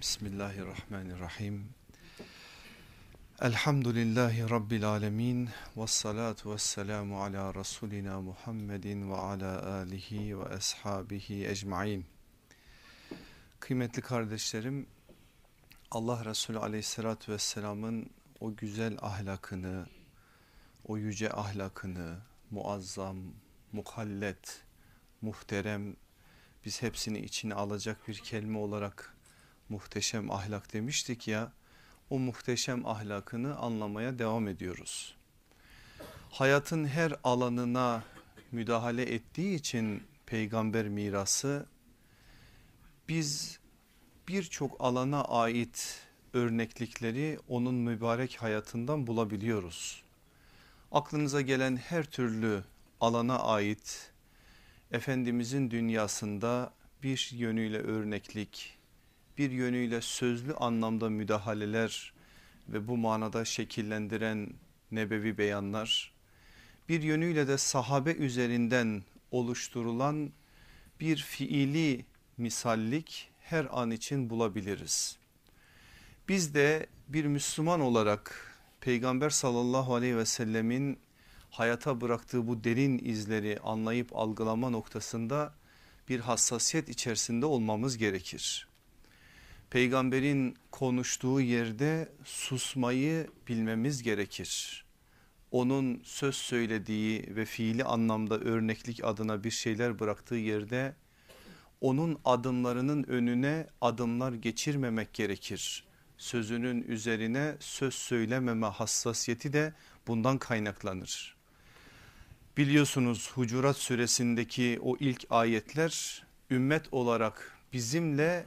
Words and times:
Bismillahirrahmanirrahim. 0.00 1.68
Elhamdülillahi 3.40 4.50
Rabbil 4.50 4.88
alemin. 4.88 5.50
Ve 5.76 5.86
salatu 5.86 6.52
ve 6.52 6.58
selamu 6.58 7.22
ala 7.22 7.54
Resulina 7.54 8.20
Muhammedin 8.20 9.10
ve 9.10 9.16
ala 9.16 9.72
alihi 9.72 10.38
ve 10.38 10.44
ashabihi 10.44 11.48
ecmain. 11.48 12.06
Kıymetli 13.60 14.02
kardeşlerim, 14.02 14.86
Allah 15.90 16.24
Resulü 16.24 16.58
aleyhissalatü 16.58 17.32
vesselamın 17.32 18.10
o 18.40 18.56
güzel 18.56 18.98
ahlakını, 19.00 19.86
o 20.84 20.96
yüce 20.96 21.32
ahlakını, 21.32 22.18
muazzam, 22.50 23.16
muhallet, 23.72 24.64
muhterem, 25.22 25.96
biz 26.64 26.82
hepsini 26.82 27.18
içine 27.18 27.54
alacak 27.54 28.08
bir 28.08 28.14
kelime 28.14 28.58
olarak 28.58 29.15
muhteşem 29.68 30.30
ahlak 30.30 30.72
demiştik 30.72 31.28
ya 31.28 31.52
o 32.10 32.18
muhteşem 32.18 32.86
ahlakını 32.86 33.56
anlamaya 33.56 34.18
devam 34.18 34.48
ediyoruz. 34.48 35.16
Hayatın 36.30 36.86
her 36.86 37.12
alanına 37.24 38.04
müdahale 38.52 39.14
ettiği 39.14 39.54
için 39.54 40.02
peygamber 40.26 40.88
mirası 40.88 41.66
biz 43.08 43.58
birçok 44.28 44.76
alana 44.80 45.24
ait 45.24 46.00
örneklikleri 46.32 47.38
onun 47.48 47.74
mübarek 47.74 48.36
hayatından 48.42 49.06
bulabiliyoruz. 49.06 50.02
Aklınıza 50.92 51.40
gelen 51.40 51.76
her 51.76 52.04
türlü 52.04 52.64
alana 53.00 53.38
ait 53.38 54.12
Efendimizin 54.92 55.70
dünyasında 55.70 56.72
bir 57.02 57.30
yönüyle 57.32 57.78
örneklik, 57.78 58.75
bir 59.38 59.50
yönüyle 59.50 60.00
sözlü 60.00 60.54
anlamda 60.54 61.10
müdahaleler 61.10 62.12
ve 62.68 62.88
bu 62.88 62.96
manada 62.96 63.44
şekillendiren 63.44 64.50
nebevi 64.90 65.38
beyanlar, 65.38 66.12
bir 66.88 67.02
yönüyle 67.02 67.48
de 67.48 67.58
sahabe 67.58 68.12
üzerinden 68.12 69.02
oluşturulan 69.30 70.30
bir 71.00 71.16
fiili 71.16 72.04
misallik 72.36 73.30
her 73.40 73.66
an 73.70 73.90
için 73.90 74.30
bulabiliriz. 74.30 75.18
Biz 76.28 76.54
de 76.54 76.86
bir 77.08 77.24
Müslüman 77.24 77.80
olarak 77.80 78.52
Peygamber 78.80 79.30
sallallahu 79.30 79.94
aleyhi 79.94 80.16
ve 80.16 80.26
sellemin 80.26 80.98
hayata 81.50 82.00
bıraktığı 82.00 82.48
bu 82.48 82.64
derin 82.64 82.98
izleri 83.04 83.58
anlayıp 83.62 84.16
algılama 84.16 84.70
noktasında 84.70 85.54
bir 86.08 86.20
hassasiyet 86.20 86.88
içerisinde 86.88 87.46
olmamız 87.46 87.98
gerekir 87.98 88.68
peygamberin 89.70 90.56
konuştuğu 90.70 91.40
yerde 91.40 92.12
susmayı 92.24 93.26
bilmemiz 93.48 94.02
gerekir. 94.02 94.84
Onun 95.50 96.00
söz 96.04 96.36
söylediği 96.36 97.36
ve 97.36 97.44
fiili 97.44 97.84
anlamda 97.84 98.38
örneklik 98.38 99.04
adına 99.04 99.44
bir 99.44 99.50
şeyler 99.50 99.98
bıraktığı 99.98 100.34
yerde 100.34 100.94
onun 101.80 102.18
adımlarının 102.24 103.04
önüne 103.04 103.66
adımlar 103.80 104.32
geçirmemek 104.32 105.14
gerekir. 105.14 105.84
Sözünün 106.18 106.82
üzerine 106.82 107.56
söz 107.60 107.94
söylememe 107.94 108.66
hassasiyeti 108.66 109.52
de 109.52 109.74
bundan 110.06 110.38
kaynaklanır. 110.38 111.36
Biliyorsunuz 112.56 113.30
Hucurat 113.34 113.76
suresindeki 113.76 114.78
o 114.82 114.96
ilk 115.00 115.24
ayetler 115.30 116.24
ümmet 116.50 116.92
olarak 116.92 117.58
bizimle 117.72 118.46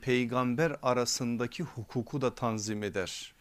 peygamber 0.00 0.76
arasındaki 0.82 1.62
hukuku 1.62 2.20
da 2.20 2.34
tanzim 2.34 2.82
eder. 2.82 3.34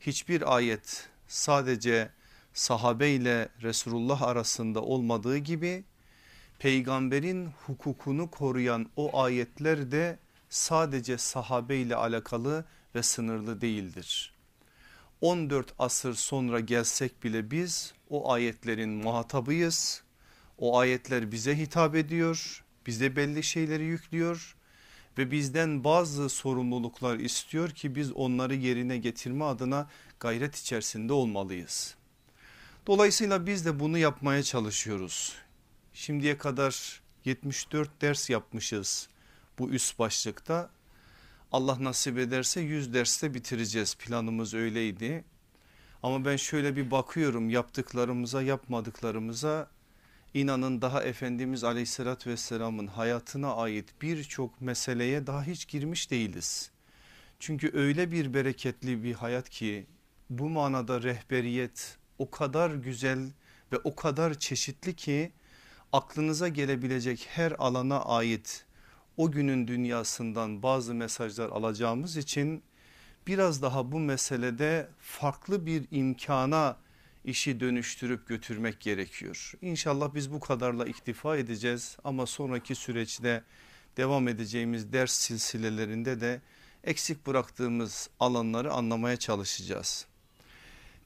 Hiçbir 0.00 0.56
ayet 0.56 1.08
sadece 1.28 2.10
sahabe 2.52 3.10
ile 3.10 3.48
Resulullah 3.62 4.22
arasında 4.22 4.82
olmadığı 4.82 5.36
gibi 5.36 5.84
peygamberin 6.58 7.50
hukukunu 7.66 8.30
koruyan 8.30 8.86
o 8.96 9.20
ayetler 9.22 9.90
de 9.90 10.18
sadece 10.48 11.18
sahabe 11.18 11.76
ile 11.76 11.96
alakalı 11.96 12.64
ve 12.94 13.02
sınırlı 13.02 13.60
değildir. 13.60 14.34
14 15.20 15.74
asır 15.78 16.14
sonra 16.14 16.60
gelsek 16.60 17.24
bile 17.24 17.50
biz 17.50 17.94
o 18.10 18.32
ayetlerin 18.32 18.90
muhatabıyız. 18.90 20.02
O 20.58 20.78
ayetler 20.78 21.32
bize 21.32 21.58
hitap 21.58 21.94
ediyor, 21.94 22.64
bize 22.86 23.16
belli 23.16 23.42
şeyleri 23.42 23.84
yüklüyor 23.84 24.57
ve 25.18 25.30
bizden 25.30 25.84
bazı 25.84 26.28
sorumluluklar 26.28 27.18
istiyor 27.18 27.70
ki 27.70 27.94
biz 27.94 28.12
onları 28.12 28.54
yerine 28.54 28.98
getirme 28.98 29.44
adına 29.44 29.88
gayret 30.20 30.56
içerisinde 30.56 31.12
olmalıyız. 31.12 31.94
Dolayısıyla 32.86 33.46
biz 33.46 33.66
de 33.66 33.80
bunu 33.80 33.98
yapmaya 33.98 34.42
çalışıyoruz. 34.42 35.34
Şimdiye 35.94 36.38
kadar 36.38 37.00
74 37.24 38.00
ders 38.00 38.30
yapmışız 38.30 39.08
bu 39.58 39.70
üst 39.70 39.98
başlıkta. 39.98 40.70
Allah 41.52 41.84
nasip 41.84 42.18
ederse 42.18 42.60
100 42.60 42.94
derste 42.94 43.34
bitireceğiz 43.34 43.94
planımız 43.94 44.54
öyleydi. 44.54 45.24
Ama 46.02 46.24
ben 46.24 46.36
şöyle 46.36 46.76
bir 46.76 46.90
bakıyorum 46.90 47.50
yaptıklarımıza 47.50 48.42
yapmadıklarımıza 48.42 49.68
İnanın 50.34 50.82
daha 50.82 51.02
Efendimiz 51.02 51.64
aleyhissalatü 51.64 52.30
vesselamın 52.30 52.86
hayatına 52.86 53.54
ait 53.54 54.02
birçok 54.02 54.60
meseleye 54.60 55.26
daha 55.26 55.42
hiç 55.42 55.68
girmiş 55.68 56.10
değiliz. 56.10 56.70
Çünkü 57.38 57.70
öyle 57.74 58.10
bir 58.12 58.34
bereketli 58.34 59.04
bir 59.04 59.14
hayat 59.14 59.48
ki 59.48 59.86
bu 60.30 60.48
manada 60.48 61.02
rehberiyet 61.02 61.98
o 62.18 62.30
kadar 62.30 62.70
güzel 62.70 63.30
ve 63.72 63.76
o 63.84 63.94
kadar 63.94 64.34
çeşitli 64.34 64.96
ki 64.96 65.32
aklınıza 65.92 66.48
gelebilecek 66.48 67.26
her 67.30 67.52
alana 67.58 68.00
ait 68.00 68.66
o 69.16 69.30
günün 69.30 69.68
dünyasından 69.68 70.62
bazı 70.62 70.94
mesajlar 70.94 71.48
alacağımız 71.48 72.16
için 72.16 72.62
biraz 73.26 73.62
daha 73.62 73.92
bu 73.92 73.98
meselede 73.98 74.88
farklı 74.98 75.66
bir 75.66 75.84
imkana 75.90 76.76
işi 77.28 77.60
dönüştürüp 77.60 78.28
götürmek 78.28 78.80
gerekiyor. 78.80 79.52
İnşallah 79.62 80.14
biz 80.14 80.32
bu 80.32 80.40
kadarla 80.40 80.86
iktifa 80.86 81.36
edeceğiz 81.36 81.96
ama 82.04 82.26
sonraki 82.26 82.74
süreçte 82.74 83.44
devam 83.96 84.28
edeceğimiz 84.28 84.92
ders 84.92 85.12
silsilelerinde 85.12 86.20
de 86.20 86.40
eksik 86.84 87.26
bıraktığımız 87.26 88.10
alanları 88.20 88.72
anlamaya 88.72 89.16
çalışacağız. 89.16 90.06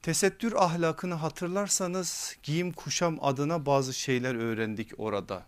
Tesettür 0.01 0.53
ahlakını 0.53 1.13
hatırlarsanız 1.13 2.37
giyim 2.43 2.71
kuşam 2.71 3.17
adına 3.21 3.65
bazı 3.65 3.93
şeyler 3.93 4.35
öğrendik 4.35 4.91
orada. 4.97 5.45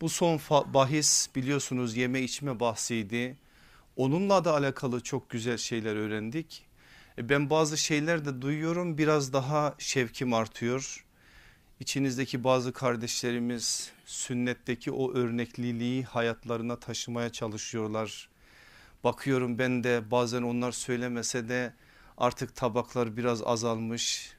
Bu 0.00 0.08
son 0.08 0.40
bahis 0.50 1.28
biliyorsunuz 1.34 1.96
yeme 1.96 2.20
içme 2.20 2.60
bahsiydi. 2.60 3.36
Onunla 3.96 4.44
da 4.44 4.54
alakalı 4.54 5.00
çok 5.00 5.30
güzel 5.30 5.58
şeyler 5.58 5.96
öğrendik. 5.96 6.63
E, 7.18 7.28
ben 7.28 7.50
bazı 7.50 7.78
şeyler 7.78 8.24
de 8.24 8.42
duyuyorum 8.42 8.98
biraz 8.98 9.32
daha 9.32 9.74
şevkim 9.78 10.34
artıyor. 10.34 11.04
İçinizdeki 11.80 12.44
bazı 12.44 12.72
kardeşlerimiz 12.72 13.92
sünnetteki 14.04 14.92
o 14.92 15.14
örnekliliği 15.14 16.04
hayatlarına 16.04 16.80
taşımaya 16.80 17.32
çalışıyorlar. 17.32 18.28
Bakıyorum 19.04 19.58
ben 19.58 19.84
de 19.84 20.10
bazen 20.10 20.42
onlar 20.42 20.72
söylemese 20.72 21.48
de 21.48 21.74
artık 22.18 22.56
tabaklar 22.56 23.16
biraz 23.16 23.42
azalmış. 23.42 24.32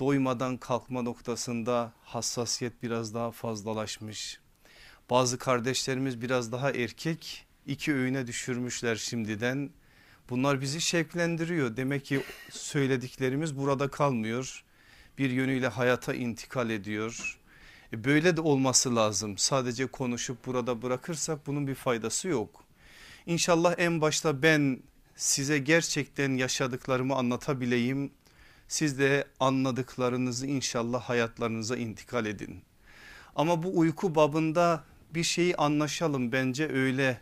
Doymadan 0.00 0.56
kalkma 0.56 1.02
noktasında 1.02 1.92
hassasiyet 2.02 2.82
biraz 2.82 3.14
daha 3.14 3.30
fazlalaşmış. 3.30 4.40
Bazı 5.10 5.38
kardeşlerimiz 5.38 6.22
biraz 6.22 6.52
daha 6.52 6.70
erkek 6.70 7.46
iki 7.66 7.94
öğüne 7.94 8.26
düşürmüşler 8.26 8.96
şimdiden 8.96 9.70
Bunlar 10.30 10.60
bizi 10.60 10.80
şevklendiriyor. 10.80 11.76
Demek 11.76 12.04
ki 12.04 12.22
söylediklerimiz 12.50 13.56
burada 13.56 13.88
kalmıyor. 13.88 14.64
Bir 15.18 15.30
yönüyle 15.30 15.68
hayata 15.68 16.14
intikal 16.14 16.70
ediyor. 16.70 17.38
E 17.92 18.04
böyle 18.04 18.36
de 18.36 18.40
olması 18.40 18.96
lazım. 18.96 19.38
Sadece 19.38 19.86
konuşup 19.86 20.46
burada 20.46 20.82
bırakırsak 20.82 21.46
bunun 21.46 21.66
bir 21.66 21.74
faydası 21.74 22.28
yok. 22.28 22.64
İnşallah 23.26 23.74
en 23.78 24.00
başta 24.00 24.42
ben 24.42 24.82
size 25.16 25.58
gerçekten 25.58 26.34
yaşadıklarımı 26.36 27.14
anlatabileyim. 27.14 28.10
Siz 28.68 28.98
de 28.98 29.24
anladıklarınızı 29.40 30.46
inşallah 30.46 31.02
hayatlarınıza 31.02 31.76
intikal 31.76 32.26
edin. 32.26 32.62
Ama 33.36 33.62
bu 33.62 33.78
uyku 33.78 34.14
babında 34.14 34.84
bir 35.14 35.22
şeyi 35.22 35.56
anlaşalım 35.56 36.32
bence 36.32 36.68
öyle 36.68 37.20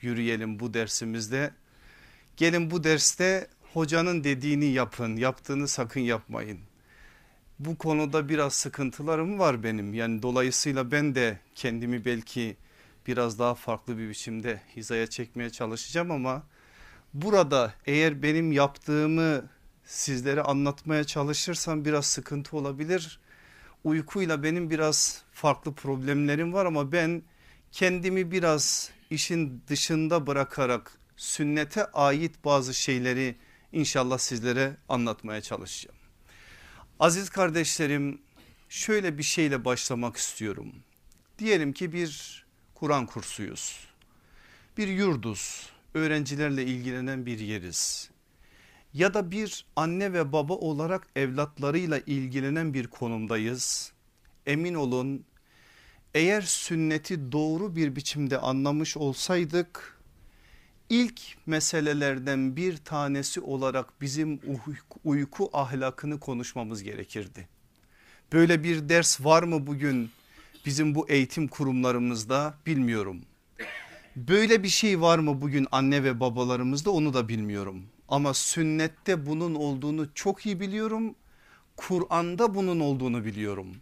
yürüyelim 0.00 0.60
bu 0.60 0.74
dersimizde. 0.74 1.50
Gelin 2.36 2.70
bu 2.70 2.84
derste 2.84 3.48
hocanın 3.72 4.24
dediğini 4.24 4.64
yapın 4.64 5.16
yaptığını 5.16 5.68
sakın 5.68 6.00
yapmayın. 6.00 6.58
Bu 7.58 7.78
konuda 7.78 8.28
biraz 8.28 8.54
sıkıntılarım 8.54 9.38
var 9.38 9.62
benim 9.62 9.94
yani 9.94 10.22
dolayısıyla 10.22 10.90
ben 10.90 11.14
de 11.14 11.38
kendimi 11.54 12.04
belki 12.04 12.56
biraz 13.06 13.38
daha 13.38 13.54
farklı 13.54 13.98
bir 13.98 14.08
biçimde 14.08 14.60
hizaya 14.76 15.06
çekmeye 15.06 15.50
çalışacağım 15.50 16.10
ama 16.10 16.42
burada 17.14 17.74
eğer 17.86 18.22
benim 18.22 18.52
yaptığımı 18.52 19.44
sizlere 19.84 20.42
anlatmaya 20.42 21.04
çalışırsam 21.04 21.84
biraz 21.84 22.06
sıkıntı 22.06 22.56
olabilir. 22.56 23.20
Uykuyla 23.84 24.42
benim 24.42 24.70
biraz 24.70 25.22
farklı 25.32 25.74
problemlerim 25.74 26.52
var 26.52 26.66
ama 26.66 26.92
ben 26.92 27.22
kendimi 27.72 28.30
biraz 28.30 28.90
işin 29.10 29.62
dışında 29.68 30.26
bırakarak 30.26 31.03
sünnete 31.16 31.84
ait 31.84 32.44
bazı 32.44 32.74
şeyleri 32.74 33.36
inşallah 33.72 34.18
sizlere 34.18 34.76
anlatmaya 34.88 35.40
çalışacağım. 35.40 35.98
Aziz 37.00 37.30
kardeşlerim 37.30 38.20
şöyle 38.68 39.18
bir 39.18 39.22
şeyle 39.22 39.64
başlamak 39.64 40.16
istiyorum. 40.16 40.72
Diyelim 41.38 41.72
ki 41.72 41.92
bir 41.92 42.44
Kur'an 42.74 43.06
kursuyuz. 43.06 43.88
Bir 44.76 44.88
yurduz. 44.88 45.70
Öğrencilerle 45.94 46.64
ilgilenen 46.64 47.26
bir 47.26 47.38
yeriz. 47.38 48.10
Ya 48.92 49.14
da 49.14 49.30
bir 49.30 49.66
anne 49.76 50.12
ve 50.12 50.32
baba 50.32 50.52
olarak 50.52 51.08
evlatlarıyla 51.16 52.00
ilgilenen 52.06 52.74
bir 52.74 52.86
konumdayız. 52.86 53.92
Emin 54.46 54.74
olun 54.74 55.24
eğer 56.14 56.42
sünneti 56.42 57.32
doğru 57.32 57.76
bir 57.76 57.96
biçimde 57.96 58.38
anlamış 58.38 58.96
olsaydık 58.96 59.93
ilk 60.88 61.20
meselelerden 61.46 62.56
bir 62.56 62.76
tanesi 62.76 63.40
olarak 63.40 64.00
bizim 64.00 64.40
uyku 65.04 65.50
ahlakını 65.52 66.20
konuşmamız 66.20 66.82
gerekirdi. 66.82 67.48
Böyle 68.32 68.62
bir 68.62 68.88
ders 68.88 69.24
var 69.24 69.42
mı 69.42 69.66
bugün 69.66 70.10
bizim 70.66 70.94
bu 70.94 71.08
eğitim 71.08 71.48
kurumlarımızda 71.48 72.54
bilmiyorum. 72.66 73.20
Böyle 74.16 74.62
bir 74.62 74.68
şey 74.68 75.00
var 75.00 75.18
mı 75.18 75.42
bugün 75.42 75.66
anne 75.72 76.04
ve 76.04 76.20
babalarımızda 76.20 76.90
onu 76.90 77.14
da 77.14 77.28
bilmiyorum. 77.28 77.82
Ama 78.08 78.34
sünnette 78.34 79.26
bunun 79.26 79.54
olduğunu 79.54 80.14
çok 80.14 80.46
iyi 80.46 80.60
biliyorum. 80.60 81.14
Kur'an'da 81.76 82.54
bunun 82.54 82.80
olduğunu 82.80 83.24
biliyorum. 83.24 83.76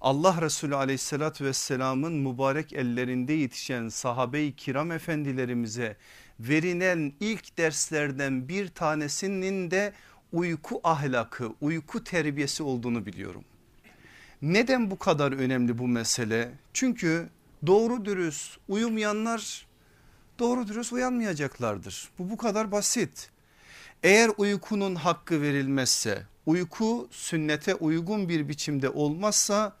Allah 0.00 0.42
Resulü 0.42 0.76
aleyhissalatü 0.76 1.44
vesselamın 1.44 2.12
mübarek 2.12 2.72
ellerinde 2.72 3.32
yetişen 3.32 3.88
sahabe-i 3.88 4.56
kiram 4.56 4.92
efendilerimize 4.92 5.96
verilen 6.48 7.12
ilk 7.20 7.58
derslerden 7.58 8.48
bir 8.48 8.68
tanesinin 8.68 9.70
de 9.70 9.92
uyku 10.32 10.80
ahlakı, 10.84 11.52
uyku 11.60 12.04
terbiyesi 12.04 12.62
olduğunu 12.62 13.06
biliyorum. 13.06 13.44
Neden 14.42 14.90
bu 14.90 14.98
kadar 14.98 15.32
önemli 15.32 15.78
bu 15.78 15.88
mesele? 15.88 16.52
Çünkü 16.72 17.28
doğru 17.66 18.04
dürüst 18.04 18.58
uyumayanlar 18.68 19.66
doğru 20.38 20.68
dürüst 20.68 20.92
uyanmayacaklardır. 20.92 22.08
Bu 22.18 22.30
bu 22.30 22.36
kadar 22.36 22.72
basit. 22.72 23.30
Eğer 24.02 24.30
uykunun 24.36 24.94
hakkı 24.94 25.42
verilmezse 25.42 26.22
uyku 26.46 27.08
sünnete 27.10 27.74
uygun 27.74 28.28
bir 28.28 28.48
biçimde 28.48 28.88
olmazsa 28.88 29.76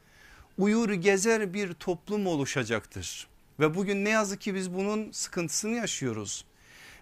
uyur 0.58 0.92
gezer 0.92 1.54
bir 1.54 1.72
toplum 1.72 2.26
oluşacaktır. 2.26 3.28
Ve 3.60 3.74
bugün 3.74 4.04
ne 4.04 4.08
yazık 4.08 4.40
ki 4.40 4.54
biz 4.54 4.74
bunun 4.74 5.12
sıkıntısını 5.12 5.76
yaşıyoruz. 5.76 6.44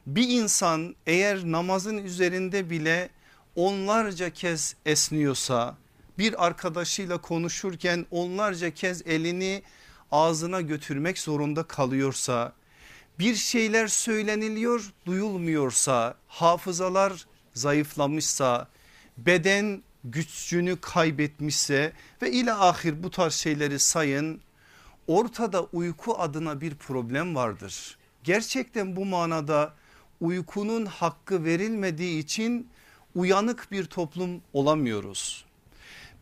Bir 0.06 0.28
insan 0.28 0.94
eğer 1.06 1.38
namazın 1.44 1.98
üzerinde 1.98 2.70
bile 2.70 3.10
onlarca 3.56 4.30
kez 4.30 4.76
esniyorsa 4.86 5.76
bir 6.18 6.46
arkadaşıyla 6.46 7.18
konuşurken 7.18 8.06
onlarca 8.10 8.70
kez 8.70 9.06
elini 9.06 9.62
ağzına 10.12 10.60
götürmek 10.60 11.18
zorunda 11.18 11.62
kalıyorsa 11.62 12.52
bir 13.18 13.34
şeyler 13.34 13.86
söyleniliyor 13.86 14.92
duyulmuyorsa 15.06 16.14
hafızalar 16.28 17.26
zayıflamışsa 17.54 18.68
beden 19.18 19.82
güçlüğünü 20.04 20.76
kaybetmişse 20.80 21.92
ve 22.22 22.32
ile 22.32 22.52
ahir 22.52 23.02
bu 23.02 23.10
tarz 23.10 23.34
şeyleri 23.34 23.78
sayın 23.78 24.40
ortada 25.06 25.62
uyku 25.62 26.18
adına 26.18 26.60
bir 26.60 26.74
problem 26.74 27.34
vardır. 27.34 27.98
Gerçekten 28.24 28.96
bu 28.96 29.04
manada 29.04 29.74
uykunun 30.20 30.86
hakkı 30.86 31.44
verilmediği 31.44 32.18
için 32.18 32.68
uyanık 33.14 33.72
bir 33.72 33.84
toplum 33.84 34.42
olamıyoruz. 34.52 35.44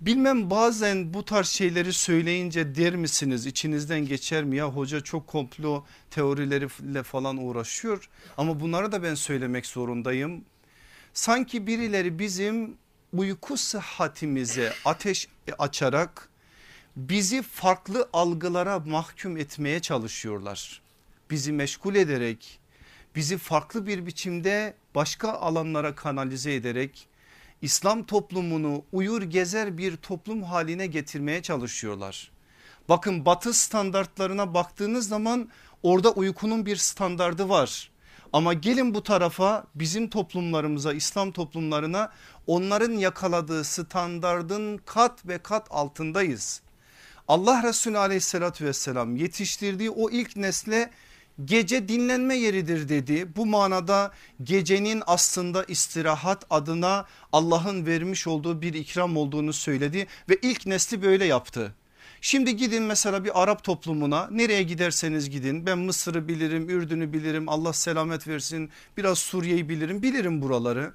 Bilmem 0.00 0.50
bazen 0.50 1.14
bu 1.14 1.24
tarz 1.24 1.48
şeyleri 1.48 1.92
söyleyince 1.92 2.74
der 2.74 2.96
misiniz 2.96 3.46
içinizden 3.46 4.06
geçer 4.06 4.44
mi 4.44 4.56
ya 4.56 4.68
hoca 4.68 5.00
çok 5.00 5.26
komplo 5.26 5.84
teorileriyle 6.10 7.02
falan 7.02 7.36
uğraşıyor 7.36 8.08
ama 8.36 8.60
bunları 8.60 8.92
da 8.92 9.02
ben 9.02 9.14
söylemek 9.14 9.66
zorundayım. 9.66 10.44
Sanki 11.12 11.66
birileri 11.66 12.18
bizim 12.18 12.76
uyku 13.12 13.56
sıhhatimize 13.56 14.72
ateş 14.84 15.28
açarak 15.58 16.28
bizi 16.96 17.42
farklı 17.42 18.08
algılara 18.12 18.78
mahkum 18.78 19.36
etmeye 19.36 19.80
çalışıyorlar. 19.80 20.82
Bizi 21.30 21.52
meşgul 21.52 21.94
ederek 21.94 22.57
bizi 23.18 23.38
farklı 23.38 23.86
bir 23.86 24.06
biçimde 24.06 24.74
başka 24.94 25.32
alanlara 25.32 25.94
kanalize 25.94 26.54
ederek 26.54 27.08
İslam 27.62 28.04
toplumunu 28.04 28.84
uyur 28.92 29.22
gezer 29.22 29.78
bir 29.78 29.96
toplum 29.96 30.42
haline 30.42 30.86
getirmeye 30.86 31.42
çalışıyorlar. 31.42 32.30
Bakın 32.88 33.24
batı 33.24 33.52
standartlarına 33.52 34.54
baktığınız 34.54 35.08
zaman 35.08 35.48
orada 35.82 36.10
uykunun 36.10 36.66
bir 36.66 36.76
standardı 36.76 37.48
var. 37.48 37.90
Ama 38.32 38.54
gelin 38.54 38.94
bu 38.94 39.02
tarafa 39.02 39.64
bizim 39.74 40.10
toplumlarımıza 40.10 40.92
İslam 40.92 41.32
toplumlarına 41.32 42.12
onların 42.46 42.92
yakaladığı 42.92 43.64
standardın 43.64 44.78
kat 44.86 45.26
ve 45.26 45.38
kat 45.38 45.66
altındayız. 45.70 46.60
Allah 47.28 47.62
Resulü 47.62 47.98
aleyhissalatü 47.98 48.64
vesselam 48.64 49.16
yetiştirdiği 49.16 49.90
o 49.90 50.10
ilk 50.10 50.36
nesle 50.36 50.90
gece 51.44 51.88
dinlenme 51.88 52.34
yeridir 52.34 52.88
dedi. 52.88 53.36
Bu 53.36 53.46
manada 53.46 54.12
gecenin 54.42 55.02
aslında 55.06 55.64
istirahat 55.64 56.46
adına 56.50 57.06
Allah'ın 57.32 57.86
vermiş 57.86 58.26
olduğu 58.26 58.62
bir 58.62 58.74
ikram 58.74 59.16
olduğunu 59.16 59.52
söyledi 59.52 60.06
ve 60.28 60.38
ilk 60.42 60.66
nesli 60.66 61.02
böyle 61.02 61.24
yaptı. 61.24 61.74
Şimdi 62.20 62.56
gidin 62.56 62.82
mesela 62.82 63.24
bir 63.24 63.42
Arap 63.42 63.64
toplumuna 63.64 64.28
nereye 64.30 64.62
giderseniz 64.62 65.30
gidin 65.30 65.66
ben 65.66 65.78
Mısır'ı 65.78 66.28
bilirim 66.28 66.70
Ürdün'ü 66.70 67.12
bilirim 67.12 67.48
Allah 67.48 67.72
selamet 67.72 68.28
versin 68.28 68.70
biraz 68.96 69.18
Suriye'yi 69.18 69.68
bilirim 69.68 70.02
bilirim 70.02 70.42
buraları. 70.42 70.92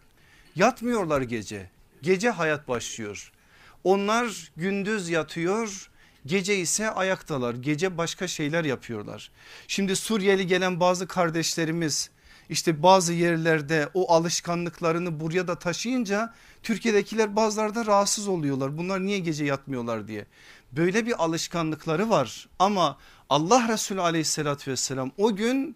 Yatmıyorlar 0.56 1.22
gece 1.22 1.70
gece 2.02 2.30
hayat 2.30 2.68
başlıyor. 2.68 3.32
Onlar 3.84 4.52
gündüz 4.58 5.10
yatıyor 5.10 5.90
Gece 6.26 6.58
ise 6.58 6.90
ayaktalar 6.90 7.54
gece 7.54 7.98
başka 7.98 8.28
şeyler 8.28 8.66
yapıyorlar. 8.66 9.32
Şimdi 9.68 9.96
Suriyeli 9.96 10.48
gelen 10.48 10.80
bazı 10.80 11.08
kardeşlerimiz 11.08 12.10
işte 12.50 12.84
bazı 12.84 13.14
yerlerde 13.14 13.90
o 13.94 14.14
alışkanlıklarını 14.14 15.20
buraya 15.20 15.48
da 15.48 15.60
taşıyınca 15.60 16.34
Türkiye'dekiler 16.64 17.36
bazılarda 17.36 17.86
rahatsız 17.86 18.28
oluyorlar. 18.28 18.78
Bunlar 18.78 19.06
niye 19.06 19.20
gece 19.20 19.46
yatmıyorlar 19.46 20.08
diye. 20.08 20.26
Böyle 20.72 21.06
bir 21.06 21.24
alışkanlıkları 21.24 22.10
var 22.10 22.50
ama 22.60 22.98
Allah 23.30 23.68
Resulü 23.68 24.02
aleyhissalatü 24.02 24.72
vesselam 24.72 25.12
o 25.18 25.36
gün 25.36 25.76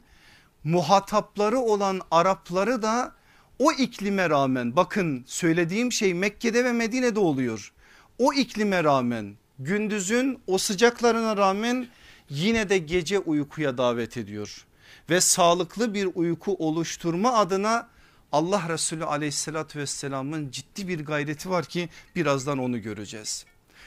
muhatapları 0.63 1.59
olan 1.59 2.01
Arapları 2.11 2.81
da 2.81 3.15
o 3.59 3.71
iklime 3.71 4.29
rağmen 4.29 4.75
bakın 4.75 5.23
söylediğim 5.27 5.91
şey 5.91 6.13
Mekke'de 6.13 6.65
ve 6.65 6.71
Medine'de 6.71 7.19
oluyor. 7.19 7.73
O 8.19 8.33
iklime 8.33 8.83
rağmen 8.83 9.35
gündüzün 9.59 10.39
o 10.47 10.57
sıcaklarına 10.57 11.37
rağmen 11.37 11.87
yine 12.29 12.69
de 12.69 12.77
gece 12.77 13.19
uykuya 13.19 13.77
davet 13.77 14.17
ediyor. 14.17 14.65
Ve 15.09 15.21
sağlıklı 15.21 15.93
bir 15.93 16.09
uyku 16.15 16.55
oluşturma 16.55 17.33
adına 17.33 17.87
Allah 18.31 18.69
Resulü 18.69 19.05
aleyhissalatü 19.05 19.79
vesselamın 19.79 20.51
ciddi 20.51 20.87
bir 20.87 21.05
gayreti 21.05 21.49
var 21.49 21.65
ki 21.65 21.89
birazdan 22.15 22.57
onu 22.57 22.81
göreceğiz. 22.81 23.45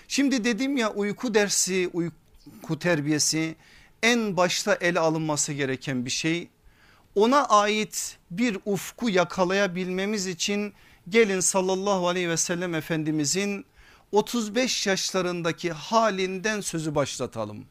Şimdi 0.08 0.44
dedim 0.44 0.76
ya 0.76 0.92
uyku 0.92 1.34
dersi 1.34 1.90
uyku 1.92 2.78
terbiyesi 2.78 3.56
en 4.02 4.36
başta 4.36 4.74
ele 4.74 5.00
alınması 5.00 5.52
gereken 5.52 6.04
bir 6.04 6.10
şey. 6.10 6.48
Ona 7.14 7.44
ait 7.44 8.18
bir 8.30 8.58
ufku 8.64 9.10
yakalayabilmemiz 9.10 10.26
için 10.26 10.72
gelin 11.08 11.40
sallallahu 11.40 12.08
aleyhi 12.08 12.28
ve 12.28 12.36
sellem 12.36 12.74
efendimizin 12.74 13.66
35 14.12 14.86
yaşlarındaki 14.86 15.72
halinden 15.72 16.60
sözü 16.60 16.94
başlatalım. 16.94 17.64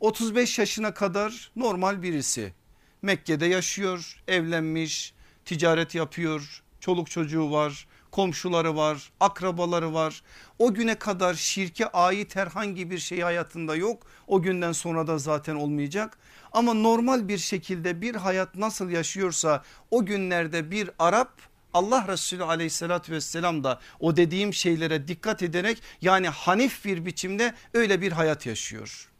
35 0.00 0.58
yaşına 0.58 0.94
kadar 0.94 1.50
normal 1.56 2.02
birisi. 2.02 2.54
Mekke'de 3.02 3.46
yaşıyor, 3.46 4.22
evlenmiş, 4.28 5.14
ticaret 5.44 5.94
yapıyor, 5.94 6.62
çoluk 6.80 7.10
çocuğu 7.10 7.50
var, 7.50 7.86
komşuları 8.10 8.76
var, 8.76 9.12
akrabaları 9.20 9.94
var. 9.94 10.22
O 10.58 10.74
güne 10.74 10.94
kadar 10.94 11.34
şirke 11.34 11.86
ait 11.86 12.36
herhangi 12.36 12.90
bir 12.90 12.98
şey 12.98 13.20
hayatında 13.20 13.76
yok. 13.76 14.06
O 14.26 14.42
günden 14.42 14.72
sonra 14.72 15.06
da 15.06 15.18
zaten 15.18 15.54
olmayacak. 15.54 16.18
Ama 16.52 16.74
normal 16.74 17.28
bir 17.28 17.38
şekilde 17.38 18.00
bir 18.00 18.14
hayat 18.14 18.54
nasıl 18.54 18.90
yaşıyorsa 18.90 19.62
o 19.90 20.06
günlerde 20.06 20.70
bir 20.70 20.90
Arap 20.98 21.53
Allah 21.74 22.08
Resulü 22.08 22.44
aleyhissalatü 22.44 23.12
vesselam 23.12 23.64
da 23.64 23.80
o 24.00 24.16
dediğim 24.16 24.54
şeylere 24.54 25.08
dikkat 25.08 25.42
ederek 25.42 25.82
yani 26.00 26.28
hanif 26.28 26.84
bir 26.84 27.06
biçimde 27.06 27.54
öyle 27.74 28.00
bir 28.00 28.12
hayat 28.12 28.46
yaşıyor. 28.46 29.10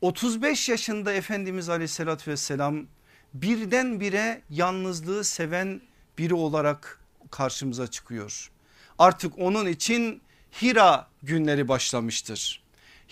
35 0.00 0.68
yaşında 0.68 1.12
Efendimiz 1.12 1.68
aleyhissalatü 1.68 2.30
vesselam 2.30 2.86
birdenbire 3.34 4.42
yalnızlığı 4.50 5.24
seven 5.24 5.80
biri 6.18 6.34
olarak 6.34 7.00
karşımıza 7.30 7.86
çıkıyor. 7.86 8.50
Artık 8.98 9.38
onun 9.38 9.66
için 9.66 10.22
Hira 10.62 11.06
günleri 11.22 11.68
başlamıştır. 11.68 12.62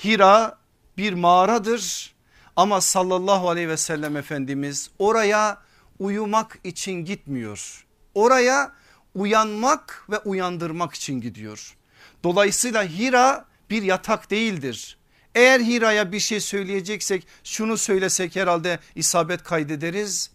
Hira 0.04 0.58
bir 0.98 1.12
mağaradır 1.12 2.14
ama 2.56 2.80
sallallahu 2.80 3.48
aleyhi 3.48 3.68
ve 3.68 3.76
sellem 3.76 4.16
Efendimiz 4.16 4.90
oraya 4.98 5.62
uyumak 5.98 6.58
için 6.64 6.92
gitmiyor. 6.92 7.85
Oraya 8.16 8.72
uyanmak 9.14 10.04
ve 10.10 10.18
uyandırmak 10.18 10.94
için 10.94 11.20
gidiyor. 11.20 11.76
Dolayısıyla 12.24 12.84
Hira 12.84 13.44
bir 13.70 13.82
yatak 13.82 14.30
değildir. 14.30 14.98
Eğer 15.34 15.60
Hira'ya 15.60 16.12
bir 16.12 16.20
şey 16.20 16.40
söyleyeceksek 16.40 17.26
şunu 17.44 17.76
söylesek 17.76 18.36
herhalde 18.36 18.78
isabet 18.94 19.42
kaydederiz. 19.42 20.30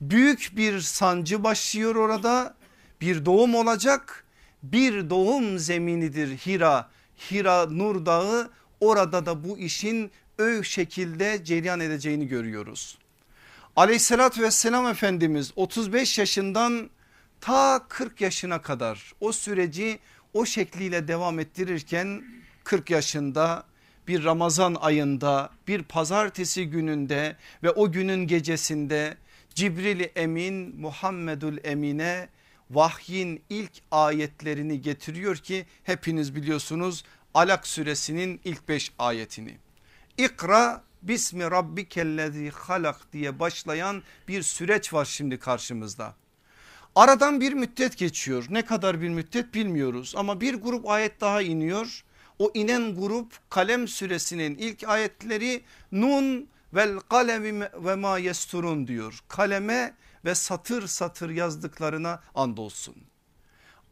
Büyük 0.00 0.52
bir 0.56 0.80
sancı 0.80 1.44
başlıyor 1.44 1.94
orada 1.94 2.54
bir 3.00 3.26
doğum 3.26 3.54
olacak 3.54 4.24
bir 4.62 5.10
doğum 5.10 5.58
zeminidir 5.58 6.28
Hira. 6.28 6.90
Hira 7.30 7.66
Nur 7.66 8.06
Dağı 8.06 8.50
orada 8.80 9.26
da 9.26 9.44
bu 9.44 9.58
işin 9.58 10.10
öv 10.38 10.62
şekilde 10.62 11.44
cereyan 11.44 11.80
edeceğini 11.80 12.28
görüyoruz. 12.28 12.98
Aleyhissalatü 13.76 14.42
vesselam 14.42 14.86
Efendimiz 14.86 15.52
35 15.56 16.18
yaşından 16.18 16.90
ta 17.44 17.86
40 17.88 18.20
yaşına 18.20 18.62
kadar 18.62 19.12
o 19.20 19.32
süreci 19.32 19.98
o 20.32 20.46
şekliyle 20.46 21.08
devam 21.08 21.38
ettirirken 21.38 22.24
40 22.64 22.90
yaşında 22.90 23.64
bir 24.08 24.24
Ramazan 24.24 24.74
ayında 24.80 25.50
bir 25.68 25.82
pazartesi 25.82 26.66
gününde 26.66 27.36
ve 27.62 27.70
o 27.70 27.92
günün 27.92 28.26
gecesinde 28.26 29.16
Cibril 29.54 30.08
Emin 30.16 30.80
Muhammedül 30.80 31.58
Emine 31.64 32.28
vahyin 32.70 33.42
ilk 33.50 33.72
ayetlerini 33.90 34.82
getiriyor 34.82 35.36
ki 35.36 35.66
hepiniz 35.82 36.34
biliyorsunuz 36.34 37.04
Alak 37.34 37.66
suresinin 37.66 38.40
ilk 38.44 38.68
beş 38.68 38.92
ayetini. 38.98 39.58
İkra 40.18 40.82
bismi 41.02 41.44
rabbikellezi 41.50 42.50
halak 42.50 43.12
diye 43.12 43.38
başlayan 43.38 44.02
bir 44.28 44.42
süreç 44.42 44.92
var 44.92 45.04
şimdi 45.04 45.38
karşımızda. 45.38 46.14
Aradan 46.94 47.40
bir 47.40 47.52
müddet 47.52 47.96
geçiyor 47.98 48.46
ne 48.50 48.64
kadar 48.64 49.00
bir 49.00 49.08
müddet 49.08 49.54
bilmiyoruz 49.54 50.14
ama 50.16 50.40
bir 50.40 50.54
grup 50.54 50.88
ayet 50.88 51.20
daha 51.20 51.42
iniyor. 51.42 52.04
O 52.38 52.50
inen 52.54 52.94
grup 52.94 53.50
kalem 53.50 53.88
suresinin 53.88 54.56
ilk 54.58 54.88
ayetleri 54.88 55.64
Nun 55.92 56.48
vel 56.74 56.98
kalemi 56.98 57.68
ve 57.74 57.94
ma 57.94 58.18
yesturun 58.18 58.86
diyor. 58.86 59.20
Kaleme 59.28 59.94
ve 60.24 60.34
satır 60.34 60.86
satır 60.86 61.30
yazdıklarına 61.30 62.22
andolsun. 62.34 62.96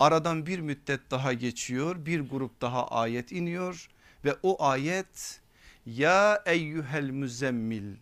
Aradan 0.00 0.46
bir 0.46 0.58
müddet 0.58 1.10
daha 1.10 1.32
geçiyor 1.32 2.06
bir 2.06 2.20
grup 2.20 2.60
daha 2.60 2.88
ayet 2.88 3.32
iniyor 3.32 3.88
ve 4.24 4.36
o 4.42 4.64
ayet 4.64 5.40
ya 5.86 6.42
eyyuhel 6.46 7.10
müzemmil 7.10 7.94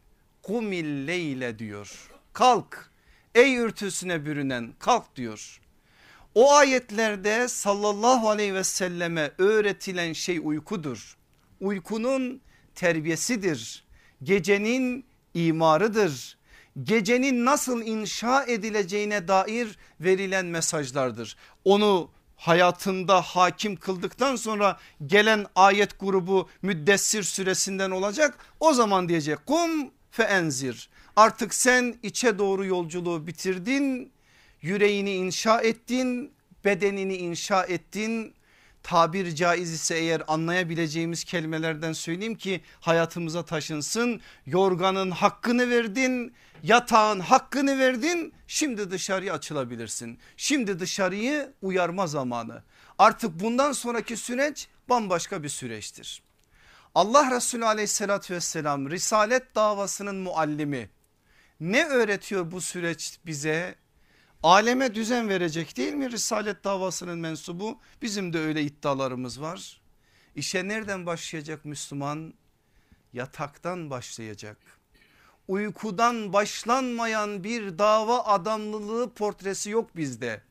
kumil 0.42 1.06
leyle 1.06 1.58
diyor. 1.58 2.10
Kalk 2.32 2.89
ey 3.34 3.56
ürtüsüne 3.56 4.26
bürünen 4.26 4.72
kalk 4.78 5.16
diyor. 5.16 5.60
O 6.34 6.52
ayetlerde 6.52 7.48
sallallahu 7.48 8.30
aleyhi 8.30 8.54
ve 8.54 8.64
selleme 8.64 9.32
öğretilen 9.38 10.12
şey 10.12 10.40
uykudur. 10.42 11.16
Uykunun 11.60 12.40
terbiyesidir. 12.74 13.84
Gecenin 14.22 15.04
imarıdır. 15.34 16.38
Gecenin 16.82 17.44
nasıl 17.44 17.82
inşa 17.82 18.44
edileceğine 18.44 19.28
dair 19.28 19.78
verilen 20.00 20.46
mesajlardır. 20.46 21.36
Onu 21.64 22.10
hayatında 22.36 23.20
hakim 23.20 23.76
kıldıktan 23.76 24.36
sonra 24.36 24.78
gelen 25.06 25.46
ayet 25.54 26.00
grubu 26.00 26.48
müddessir 26.62 27.22
süresinden 27.22 27.90
olacak. 27.90 28.38
O 28.60 28.72
zaman 28.72 29.08
diyecek 29.08 29.46
kum 29.46 29.90
fe 30.10 30.22
enzir 30.22 30.89
artık 31.16 31.54
sen 31.54 31.94
içe 32.02 32.38
doğru 32.38 32.64
yolculuğu 32.64 33.26
bitirdin 33.26 34.12
yüreğini 34.62 35.12
inşa 35.12 35.60
ettin 35.60 36.32
bedenini 36.64 37.16
inşa 37.16 37.64
ettin 37.64 38.34
tabir 38.82 39.34
caiz 39.34 39.72
ise 39.72 39.94
eğer 39.94 40.22
anlayabileceğimiz 40.28 41.24
kelimelerden 41.24 41.92
söyleyeyim 41.92 42.34
ki 42.34 42.60
hayatımıza 42.80 43.44
taşınsın. 43.44 44.20
Yorganın 44.46 45.10
hakkını 45.10 45.70
verdin, 45.70 46.34
yatağın 46.62 47.20
hakkını 47.20 47.78
verdin. 47.78 48.34
Şimdi 48.46 48.90
dışarıya 48.90 49.34
açılabilirsin. 49.34 50.18
Şimdi 50.36 50.80
dışarıyı 50.80 51.52
uyarma 51.62 52.06
zamanı. 52.06 52.62
Artık 52.98 53.40
bundan 53.40 53.72
sonraki 53.72 54.16
süreç 54.16 54.68
bambaşka 54.88 55.42
bir 55.42 55.48
süreçtir. 55.48 56.22
Allah 56.94 57.30
Resulü 57.30 57.64
aleyhissalatü 57.64 58.34
vesselam 58.34 58.90
risalet 58.90 59.54
davasının 59.54 60.16
muallimi 60.16 60.90
ne 61.60 61.84
öğretiyor 61.84 62.50
bu 62.50 62.60
süreç 62.60 63.18
bize? 63.26 63.74
Aleme 64.42 64.94
düzen 64.94 65.28
verecek 65.28 65.76
değil 65.76 65.92
mi 65.92 66.10
Risalet 66.10 66.64
davasının 66.64 67.18
mensubu? 67.18 67.78
Bizim 68.02 68.32
de 68.32 68.38
öyle 68.38 68.62
iddialarımız 68.62 69.40
var. 69.40 69.80
İşe 70.34 70.68
nereden 70.68 71.06
başlayacak 71.06 71.64
Müslüman? 71.64 72.34
Yataktan 73.12 73.90
başlayacak. 73.90 74.56
Uykudan 75.48 76.32
başlanmayan 76.32 77.44
bir 77.44 77.78
dava 77.78 78.24
adamlılığı 78.24 79.14
portresi 79.14 79.70
yok 79.70 79.96
bizde. 79.96 80.42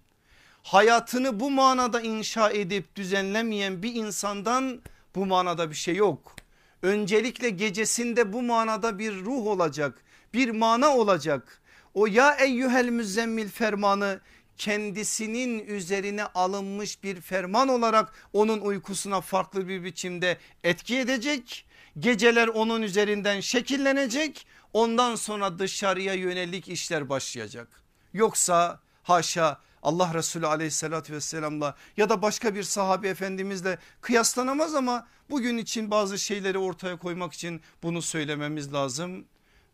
Hayatını 0.63 1.39
bu 1.39 1.51
manada 1.51 2.01
inşa 2.01 2.50
edip 2.50 2.96
düzenlemeyen 2.96 3.84
bir 3.84 3.96
insandan 3.96 4.82
bu 5.16 5.25
manada 5.25 5.70
bir 5.70 5.75
şey 5.75 5.96
yok. 5.96 6.36
Öncelikle 6.82 7.50
gecesinde 7.50 8.34
bu 8.34 8.42
manada 8.42 9.00
bir 9.00 9.16
ruh 9.16 9.48
olacak, 9.48 10.04
bir 10.33 10.50
mana 10.50 10.95
olacak 10.95 11.62
o 11.93 12.05
ya 12.07 12.36
eyyühel 12.36 12.89
müzzemmil 12.89 13.50
fermanı 13.50 14.19
kendisinin 14.57 15.67
üzerine 15.67 16.25
alınmış 16.25 17.03
bir 17.03 17.21
ferman 17.21 17.67
olarak 17.67 18.13
onun 18.33 18.59
uykusuna 18.59 19.21
farklı 19.21 19.67
bir 19.67 19.83
biçimde 19.83 20.38
etki 20.63 20.98
edecek. 20.98 21.65
Geceler 22.00 22.48
onun 22.48 22.81
üzerinden 22.81 23.39
şekillenecek 23.39 24.48
ondan 24.74 25.15
sonra 25.15 25.59
dışarıya 25.59 26.13
yönelik 26.13 26.69
işler 26.69 27.09
başlayacak. 27.09 27.67
Yoksa 28.13 28.79
haşa 29.03 29.59
Allah 29.83 30.13
Resulü 30.13 30.48
aleyhissalatü 30.48 31.13
vesselamla 31.13 31.75
ya 31.98 32.09
da 32.09 32.21
başka 32.21 32.55
bir 32.55 32.63
sahabe 32.63 33.09
efendimizle 33.09 33.77
kıyaslanamaz 34.01 34.75
ama 34.75 35.07
bugün 35.29 35.57
için 35.57 35.91
bazı 35.91 36.19
şeyleri 36.19 36.57
ortaya 36.57 36.98
koymak 36.98 37.33
için 37.33 37.62
bunu 37.83 38.01
söylememiz 38.01 38.74
lazım. 38.74 39.25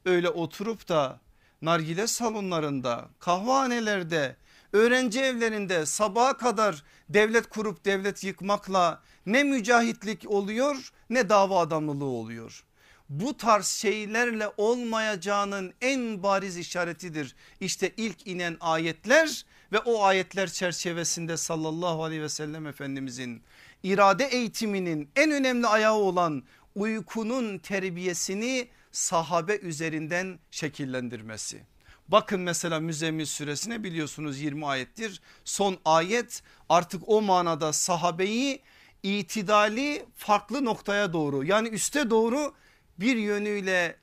Öyle 0.06 0.30
oturup 0.30 0.88
da 0.90 1.20
nargile 1.62 2.08
salonlarında, 2.08 3.10
kahvehanelerde, 3.20 4.36
öğrenci 4.74 5.22
evlerinde 5.22 5.86
sabaha 5.86 6.38
kadar 6.38 6.84
devlet 7.10 7.50
kurup 7.50 7.86
devlet 7.86 8.24
yıkmakla 8.24 9.02
ne 9.26 9.44
mücahitlik 9.44 10.32
oluyor 10.32 10.92
ne 11.10 11.30
dava 11.30 11.60
adamlılığı 11.60 12.06
oluyor. 12.06 12.64
Bu 13.10 13.38
tarz 13.38 13.68
şeylerle 13.68 14.50
olmayacağının 14.58 15.74
en 15.82 16.24
bariz 16.24 16.58
işaretidir. 16.58 17.36
İşte 17.60 17.92
ilk 17.98 18.28
inen 18.28 18.58
ayetler 18.60 19.46
ve 19.72 19.80
o 19.80 20.04
ayetler 20.04 20.50
çerçevesinde 20.50 21.38
sallallahu 21.38 22.04
aleyhi 22.04 22.22
ve 22.22 22.30
sellem 22.30 22.68
efendimizin 22.68 23.44
irade 23.84 24.26
eğitiminin 24.26 25.10
en 25.16 25.32
önemli 25.32 25.68
ayağı 25.68 25.96
olan 25.96 26.44
uykunun 26.76 27.58
terbiyesini 27.58 28.68
sahabe 28.96 29.58
üzerinden 29.58 30.40
şekillendirmesi. 30.52 31.64
Bakın 32.08 32.42
mesela 32.42 32.80
Müzzemmil 32.80 33.26
suresine 33.26 33.84
biliyorsunuz 33.84 34.40
20 34.40 34.68
ayettir. 34.68 35.22
Son 35.46 35.78
ayet 35.86 36.44
artık 36.70 37.02
o 37.08 37.22
manada 37.22 37.74
sahabeyi 37.74 38.62
itidali 39.04 40.06
farklı 40.16 40.66
noktaya 40.66 41.14
doğru 41.14 41.44
yani 41.44 41.68
üste 41.68 42.10
doğru 42.10 42.54
bir 43.00 43.16
yönüyle 43.16 43.96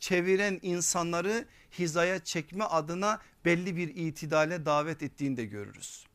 çeviren 0.00 0.58
insanları 0.62 1.44
hizaya 1.78 2.24
çekme 2.24 2.64
adına 2.64 3.20
belli 3.44 3.76
bir 3.76 3.88
itidale 3.88 4.66
davet 4.66 5.02
ettiğini 5.02 5.36
de 5.36 5.44
görürüz. 5.44 6.06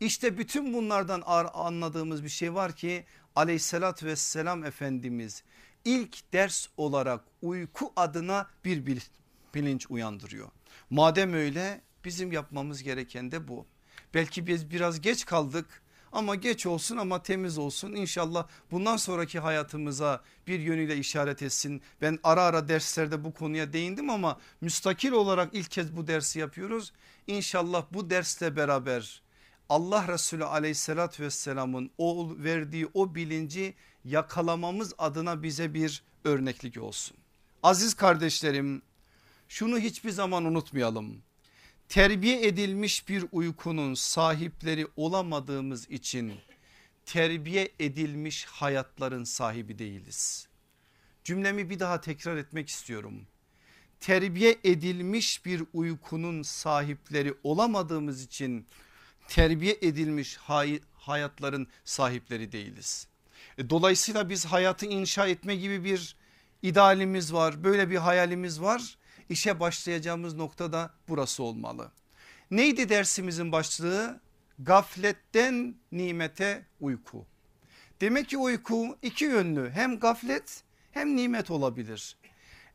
İşte 0.00 0.38
bütün 0.38 0.74
bunlardan 0.74 1.22
anladığımız 1.54 2.24
bir 2.24 2.28
şey 2.28 2.54
var 2.54 2.76
ki 2.76 3.04
aleyhissalatü 3.36 4.06
vesselam 4.06 4.64
Efendimiz 4.64 5.42
ilk 5.84 6.32
ders 6.32 6.66
olarak 6.76 7.24
uyku 7.42 7.92
adına 7.96 8.46
bir 8.64 9.02
bilinç 9.54 9.86
uyandırıyor. 9.90 10.48
Madem 10.90 11.32
öyle 11.32 11.80
bizim 12.04 12.32
yapmamız 12.32 12.82
gereken 12.82 13.32
de 13.32 13.48
bu. 13.48 13.66
Belki 14.14 14.46
biz 14.46 14.70
biraz 14.70 15.00
geç 15.00 15.24
kaldık 15.24 15.82
ama 16.12 16.34
geç 16.34 16.66
olsun 16.66 16.96
ama 16.96 17.22
temiz 17.22 17.58
olsun 17.58 17.92
İnşallah 17.92 18.48
bundan 18.70 18.96
sonraki 18.96 19.38
hayatımıza 19.38 20.22
bir 20.46 20.60
yönüyle 20.60 20.96
işaret 20.96 21.42
etsin. 21.42 21.82
Ben 22.00 22.18
ara 22.22 22.42
ara 22.42 22.68
derslerde 22.68 23.24
bu 23.24 23.34
konuya 23.34 23.72
değindim 23.72 24.10
ama 24.10 24.38
müstakil 24.60 25.12
olarak 25.12 25.54
ilk 25.54 25.70
kez 25.70 25.96
bu 25.96 26.06
dersi 26.06 26.38
yapıyoruz. 26.38 26.92
İnşallah 27.26 27.84
bu 27.92 28.10
dersle 28.10 28.56
beraber 28.56 29.22
Allah 29.70 30.08
Resulü 30.08 30.44
aleyhissalatü 30.44 31.22
vesselamın 31.22 31.90
o 31.98 32.34
verdiği 32.38 32.88
o 32.94 33.14
bilinci 33.14 33.74
yakalamamız 34.04 34.94
adına 34.98 35.42
bize 35.42 35.74
bir 35.74 36.02
örneklik 36.24 36.82
olsun. 36.82 37.16
Aziz 37.62 37.94
kardeşlerim 37.94 38.82
şunu 39.48 39.78
hiçbir 39.78 40.10
zaman 40.10 40.44
unutmayalım. 40.44 41.22
Terbiye 41.88 42.46
edilmiş 42.46 43.08
bir 43.08 43.24
uykunun 43.32 43.94
sahipleri 43.94 44.86
olamadığımız 44.96 45.90
için 45.90 46.32
terbiye 47.06 47.68
edilmiş 47.80 48.44
hayatların 48.44 49.24
sahibi 49.24 49.78
değiliz. 49.78 50.48
Cümlemi 51.24 51.70
bir 51.70 51.78
daha 51.78 52.00
tekrar 52.00 52.36
etmek 52.36 52.68
istiyorum. 52.68 53.26
Terbiye 54.00 54.58
edilmiş 54.64 55.44
bir 55.44 55.62
uykunun 55.72 56.42
sahipleri 56.42 57.34
olamadığımız 57.42 58.22
için 58.22 58.66
terbiye 59.30 59.78
edilmiş 59.82 60.36
hay 60.36 60.80
hayatların 60.94 61.68
sahipleri 61.84 62.52
değiliz. 62.52 63.06
E, 63.58 63.70
dolayısıyla 63.70 64.28
biz 64.28 64.46
hayatı 64.46 64.86
inşa 64.86 65.26
etme 65.26 65.56
gibi 65.56 65.84
bir 65.84 66.16
idealimiz 66.62 67.32
var 67.32 67.64
böyle 67.64 67.90
bir 67.90 67.96
hayalimiz 67.96 68.60
var. 68.60 68.98
İşe 69.28 69.60
başlayacağımız 69.60 70.34
nokta 70.34 70.72
da 70.72 70.90
burası 71.08 71.42
olmalı. 71.42 71.92
Neydi 72.50 72.88
dersimizin 72.88 73.52
başlığı? 73.52 74.20
Gafletten 74.58 75.74
nimete 75.92 76.66
uyku. 76.80 77.26
Demek 78.00 78.28
ki 78.28 78.38
uyku 78.38 78.98
iki 79.02 79.24
yönlü 79.24 79.70
hem 79.70 79.98
gaflet 79.98 80.62
hem 80.92 81.16
nimet 81.16 81.50
olabilir. 81.50 82.16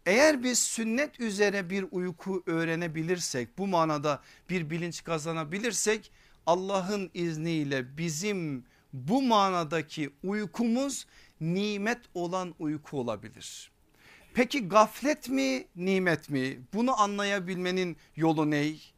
Eğer 0.06 0.44
biz 0.44 0.60
sünnet 0.60 1.20
üzere 1.20 1.70
bir 1.70 1.86
uyku 1.92 2.44
öğrenebilirsek 2.46 3.58
bu 3.58 3.68
manada 3.68 4.22
bir 4.50 4.70
bilinç 4.70 5.04
kazanabilirsek 5.04 6.12
Allah'ın 6.46 7.12
izniyle 7.14 7.98
bizim 7.98 8.66
bu 8.94 9.22
manadaki 9.22 10.10
uykumuz 10.24 11.06
nimet 11.42 12.00
olan 12.14 12.56
uyku 12.60 13.00
olabilir. 13.00 13.72
Peki 14.34 14.68
gaflet 14.68 15.30
mi 15.30 15.68
nimet 15.76 16.30
mi 16.30 16.60
bunu 16.74 17.02
anlayabilmenin 17.02 17.98
yolu 18.16 18.52
ney? 18.52 18.94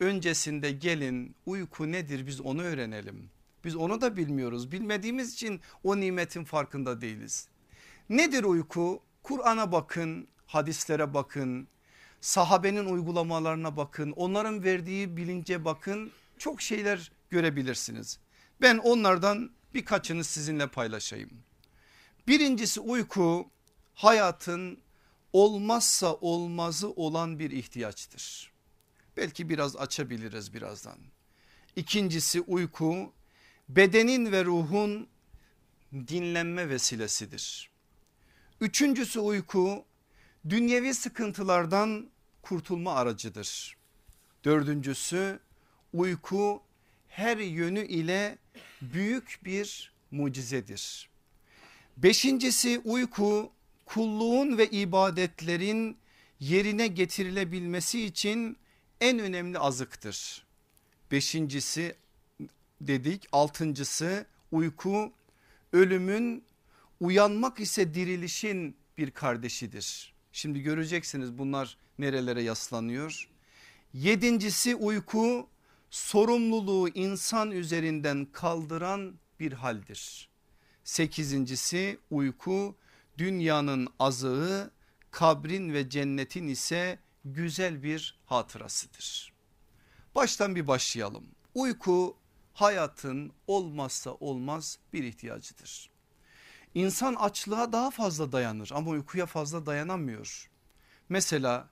Öncesinde 0.00 0.70
gelin 0.70 1.34
uyku 1.46 1.92
nedir 1.92 2.26
biz 2.26 2.40
onu 2.40 2.62
öğrenelim. 2.62 3.30
Biz 3.64 3.76
onu 3.76 4.00
da 4.00 4.16
bilmiyoruz 4.16 4.72
bilmediğimiz 4.72 5.34
için 5.34 5.60
o 5.84 6.00
nimetin 6.00 6.44
farkında 6.44 7.00
değiliz. 7.00 7.48
Nedir 8.08 8.44
uyku? 8.44 9.02
Kur'an'a 9.22 9.72
bakın 9.72 10.28
hadislere 10.46 11.14
bakın 11.14 11.68
sahabenin 12.20 12.84
uygulamalarına 12.84 13.76
bakın 13.76 14.12
onların 14.16 14.64
verdiği 14.64 15.16
bilince 15.16 15.64
bakın 15.64 16.12
çok 16.38 16.62
şeyler 16.62 17.12
görebilirsiniz. 17.30 18.18
Ben 18.60 18.78
onlardan 18.78 19.50
birkaçını 19.74 20.24
sizinle 20.24 20.66
paylaşayım. 20.66 21.30
Birincisi 22.28 22.80
uyku 22.80 23.50
hayatın 23.94 24.80
olmazsa 25.32 26.14
olmazı 26.14 26.90
olan 26.90 27.38
bir 27.38 27.50
ihtiyaçtır. 27.50 28.52
Belki 29.16 29.48
biraz 29.48 29.76
açabiliriz 29.76 30.54
birazdan. 30.54 30.98
İkincisi 31.76 32.40
uyku 32.40 33.12
bedenin 33.68 34.32
ve 34.32 34.44
ruhun 34.44 35.08
dinlenme 35.92 36.68
vesilesidir. 36.68 37.70
Üçüncüsü 38.60 39.20
uyku 39.20 39.84
dünyevi 40.48 40.94
sıkıntılardan 40.94 42.10
kurtulma 42.42 42.94
aracıdır. 42.94 43.76
Dördüncüsü 44.44 45.40
uyku 45.92 46.62
her 47.08 47.36
yönü 47.36 47.86
ile 47.86 48.38
büyük 48.82 49.40
bir 49.44 49.92
mucizedir. 50.10 51.08
Beşincisi 51.96 52.80
uyku 52.84 53.52
kulluğun 53.86 54.58
ve 54.58 54.66
ibadetlerin 54.66 55.96
yerine 56.40 56.86
getirilebilmesi 56.86 58.04
için 58.04 58.56
en 59.00 59.18
önemli 59.18 59.58
azıktır. 59.58 60.44
Beşincisi 61.10 61.96
dedik 62.80 63.28
altıncısı 63.32 64.26
uyku 64.52 65.12
ölümün 65.72 66.44
uyanmak 67.00 67.60
ise 67.60 67.94
dirilişin 67.94 68.76
bir 68.98 69.10
kardeşidir. 69.10 70.12
Şimdi 70.32 70.60
göreceksiniz 70.62 71.38
bunlar 71.38 71.76
nerelere 71.98 72.42
yaslanıyor. 72.42 73.28
Yedincisi 73.94 74.74
uyku 74.74 75.48
sorumluluğu 75.90 76.88
insan 76.88 77.50
üzerinden 77.50 78.26
kaldıran 78.32 79.14
bir 79.40 79.52
haldir. 79.52 80.28
Sekizincisi 80.84 81.98
uyku 82.10 82.76
dünyanın 83.18 83.88
azığı 83.98 84.70
kabrin 85.10 85.72
ve 85.74 85.90
cennetin 85.90 86.48
ise 86.48 86.98
güzel 87.24 87.82
bir 87.82 88.18
hatırasıdır. 88.26 89.32
Baştan 90.14 90.56
bir 90.56 90.66
başlayalım. 90.66 91.24
Uyku 91.54 92.16
hayatın 92.54 93.32
olmazsa 93.46 94.10
olmaz 94.10 94.78
bir 94.92 95.04
ihtiyacıdır. 95.04 95.90
İnsan 96.74 97.14
açlığa 97.14 97.72
daha 97.72 97.90
fazla 97.90 98.32
dayanır 98.32 98.70
ama 98.74 98.90
uykuya 98.90 99.26
fazla 99.26 99.66
dayanamıyor. 99.66 100.50
Mesela 101.08 101.68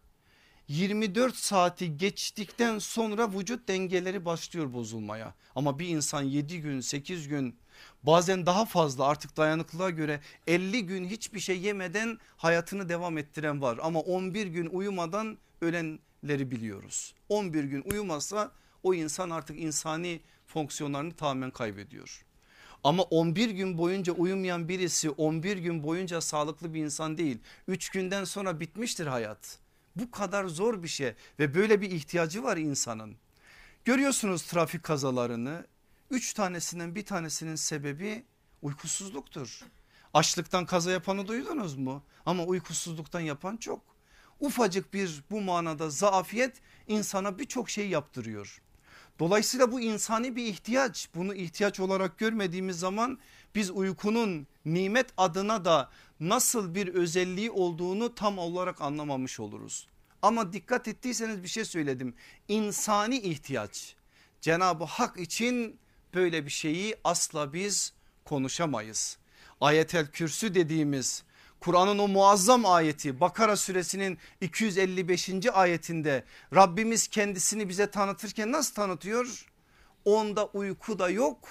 24 0.68 1.36
saati 1.36 1.96
geçtikten 1.96 2.78
sonra 2.78 3.32
vücut 3.32 3.68
dengeleri 3.68 4.24
başlıyor 4.24 4.72
bozulmaya. 4.72 5.34
Ama 5.54 5.78
bir 5.78 5.88
insan 5.88 6.22
7 6.22 6.60
gün 6.60 6.80
8 6.80 7.28
gün 7.28 7.56
bazen 8.02 8.46
daha 8.46 8.64
fazla 8.64 9.04
artık 9.04 9.36
dayanıklılığa 9.36 9.90
göre 9.90 10.20
50 10.46 10.86
gün 10.86 11.04
hiçbir 11.04 11.40
şey 11.40 11.60
yemeden 11.60 12.18
hayatını 12.36 12.88
devam 12.88 13.18
ettiren 13.18 13.62
var. 13.62 13.78
Ama 13.82 14.00
11 14.00 14.46
gün 14.46 14.66
uyumadan 14.66 15.38
ölenleri 15.60 16.50
biliyoruz. 16.50 17.14
11 17.28 17.64
gün 17.64 17.82
uyumazsa 17.82 18.52
o 18.82 18.94
insan 18.94 19.30
artık 19.30 19.60
insani 19.60 20.20
fonksiyonlarını 20.46 21.14
tamamen 21.14 21.50
kaybediyor. 21.50 22.24
Ama 22.84 23.02
11 23.02 23.50
gün 23.50 23.78
boyunca 23.78 24.12
uyumayan 24.12 24.68
birisi 24.68 25.10
11 25.10 25.56
gün 25.56 25.82
boyunca 25.82 26.20
sağlıklı 26.20 26.74
bir 26.74 26.84
insan 26.84 27.18
değil. 27.18 27.38
3 27.68 27.88
günden 27.88 28.24
sonra 28.24 28.60
bitmiştir 28.60 29.06
hayat. 29.06 29.65
Bu 29.96 30.10
kadar 30.10 30.44
zor 30.44 30.82
bir 30.82 30.88
şey 30.88 31.14
ve 31.38 31.54
böyle 31.54 31.80
bir 31.80 31.90
ihtiyacı 31.90 32.42
var 32.42 32.56
insanın. 32.56 33.16
Görüyorsunuz 33.84 34.42
trafik 34.42 34.82
kazalarını. 34.82 35.66
Üç 36.10 36.34
tanesinden 36.34 36.94
bir 36.94 37.06
tanesinin 37.06 37.54
sebebi 37.54 38.24
uykusuzluktur. 38.62 39.60
Açlıktan 40.14 40.66
kaza 40.66 40.90
yapanı 40.90 41.28
duydunuz 41.28 41.76
mu? 41.76 42.02
Ama 42.26 42.44
uykusuzluktan 42.44 43.20
yapan 43.20 43.56
çok. 43.56 43.82
Ufacık 44.40 44.94
bir 44.94 45.24
bu 45.30 45.40
manada 45.40 45.90
zaafiyet 45.90 46.56
insana 46.88 47.38
birçok 47.38 47.70
şey 47.70 47.88
yaptırıyor. 47.88 48.62
Dolayısıyla 49.18 49.72
bu 49.72 49.80
insani 49.80 50.36
bir 50.36 50.46
ihtiyaç. 50.46 51.08
Bunu 51.14 51.34
ihtiyaç 51.34 51.80
olarak 51.80 52.18
görmediğimiz 52.18 52.78
zaman 52.78 53.18
biz 53.54 53.70
uykunun 53.70 54.46
nimet 54.64 55.08
adına 55.16 55.64
da 55.64 55.90
nasıl 56.20 56.74
bir 56.74 56.88
özelliği 56.88 57.50
olduğunu 57.50 58.14
tam 58.14 58.38
olarak 58.38 58.80
anlamamış 58.80 59.40
oluruz. 59.40 59.88
Ama 60.22 60.52
dikkat 60.52 60.88
ettiyseniz 60.88 61.42
bir 61.42 61.48
şey 61.48 61.64
söyledim. 61.64 62.14
İnsani 62.48 63.18
ihtiyaç. 63.18 63.96
Cenab-ı 64.40 64.84
Hak 64.84 65.20
için 65.20 65.78
böyle 66.14 66.44
bir 66.44 66.50
şeyi 66.50 66.96
asla 67.04 67.52
biz 67.52 67.92
konuşamayız. 68.24 69.18
Ayetel 69.60 70.10
Kürsü 70.10 70.54
dediğimiz 70.54 71.24
Kur'an'ın 71.60 71.98
o 71.98 72.08
muazzam 72.08 72.66
ayeti 72.66 73.20
Bakara 73.20 73.56
suresinin 73.56 74.18
255. 74.40 75.30
ayetinde 75.52 76.24
Rabbimiz 76.54 77.08
kendisini 77.08 77.68
bize 77.68 77.90
tanıtırken 77.90 78.52
nasıl 78.52 78.74
tanıtıyor? 78.74 79.46
Onda 80.04 80.46
uyku 80.46 80.98
da 80.98 81.08
yok, 81.08 81.48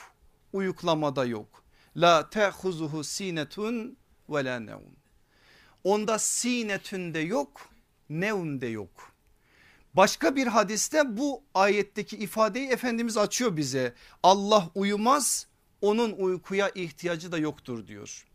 uyuklama 0.54 1.16
da 1.16 1.26
yok. 1.26 1.64
La 1.98 2.30
tehuzuhu 2.30 3.04
sinetun 3.04 3.98
ve 4.30 4.46
la 4.46 4.60
nevm. 4.60 4.96
Onda 5.84 6.20
sinetün 6.20 7.14
de 7.14 7.20
yok, 7.20 7.70
nevm 8.10 8.62
de 8.62 8.68
yok. 8.68 9.12
Başka 9.94 10.36
bir 10.36 10.48
hadiste 10.48 11.18
bu 11.18 11.44
ayetteki 11.54 12.18
ifadeyi 12.18 12.70
Efendimiz 12.70 13.18
açıyor 13.18 13.58
bize. 13.58 13.94
Allah 14.24 14.70
uyumaz 14.76 15.48
onun 15.82 16.12
uykuya 16.12 16.70
ihtiyacı 16.70 17.32
da 17.32 17.38
yoktur 17.38 17.88
diyor. 17.88 18.26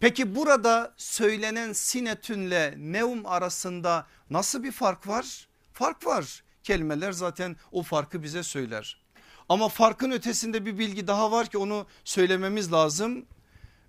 Peki 0.00 0.34
burada 0.34 0.94
söylenen 0.96 1.72
sinetünle 1.72 2.74
nevm 2.76 3.26
arasında 3.26 4.06
nasıl 4.30 4.62
bir 4.62 4.72
fark 4.72 5.08
var? 5.08 5.48
Fark 5.72 6.06
var. 6.06 6.42
Kelimeler 6.62 7.12
zaten 7.12 7.56
o 7.72 7.82
farkı 7.82 8.22
bize 8.22 8.42
söyler. 8.42 9.02
Ama 9.48 9.68
farkın 9.68 10.10
ötesinde 10.10 10.66
bir 10.66 10.78
bilgi 10.78 11.06
daha 11.06 11.30
var 11.30 11.46
ki 11.46 11.58
onu 11.58 11.86
söylememiz 12.04 12.72
lazım. 12.72 13.26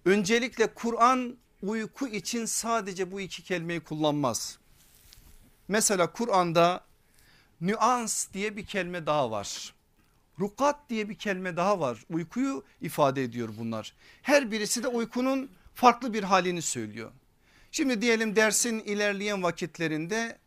Öncelikle 0.06 0.68
Kur'an 0.68 1.38
uyku 1.62 2.08
için 2.08 2.46
sadece 2.46 3.12
bu 3.12 3.22
iki 3.22 3.44
kelimeyi 3.44 3.80
kullanmaz. 3.80 4.58
Mesela 5.68 6.12
Kur'an'da 6.12 6.84
nüans 7.62 8.34
diye 8.34 8.58
bir 8.58 8.66
kelime 8.66 9.06
daha 9.06 9.32
var. 9.32 9.74
Rukat 10.40 10.90
diye 10.90 11.10
bir 11.10 11.16
kelime 11.16 11.58
daha 11.58 11.80
var. 11.80 12.04
Uykuyu 12.10 12.64
ifade 12.82 13.24
ediyor 13.24 13.50
bunlar. 13.60 13.94
Her 14.22 14.52
birisi 14.52 14.84
de 14.84 14.88
uykunun 14.88 15.50
farklı 15.76 16.14
bir 16.14 16.24
halini 16.24 16.62
söylüyor. 16.62 17.12
Şimdi 17.72 18.02
diyelim 18.02 18.36
dersin 18.36 18.80
ilerleyen 18.80 19.44
vakitlerinde 19.44 20.38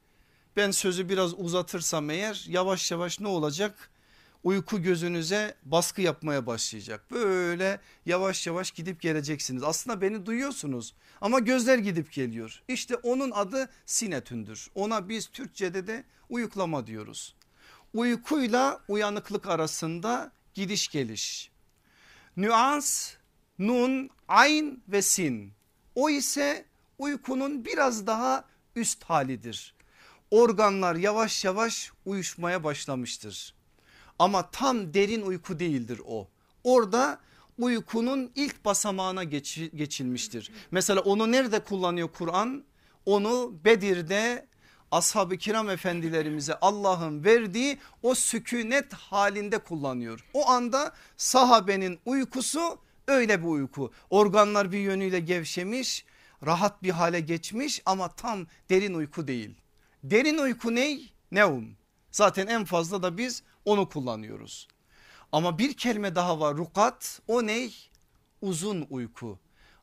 ben 0.56 0.70
sözü 0.70 1.08
biraz 1.08 1.34
uzatırsam 1.38 2.10
eğer 2.10 2.44
yavaş 2.48 2.90
yavaş 2.90 3.20
ne 3.20 3.28
olacak? 3.28 3.90
Uyku 4.46 4.82
gözünüze 4.82 5.54
baskı 5.64 6.02
yapmaya 6.02 6.46
başlayacak. 6.46 7.10
Böyle 7.10 7.80
yavaş 8.06 8.46
yavaş 8.46 8.70
gidip 8.70 9.00
geleceksiniz. 9.00 9.62
Aslında 9.62 10.00
beni 10.00 10.26
duyuyorsunuz 10.26 10.94
ama 11.20 11.38
gözler 11.38 11.78
gidip 11.78 12.12
geliyor. 12.12 12.62
İşte 12.68 12.96
onun 12.96 13.30
adı 13.30 13.68
sinetündür. 13.86 14.70
Ona 14.74 15.08
biz 15.08 15.26
Türkçe'de 15.26 15.86
de 15.86 16.04
uyuklama 16.28 16.86
diyoruz. 16.86 17.34
Uykuyla 17.94 18.80
uyanıklık 18.88 19.46
arasında 19.46 20.32
gidiş 20.54 20.88
geliş. 20.88 21.50
Nüans, 22.36 23.12
nun, 23.58 24.10
ayn 24.28 24.82
ve 24.88 25.02
sin. 25.02 25.52
O 25.94 26.10
ise 26.10 26.64
uykunun 26.98 27.64
biraz 27.64 28.06
daha 28.06 28.44
üst 28.76 29.04
halidir. 29.04 29.74
Organlar 30.30 30.94
yavaş 30.94 31.44
yavaş 31.44 31.92
uyuşmaya 32.04 32.64
başlamıştır. 32.64 33.55
Ama 34.18 34.50
tam 34.50 34.94
derin 34.94 35.22
uyku 35.22 35.58
değildir 35.58 36.00
o. 36.06 36.28
Orada 36.64 37.18
uykunun 37.58 38.32
ilk 38.34 38.64
basamağına 38.64 39.24
geç, 39.24 39.60
geçilmiştir. 39.74 40.52
Mesela 40.70 41.00
onu 41.00 41.32
nerede 41.32 41.60
kullanıyor 41.60 42.08
Kur'an? 42.18 42.64
Onu 43.06 43.54
Bedir'de 43.64 44.46
ashab-ı 44.90 45.36
kiram 45.36 45.70
efendilerimize 45.70 46.54
Allah'ın 46.60 47.24
verdiği 47.24 47.78
o 48.02 48.14
sükunet 48.14 48.92
halinde 48.92 49.58
kullanıyor. 49.58 50.24
O 50.34 50.48
anda 50.48 50.92
sahabenin 51.16 51.98
uykusu 52.06 52.78
öyle 53.08 53.42
bir 53.42 53.48
uyku. 53.48 53.92
Organlar 54.10 54.72
bir 54.72 54.78
yönüyle 54.78 55.20
gevşemiş 55.20 56.04
rahat 56.46 56.82
bir 56.82 56.90
hale 56.90 57.20
geçmiş 57.20 57.82
ama 57.86 58.08
tam 58.08 58.46
derin 58.70 58.94
uyku 58.94 59.28
değil. 59.28 59.54
Derin 60.02 60.38
uyku 60.38 60.74
ney? 60.74 61.12
Neum. 61.32 61.76
Zaten 62.16 62.46
en 62.46 62.64
fazla 62.64 63.02
da 63.02 63.18
biz 63.18 63.42
onu 63.64 63.88
kullanıyoruz. 63.88 64.68
Ama 65.32 65.58
bir 65.58 65.72
kelime 65.72 66.14
daha 66.14 66.40
var 66.40 66.56
rukat 66.56 67.20
o 67.28 67.46
ney? 67.46 67.74
Uzun 68.42 68.86
uyku. 68.90 69.38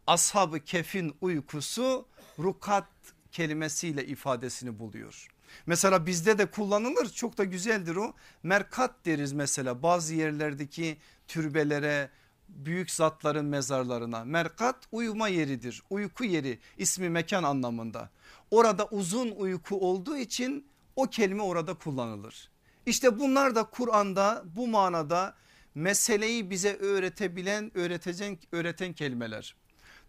Ashab-ı 0.08 0.60
kefin 0.60 1.16
uykusu 1.22 2.06
rukat 2.40 2.88
kelimesiyle 3.32 4.06
ifadesini 4.06 4.80
buluyor. 4.80 5.28
Mesela 5.66 6.06
bizde 6.06 6.38
de 6.38 6.46
kullanılır 6.46 7.10
çok 7.10 7.38
da 7.38 7.44
güzeldir 7.44 7.96
o. 7.96 8.14
Merkat 8.44 9.06
deriz 9.06 9.34
mesela 9.34 9.84
bazı 9.84 10.14
yerlerdeki 10.14 10.98
türbelere 11.28 12.10
büyük 12.50 12.92
zatların 12.92 13.46
mezarlarına. 13.46 14.26
Merkat 14.26 14.76
uyuma 14.92 15.28
yeridir 15.28 15.84
uyku 15.90 16.24
yeri 16.24 16.60
ismi 16.78 17.10
mekan 17.10 17.44
anlamında. 17.44 18.10
Orada 18.52 18.86
uzun 18.86 19.32
uyku 19.32 19.90
olduğu 19.90 20.18
için 20.18 20.73
o 20.96 21.10
kelime 21.10 21.42
orada 21.42 21.74
kullanılır. 21.74 22.50
İşte 22.86 23.20
bunlar 23.20 23.56
da 23.56 23.64
Kur'an'da 23.64 24.44
bu 24.46 24.68
manada 24.68 25.36
meseleyi 25.76 26.50
bize 26.50 26.76
öğretebilen 26.76 27.78
öğretecek 27.78 28.48
öğreten 28.52 28.94
kelimeler. 28.94 29.56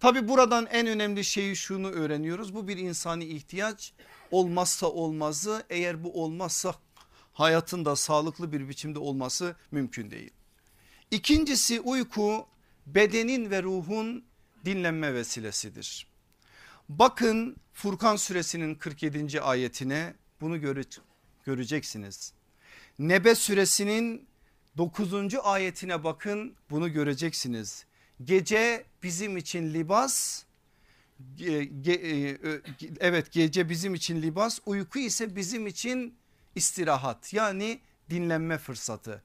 Tabi 0.00 0.28
buradan 0.28 0.66
en 0.66 0.86
önemli 0.86 1.24
şeyi 1.24 1.56
şunu 1.56 1.90
öğreniyoruz 1.90 2.54
bu 2.54 2.68
bir 2.68 2.76
insani 2.76 3.24
ihtiyaç 3.24 3.92
olmazsa 4.30 4.86
olmazı 4.86 5.64
eğer 5.70 6.04
bu 6.04 6.22
olmazsa 6.22 6.74
hayatında 7.32 7.96
sağlıklı 7.96 8.52
bir 8.52 8.68
biçimde 8.68 8.98
olması 8.98 9.56
mümkün 9.70 10.10
değil. 10.10 10.30
İkincisi 11.10 11.80
uyku 11.80 12.46
bedenin 12.86 13.50
ve 13.50 13.62
ruhun 13.62 14.24
dinlenme 14.64 15.14
vesilesidir. 15.14 16.06
Bakın 16.88 17.56
Furkan 17.72 18.16
suresinin 18.16 18.74
47. 18.74 19.40
ayetine 19.40 20.14
bunu 20.44 20.60
göre, 20.60 20.82
göreceksiniz. 21.44 22.32
Nebe 22.98 23.34
suresinin 23.34 24.26
9. 24.76 25.12
ayetine 25.42 26.04
bakın 26.04 26.54
bunu 26.70 26.92
göreceksiniz. 26.92 27.84
Gece 28.24 28.84
bizim 29.02 29.36
için 29.36 29.74
libas 29.74 30.44
e, 31.40 31.68
evet 33.00 33.32
gece 33.32 33.68
bizim 33.68 33.94
için 33.94 34.22
libas 34.22 34.58
uyku 34.66 34.98
ise 34.98 35.36
bizim 35.36 35.66
için 35.66 36.14
istirahat 36.54 37.32
yani 37.32 37.80
dinlenme 38.10 38.58
fırsatı. 38.58 39.22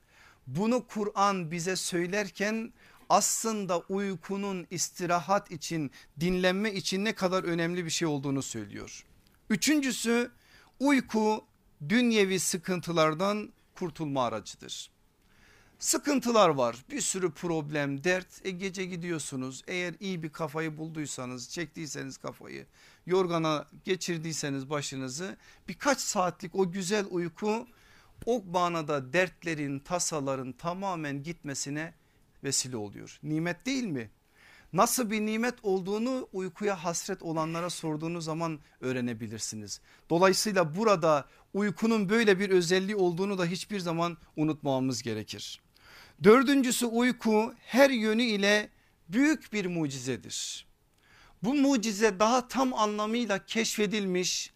Bunu 0.47 0.87
Kur'an 0.87 1.51
bize 1.51 1.75
söylerken 1.75 2.73
aslında 3.09 3.79
uykunun 3.79 4.67
istirahat 4.71 5.51
için 5.51 5.91
dinlenme 6.19 6.73
için 6.73 7.05
ne 7.05 7.15
kadar 7.15 7.43
önemli 7.43 7.85
bir 7.85 7.89
şey 7.89 8.07
olduğunu 8.07 8.41
söylüyor. 8.41 9.05
Üçüncüsü 9.49 10.31
uyku 10.79 11.45
dünyevi 11.89 12.39
sıkıntılardan 12.39 13.53
kurtulma 13.75 14.25
aracıdır. 14.25 14.91
Sıkıntılar 15.79 16.49
var 16.49 16.85
bir 16.89 17.01
sürü 17.01 17.31
problem 17.31 18.03
dert 18.03 18.45
e 18.45 18.51
gece 18.51 18.85
gidiyorsunuz 18.85 19.63
eğer 19.67 19.95
iyi 19.99 20.23
bir 20.23 20.29
kafayı 20.29 20.77
bulduysanız 20.77 21.49
çektiyseniz 21.49 22.17
kafayı 22.17 22.65
yorgana 23.05 23.67
geçirdiyseniz 23.85 24.69
başınızı 24.69 25.37
birkaç 25.67 25.99
saatlik 25.99 26.55
o 26.55 26.71
güzel 26.71 27.05
uyku 27.09 27.67
o 28.25 28.43
manada 28.43 29.13
dertlerin 29.13 29.79
tasaların 29.79 30.51
tamamen 30.51 31.23
gitmesine 31.23 31.93
vesile 32.43 32.77
oluyor. 32.77 33.19
Nimet 33.23 33.65
değil 33.65 33.83
mi? 33.83 34.09
Nasıl 34.73 35.11
bir 35.11 35.21
nimet 35.21 35.55
olduğunu 35.63 36.27
uykuya 36.33 36.83
hasret 36.83 37.21
olanlara 37.21 37.69
sorduğunuz 37.69 38.25
zaman 38.25 38.59
öğrenebilirsiniz. 38.81 39.81
Dolayısıyla 40.09 40.75
burada 40.75 41.25
uykunun 41.53 42.09
böyle 42.09 42.39
bir 42.39 42.49
özelliği 42.49 42.95
olduğunu 42.95 43.37
da 43.37 43.45
hiçbir 43.45 43.79
zaman 43.79 44.17
unutmamamız 44.35 45.01
gerekir. 45.01 45.61
Dördüncüsü 46.23 46.85
uyku 46.85 47.53
her 47.59 47.89
yönü 47.89 48.23
ile 48.23 48.69
büyük 49.09 49.53
bir 49.53 49.65
mucizedir. 49.65 50.67
Bu 51.43 51.53
mucize 51.53 52.19
daha 52.19 52.47
tam 52.47 52.73
anlamıyla 52.73 53.45
keşfedilmiş 53.45 54.53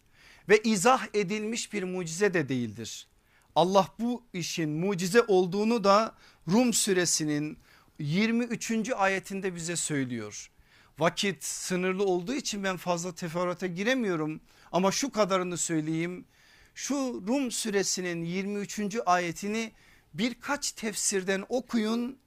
ve 0.48 0.62
izah 0.62 1.06
edilmiş 1.14 1.72
bir 1.72 1.82
mucize 1.82 2.34
de 2.34 2.48
değildir. 2.48 3.06
Allah 3.54 3.88
bu 3.98 4.22
işin 4.32 4.70
mucize 4.70 5.22
olduğunu 5.22 5.84
da 5.84 6.14
Rum 6.48 6.72
suresinin 6.72 7.58
23. 7.98 8.90
ayetinde 8.96 9.54
bize 9.54 9.76
söylüyor. 9.76 10.50
Vakit 10.98 11.44
sınırlı 11.44 12.04
olduğu 12.04 12.34
için 12.34 12.64
ben 12.64 12.76
fazla 12.76 13.14
teferruata 13.14 13.66
giremiyorum 13.66 14.40
ama 14.72 14.92
şu 14.92 15.10
kadarını 15.10 15.56
söyleyeyim. 15.56 16.24
Şu 16.74 16.94
Rum 17.28 17.50
suresinin 17.50 18.24
23. 18.24 18.80
ayetini 19.06 19.72
birkaç 20.14 20.72
tefsirden 20.72 21.44
okuyun. 21.48 22.18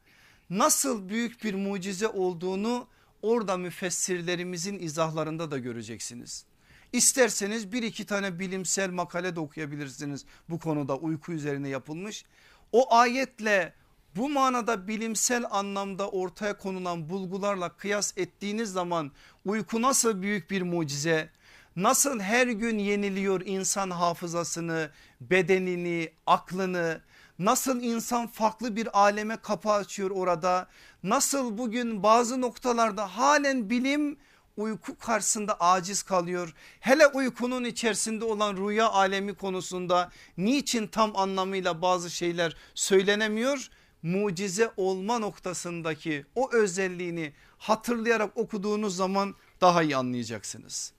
Nasıl 0.49 1.09
büyük 1.09 1.43
bir 1.43 1.53
mucize 1.53 2.07
olduğunu 2.07 2.87
orada 3.21 3.57
müfessirlerimizin 3.57 4.79
izahlarında 4.79 5.51
da 5.51 5.57
göreceksiniz. 5.57 6.45
İsterseniz 6.93 7.71
bir 7.71 7.83
iki 7.83 8.05
tane 8.05 8.39
bilimsel 8.39 8.89
makale 8.89 9.35
de 9.35 9.39
okuyabilirsiniz 9.39 10.25
bu 10.49 10.59
konuda 10.59 10.97
uyku 10.97 11.31
üzerine 11.31 11.69
yapılmış. 11.69 12.25
O 12.71 12.93
ayetle 12.93 13.73
bu 14.17 14.29
manada 14.29 14.87
bilimsel 14.87 15.45
anlamda 15.49 16.09
ortaya 16.09 16.57
konulan 16.57 17.09
bulgularla 17.09 17.69
kıyas 17.69 18.17
ettiğiniz 18.17 18.71
zaman 18.71 19.11
uyku 19.45 19.81
nasıl 19.81 20.21
büyük 20.21 20.51
bir 20.51 20.61
mucize 20.61 21.29
nasıl 21.75 22.19
her 22.19 22.47
gün 22.47 22.77
yeniliyor 22.77 23.41
insan 23.45 23.89
hafızasını 23.89 24.89
bedenini 25.21 26.11
aklını 26.25 27.01
nasıl 27.39 27.81
insan 27.81 28.27
farklı 28.27 28.75
bir 28.75 28.99
aleme 28.99 29.37
kapı 29.37 29.71
açıyor 29.71 30.11
orada 30.11 30.67
nasıl 31.03 31.57
bugün 31.57 32.03
bazı 32.03 32.41
noktalarda 32.41 33.17
halen 33.17 33.69
bilim 33.69 34.17
uyku 34.57 34.97
karşısında 34.97 35.57
aciz 35.59 36.03
kalıyor. 36.03 36.53
Hele 36.79 37.07
uykunun 37.07 37.63
içerisinde 37.63 38.25
olan 38.25 38.57
rüya 38.57 38.89
alemi 38.89 39.33
konusunda 39.33 40.11
niçin 40.37 40.87
tam 40.87 41.17
anlamıyla 41.17 41.81
bazı 41.81 42.09
şeyler 42.09 42.55
söylenemiyor? 42.75 43.69
Mucize 44.03 44.71
olma 44.77 45.19
noktasındaki 45.19 46.25
o 46.35 46.51
özelliğini 46.53 47.33
hatırlayarak 47.57 48.37
okuduğunuz 48.37 48.95
zaman 48.95 49.35
daha 49.61 49.83
iyi 49.83 49.95
anlayacaksınız. 49.95 50.93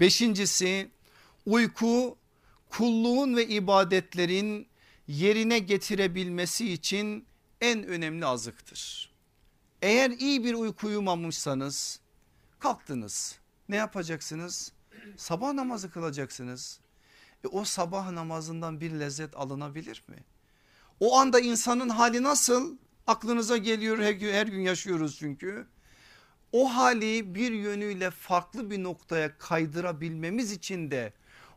Beşincisi 0.00 0.90
uyku 1.46 2.16
kulluğun 2.68 3.36
ve 3.36 3.48
ibadetlerin 3.48 4.68
yerine 5.08 5.58
getirebilmesi 5.58 6.72
için 6.72 7.26
en 7.60 7.84
önemli 7.84 8.26
azıktır. 8.26 9.10
Eğer 9.82 10.10
iyi 10.10 10.44
bir 10.44 10.54
uyku 10.54 10.86
uyumamışsanız 10.86 12.00
kalktınız 12.58 13.38
ne 13.68 13.76
yapacaksınız? 13.76 14.72
Sabah 15.16 15.52
namazı 15.52 15.90
kılacaksınız. 15.90 16.80
E 17.44 17.48
o 17.48 17.64
sabah 17.64 18.10
namazından 18.10 18.80
bir 18.80 18.90
lezzet 18.90 19.36
alınabilir 19.36 20.02
mi? 20.08 20.16
O 21.00 21.18
anda 21.18 21.40
insanın 21.40 21.88
hali 21.88 22.22
nasıl? 22.22 22.76
Aklınıza 23.06 23.56
geliyor 23.56 23.98
her 23.98 24.12
gün, 24.12 24.32
her 24.32 24.46
gün 24.46 24.60
yaşıyoruz 24.60 25.18
çünkü. 25.18 25.66
O 26.52 26.74
hali 26.74 27.34
bir 27.34 27.52
yönüyle 27.52 28.10
farklı 28.10 28.70
bir 28.70 28.82
noktaya 28.82 29.38
kaydırabilmemiz 29.38 30.52
için 30.52 30.90
de 30.90 31.12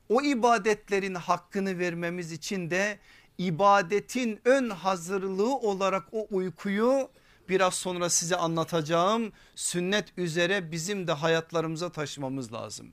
o 0.10 0.21
ibadetlerin 0.21 1.15
hakkını 1.15 1.80
vermemiz 1.80 2.32
için 2.32 2.69
de 2.69 3.00
ibadetin 3.38 4.39
ön 4.45 4.69
hazırlığı 4.69 5.56
olarak 5.56 6.04
o 6.12 6.28
uykuyu 6.32 7.10
biraz 7.50 7.73
sonra 7.73 8.10
size 8.10 8.36
anlatacağım 8.36 9.32
sünnet 9.56 10.17
üzere 10.17 10.71
bizim 10.71 11.08
de 11.08 11.12
hayatlarımıza 11.12 11.91
taşımamız 11.91 12.54
lazım. 12.54 12.91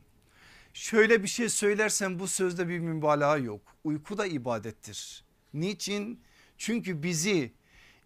Şöyle 0.75 1.23
bir 1.23 1.29
şey 1.29 1.49
söylersem 1.49 2.19
bu 2.19 2.29
sözde 2.29 2.69
bir 2.69 2.79
mübalağa 2.79 3.37
yok. 3.37 3.61
Uyku 3.85 4.19
da 4.19 4.27
ibadettir. 4.27 5.25
Niçin? 5.55 6.24
Çünkü 6.59 7.03
bizi 7.03 7.53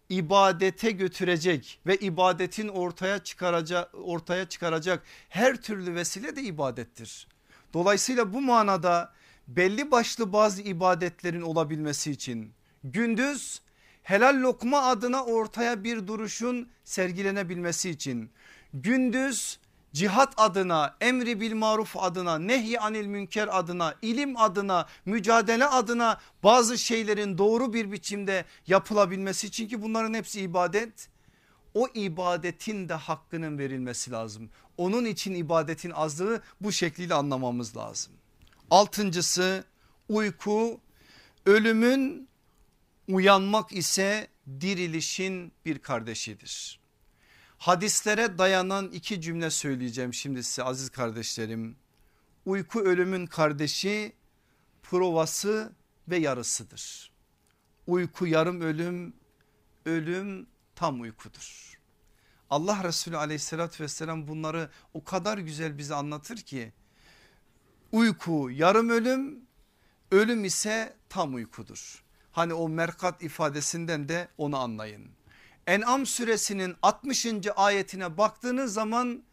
ibadete 0.09 0.91
götürecek 0.91 1.79
ve 1.87 1.97
ibadetin 1.97 2.67
ortaya 2.67 3.19
çıkaracak 3.19 3.89
ortaya 3.93 4.49
çıkaracak 4.49 5.03
her 5.29 5.61
türlü 5.61 5.95
vesile 5.95 6.35
de 6.35 6.41
ibadettir. 6.41 7.27
Dolayısıyla 7.73 8.33
bu 8.33 8.41
manada 8.41 9.13
belli 9.47 9.91
başlı 9.91 10.33
bazı 10.33 10.61
ibadetlerin 10.61 11.41
olabilmesi 11.41 12.11
için 12.11 12.53
gündüz 12.83 13.61
helal 14.03 14.41
lokma 14.41 14.81
adına 14.81 15.25
ortaya 15.25 15.83
bir 15.83 16.07
duruşun 16.07 16.69
sergilenebilmesi 16.83 17.89
için 17.89 18.31
gündüz 18.73 19.59
cihat 19.93 20.33
adına 20.37 20.97
emri 21.01 21.41
bil 21.41 21.53
maruf 21.53 21.97
adına 21.97 22.39
nehy 22.39 22.77
anil 22.79 23.05
münker 23.05 23.59
adına 23.59 23.95
ilim 24.01 24.37
adına 24.37 24.87
mücadele 25.05 25.65
adına 25.65 26.19
bazı 26.43 26.77
şeylerin 26.77 27.37
doğru 27.37 27.73
bir 27.73 27.91
biçimde 27.91 28.45
yapılabilmesi 28.67 29.47
için 29.47 29.67
ki 29.67 29.81
bunların 29.81 30.13
hepsi 30.13 30.41
ibadet 30.41 31.09
o 31.73 31.87
ibadetin 31.93 32.89
de 32.89 32.93
hakkının 32.93 33.57
verilmesi 33.57 34.11
lazım. 34.11 34.49
Onun 34.77 35.05
için 35.05 35.35
ibadetin 35.35 35.91
azlığı 35.91 36.41
bu 36.61 36.71
şekliyle 36.71 37.13
anlamamız 37.13 37.77
lazım. 37.77 38.13
Altıncısı 38.71 39.63
uyku 40.09 40.79
ölümün 41.45 42.29
uyanmak 43.07 43.73
ise 43.73 44.27
dirilişin 44.61 45.51
bir 45.65 45.79
kardeşidir. 45.79 46.79
Hadislere 47.59 48.37
dayanan 48.37 48.87
iki 48.91 49.21
cümle 49.21 49.49
söyleyeceğim 49.49 50.13
şimdi 50.13 50.43
size 50.43 50.63
aziz 50.63 50.89
kardeşlerim. 50.89 51.75
Uyku 52.45 52.79
ölümün 52.79 53.25
kardeşi 53.25 54.13
provası 54.83 55.73
ve 56.07 56.17
yarısıdır. 56.17 57.11
Uyku 57.87 58.27
yarım 58.27 58.61
ölüm, 58.61 59.13
ölüm 59.85 60.47
tam 60.75 61.01
uykudur. 61.01 61.79
Allah 62.49 62.83
Resulü 62.83 63.17
aleyhissalatü 63.17 63.83
vesselam 63.83 64.27
bunları 64.27 64.69
o 64.93 65.03
kadar 65.03 65.37
güzel 65.37 65.77
bize 65.77 65.95
anlatır 65.95 66.37
ki 66.37 66.73
uyku 67.91 68.49
yarım 68.51 68.89
ölüm 68.89 69.41
ölüm 70.11 70.45
ise 70.45 70.95
tam 71.09 71.35
uykudur. 71.35 72.03
Hani 72.31 72.53
o 72.53 72.69
merkat 72.69 73.23
ifadesinden 73.23 74.09
de 74.09 74.27
onu 74.37 74.57
anlayın. 74.57 75.18
En'am 75.69 76.05
suresinin 76.05 76.75
60. 76.81 77.25
ayetine 77.55 78.17
baktığınız 78.17 78.73
zaman 78.73 79.23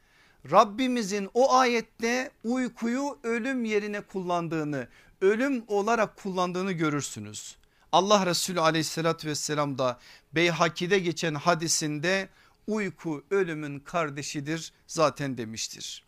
Rabbimizin 0.51 1.31
o 1.35 1.55
ayette 1.55 2.31
uykuyu 2.45 3.19
ölüm 3.23 3.65
yerine 3.65 4.01
kullandığını 4.01 4.89
ölüm 5.21 5.65
olarak 5.69 6.17
kullandığını 6.17 6.73
görürsünüz. 6.73 7.57
Allah 7.93 8.27
Resulü 8.27 8.61
aleyhissalatü 8.61 9.29
vesselam 9.29 9.79
da 9.79 9.99
Beyhaki'de 10.33 10.99
geçen 10.99 11.35
hadisinde 11.35 12.29
uyku 12.67 13.25
ölümün 13.31 13.81
kardeşidir 13.81 14.73
zaten 14.87 15.39
demiştir. 15.39 16.05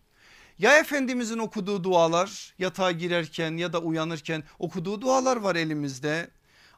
Ya 0.59 0.79
Efendimizin 0.79 1.38
okuduğu 1.38 1.85
dualar 1.85 2.55
yatağa 2.59 2.93
girerken 2.93 3.57
ya 3.57 3.73
da 3.73 3.79
uyanırken 3.79 4.43
okuduğu 4.59 5.01
dualar 5.01 5.37
var 5.37 5.57
elimizde. 5.57 6.31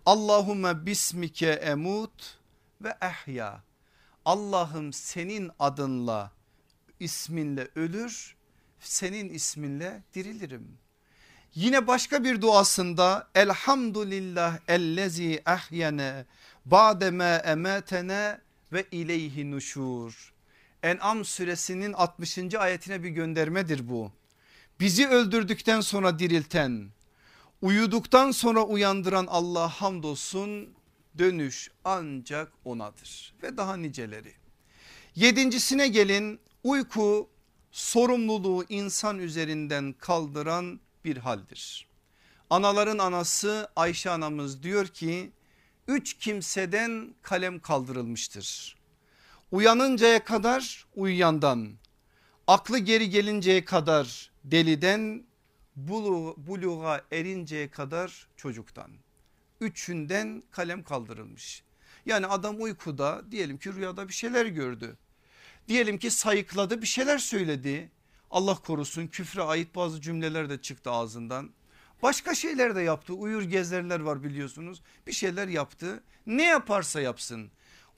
Allahümme 0.07 0.87
bismike 0.87 1.51
emut 1.51 2.40
ve 2.81 2.95
ehya. 3.03 3.63
Allah'ım 4.25 4.93
senin 4.93 5.51
adınla 5.59 6.31
isminle 7.01 7.69
ölür 7.77 8.37
senin 8.81 9.29
isminle 9.29 10.03
dirilirim. 10.15 10.79
Yine 11.55 11.87
başka 11.87 12.25
bir 12.25 12.43
duasında 12.43 13.29
elhamdülillah 13.35 14.59
ellezi 14.69 15.43
ehyene 15.47 16.25
ba'deme 16.65 17.43
emetene 17.45 18.41
ve 18.73 18.87
ileyhi 18.91 19.51
nuşur. 19.51 20.33
En'am 20.83 21.25
suresinin 21.25 21.93
60. 21.93 22.55
ayetine 22.55 23.03
bir 23.03 23.09
göndermedir 23.09 23.89
bu. 23.89 24.13
Bizi 24.81 25.09
öldürdükten 25.09 25.81
sonra 25.81 26.19
dirilten, 26.19 26.89
uyuduktan 27.63 28.31
sonra 28.31 28.63
uyandıran 28.63 29.27
Allah 29.31 29.69
hamdolsun 29.69 30.75
dönüş 31.19 31.71
ancak 31.85 32.53
onadır 32.65 33.35
ve 33.43 33.57
daha 33.57 33.77
niceleri. 33.77 34.33
Yedincisine 35.15 35.89
gelin 35.89 36.41
uyku 36.65 37.31
sorumluluğu 37.71 38.65
insan 38.69 39.19
üzerinden 39.19 39.93
kaldıran 39.93 40.81
bir 41.05 41.17
haldir. 41.17 41.87
Anaların 42.51 42.99
anası 42.99 43.69
Ayşe 43.77 44.11
anamız 44.11 44.63
diyor 44.63 44.87
ki 44.87 45.33
üç 45.89 46.15
kimseden 46.15 47.15
kalem 47.23 47.61
kaldırılmıştır. 47.61 48.77
Uyanıncaya 49.53 50.25
kadar 50.25 50.87
uyuyandan, 50.95 51.73
aklı 52.47 52.79
geri 52.79 53.11
gelinceye 53.11 53.65
kadar 53.65 54.31
deliden, 54.45 55.25
buluğa 55.77 57.01
erinceye 57.13 57.71
kadar 57.71 58.29
çocuktan. 58.37 58.91
Üçünden 59.61 60.43
kalem 60.51 60.83
kaldırılmış. 60.83 61.63
Yani 62.07 62.27
adam 62.27 62.63
uykuda 62.63 63.23
diyelim 63.31 63.59
ki 63.59 63.73
rüyada 63.73 64.09
bir 64.09 64.13
şeyler 64.13 64.47
gördü. 64.47 64.97
Diyelim 65.69 65.99
ki 65.99 66.11
sayıkladı 66.11 66.83
bir 66.83 66.87
şeyler 66.87 67.19
söyledi. 67.19 67.91
Allah 68.31 68.55
korusun 68.55 69.07
küfre 69.07 69.43
ait 69.43 69.75
bazı 69.75 70.01
cümleler 70.01 70.51
de 70.51 70.63
çıktı 70.63 70.91
ağzından. 70.91 71.51
Başka 72.03 72.35
şeyler 72.35 72.77
de 72.77 72.83
yaptı 72.83 73.13
uyur 73.13 73.43
gezerler 73.43 74.01
var 74.01 74.25
biliyorsunuz 74.25 74.83
bir 75.07 75.13
şeyler 75.13 75.49
yaptı 75.49 76.03
ne 76.27 76.45
yaparsa 76.45 77.01
yapsın 77.01 77.51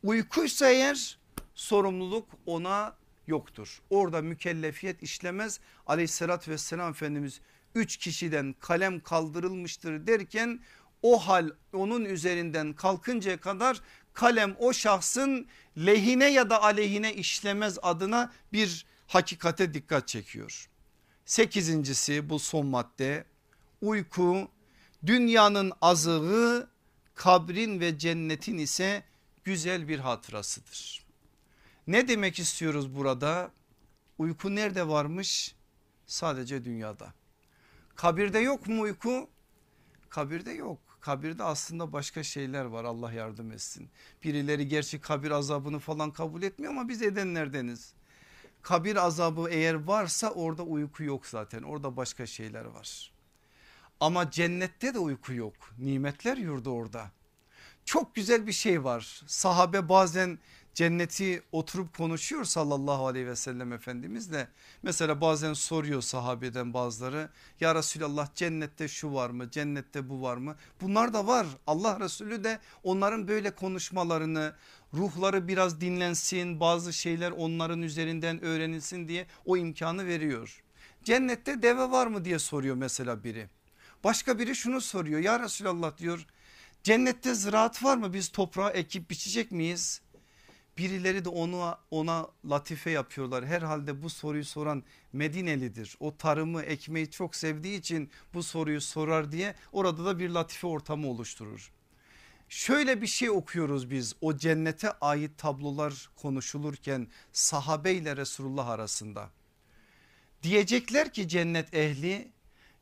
uykuysa 0.03 0.69
eğer 0.69 1.19
sorumluluk 1.55 2.29
ona 2.47 2.97
yoktur. 3.27 3.83
Orada 3.91 4.23
mükellefiyet 4.23 5.03
işlemez 5.03 5.61
aleyhissalatü 5.87 6.51
vesselam 6.51 6.91
Efendimiz 6.91 7.41
üç 7.75 7.97
kişiden 7.97 8.55
kalem 8.61 9.01
kaldırılmıştır 9.01 10.07
derken 10.07 10.61
o 11.03 11.19
hal 11.19 11.51
onun 11.73 12.05
üzerinden 12.05 12.73
kalkıncaya 12.73 13.41
kadar 13.41 13.81
kalem 14.13 14.57
o 14.59 14.73
şahsın 14.73 15.47
lehine 15.77 16.31
ya 16.31 16.51
da 16.51 16.63
aleyhine 16.63 17.15
işlemez 17.15 17.79
adına 17.83 18.33
bir 18.53 18.87
hakikate 19.07 19.75
dikkat 19.75 20.09
çekiyor. 20.09 20.69
Sekizincisi 21.25 22.29
bu 22.29 22.39
son 22.39 22.67
madde 22.67 23.25
uyku 23.81 24.49
dünyanın 25.07 25.73
azığı 25.81 26.71
kabrin 27.15 27.81
ve 27.81 27.99
cennetin 27.99 28.59
ise 28.59 29.03
güzel 29.45 29.89
bir 29.89 29.99
hatırasıdır. 29.99 31.07
Ne 31.87 32.09
demek 32.09 32.39
istiyoruz 32.39 32.95
burada? 32.95 33.51
Uyku 34.19 34.55
nerede 34.55 34.89
varmış? 34.89 35.55
Sadece 36.07 36.65
dünyada. 36.65 37.15
Kabirde 37.95 38.39
yok 38.39 38.67
mu 38.67 38.81
uyku? 38.81 39.31
Kabirde 40.09 40.51
yok. 40.51 40.92
Kabirde 41.03 41.43
aslında 41.45 41.93
başka 41.93 42.23
şeyler 42.23 42.65
var 42.65 42.85
Allah 42.85 43.13
yardım 43.13 43.53
etsin. 43.53 43.91
Birileri 44.25 44.69
gerçi 44.69 45.01
kabir 45.01 45.31
azabını 45.31 45.79
falan 45.79 46.11
kabul 46.11 46.43
etmiyor 46.43 46.73
ama 46.73 46.89
biz 46.89 47.03
edenlerdeniz. 47.03 47.93
Kabir 48.63 48.97
azabı 48.97 49.49
eğer 49.51 49.75
varsa 49.75 50.31
orada 50.31 50.63
uyku 50.63 51.05
yok 51.05 51.27
zaten 51.27 51.63
orada 51.63 51.97
başka 51.97 52.27
şeyler 52.27 52.65
var. 52.65 53.13
Ama 54.01 54.31
cennette 54.31 54.95
de 54.95 54.99
uyku 54.99 55.33
yok 55.35 55.55
nimetler 55.79 56.37
yurdu 56.37 56.71
orada. 56.71 57.11
Çok 57.85 58.15
güzel 58.15 58.47
bir 58.47 58.53
şey 58.53 58.85
var 58.85 59.23
sahabe 59.27 59.89
bazen 59.89 60.39
cenneti 60.75 61.43
oturup 61.53 61.97
konuşuyor 61.97 62.45
sallallahu 62.45 63.07
aleyhi 63.07 63.27
ve 63.27 63.37
sellem 63.37 63.73
efendimiz 63.73 64.33
de 64.33 64.49
mesela 64.83 65.21
bazen 65.21 65.53
soruyor 65.53 66.03
sahabeden 66.03 66.75
bazıları 66.75 67.31
ya 67.61 67.75
Resulallah 67.75 68.35
cennette 68.35 68.89
şu 68.89 69.15
var 69.15 69.31
mı 69.31 69.51
cennette 69.51 70.09
bu 70.09 70.23
var 70.23 70.37
mı? 70.37 70.57
Bunlar 70.81 71.13
da 71.13 71.27
var. 71.27 71.47
Allah 71.67 72.01
Resulü 72.01 72.45
de 72.45 72.59
onların 72.83 73.29
böyle 73.29 73.51
konuşmalarını 73.51 74.55
ruhları 74.95 75.49
biraz 75.49 75.81
dinlensin 75.81 76.61
bazı 76.61 76.93
şeyler 76.93 77.31
onların 77.31 77.83
üzerinden 77.83 78.45
öğrenilsin 78.45 79.09
diye 79.09 79.27
o 79.45 79.57
imkanı 79.57 80.07
veriyor. 80.07 80.63
Cennette 81.05 81.63
deve 81.63 81.91
var 81.91 82.07
mı? 82.07 82.25
diye 82.25 82.39
soruyor 82.39 82.77
mesela 82.77 83.25
biri. 83.25 83.49
Başka 84.05 84.39
biri 84.39 84.57
şunu 84.57 84.81
soruyor 84.81 85.21
ya 85.21 85.41
Resulallah 85.41 85.99
diyor 85.99 86.27
cennette 86.83 87.35
ziraat 87.35 87.85
var 87.85 87.97
mı? 87.97 88.13
Biz 88.13 88.29
toprağa 88.29 88.71
ekip 88.71 89.11
biçecek 89.11 89.53
miyiz? 89.53 90.02
Birileri 90.79 91.25
de 91.25 91.29
onu 91.29 91.77
ona 91.91 92.29
latife 92.51 92.91
yapıyorlar. 92.91 93.47
Herhalde 93.47 94.03
bu 94.03 94.11
soruyu 94.11 94.45
soran 94.45 94.83
Medinelidir. 95.13 95.97
O 96.01 96.17
tarımı 96.17 96.63
ekmeği 96.63 97.11
çok 97.11 97.37
sevdiği 97.37 97.79
için 97.79 98.11
bu 98.35 98.43
soruyu 98.43 98.81
sorar 98.81 99.33
diye 99.33 99.55
orada 99.73 100.05
da 100.05 100.19
bir 100.19 100.31
latife 100.31 100.67
ortamı 100.67 101.09
oluşturur. 101.09 101.73
Şöyle 102.49 103.03
bir 103.03 103.07
şey 103.07 103.31
okuyoruz 103.31 103.91
biz 103.91 104.15
o 104.21 104.37
cennete 104.37 104.93
ait 104.93 105.39
tablolar 105.39 106.11
konuşulurken 106.17 107.09
sahabe 107.33 107.93
ile 107.93 108.17
Resulullah 108.17 108.69
arasında. 108.69 109.31
Diyecekler 110.43 111.13
ki 111.13 111.29
cennet 111.29 111.75
ehli 111.75 112.33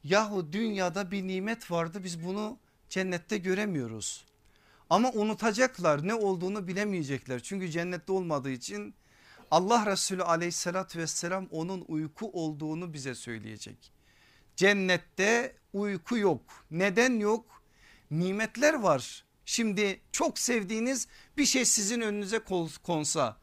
yahu 0.05 0.53
dünyada 0.53 1.11
bir 1.11 1.29
nimet 1.29 1.71
vardı 1.71 2.05
biz 2.05 2.25
bunu 2.25 2.59
cennette 2.89 3.39
göremiyoruz. 3.39 4.25
Ama 4.91 5.11
unutacaklar 5.11 6.09
ne 6.09 6.15
olduğunu 6.15 6.69
bilemeyecekler. 6.69 7.41
Çünkü 7.43 7.71
cennette 7.71 8.13
olmadığı 8.13 8.51
için 8.51 8.95
Allah 9.51 9.87
Resulü 9.87 10.23
aleyhissalatü 10.23 10.99
vesselam 10.99 11.47
onun 11.51 11.85
uyku 11.89 12.31
olduğunu 12.33 12.93
bize 12.93 13.15
söyleyecek. 13.15 13.93
Cennette 14.57 15.57
uyku 15.73 16.19
yok. 16.19 16.43
Neden 16.71 17.21
yok? 17.21 17.63
Nimetler 18.11 18.75
var. 18.75 19.25
Şimdi 19.45 20.01
çok 20.13 20.39
sevdiğiniz 20.39 21.09
bir 21.37 21.47
şey 21.47 21.65
sizin 21.65 22.01
önünüze 22.01 22.41
konsa 22.83 23.37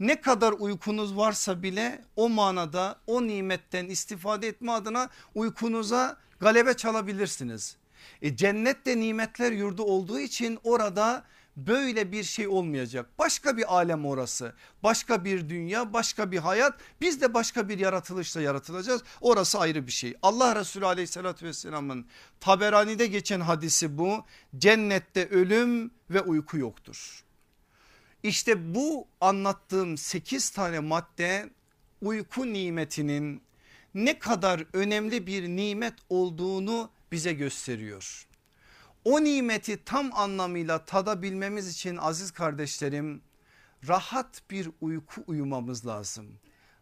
ne 0.00 0.20
kadar 0.20 0.52
uykunuz 0.52 1.16
varsa 1.16 1.62
bile 1.62 2.04
o 2.16 2.28
manada 2.28 3.00
o 3.06 3.26
nimetten 3.26 3.86
istifade 3.86 4.48
etme 4.48 4.72
adına 4.72 5.10
uykunuza 5.34 6.16
galebe 6.40 6.74
çalabilirsiniz. 6.76 7.76
E, 8.22 8.36
cennet 8.36 8.86
de 8.86 9.00
nimetler 9.00 9.52
yurdu 9.52 9.82
olduğu 9.82 10.18
için 10.18 10.58
orada 10.64 11.24
böyle 11.56 12.12
bir 12.12 12.24
şey 12.24 12.48
olmayacak. 12.48 13.06
Başka 13.18 13.56
bir 13.56 13.74
alem 13.74 14.06
orası. 14.06 14.54
Başka 14.82 15.24
bir 15.24 15.48
dünya, 15.48 15.92
başka 15.92 16.32
bir 16.32 16.38
hayat. 16.38 16.80
Biz 17.00 17.20
de 17.20 17.34
başka 17.34 17.68
bir 17.68 17.78
yaratılışla 17.78 18.40
yaratılacağız. 18.40 19.02
Orası 19.20 19.58
ayrı 19.58 19.86
bir 19.86 19.92
şey. 19.92 20.14
Allah 20.22 20.56
Resulü 20.56 20.86
aleyhissalatü 20.86 21.46
vesselamın 21.46 22.06
Taberani'de 22.40 23.06
geçen 23.06 23.40
hadisi 23.40 23.98
bu. 23.98 24.24
Cennette 24.58 25.28
ölüm 25.28 25.90
ve 26.10 26.20
uyku 26.20 26.58
yoktur. 26.58 27.24
İşte 28.22 28.74
bu 28.74 29.06
anlattığım 29.20 29.96
8 29.96 30.50
tane 30.50 30.80
madde 30.80 31.50
uyku 32.02 32.52
nimetinin 32.52 33.42
ne 33.94 34.18
kadar 34.18 34.64
önemli 34.72 35.26
bir 35.26 35.48
nimet 35.48 35.94
olduğunu 36.08 36.90
bize 37.12 37.32
gösteriyor. 37.32 38.26
O 39.04 39.24
nimeti 39.24 39.84
tam 39.84 40.14
anlamıyla 40.14 40.84
tadabilmemiz 40.84 41.68
için 41.68 41.96
aziz 41.96 42.30
kardeşlerim 42.30 43.22
rahat 43.88 44.42
bir 44.50 44.68
uyku 44.80 45.24
uyumamız 45.26 45.86
lazım. 45.86 46.38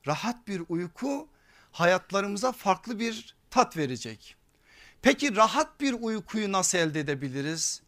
Rahat 0.06 0.48
bir 0.48 0.62
uyku 0.68 1.28
hayatlarımıza 1.72 2.52
farklı 2.52 2.98
bir 2.98 3.36
tat 3.50 3.76
verecek. 3.76 4.36
Peki 5.02 5.36
rahat 5.36 5.80
bir 5.80 5.92
uykuyu 5.92 6.52
nasıl 6.52 6.78
elde 6.78 7.00
edebiliriz? 7.00 7.82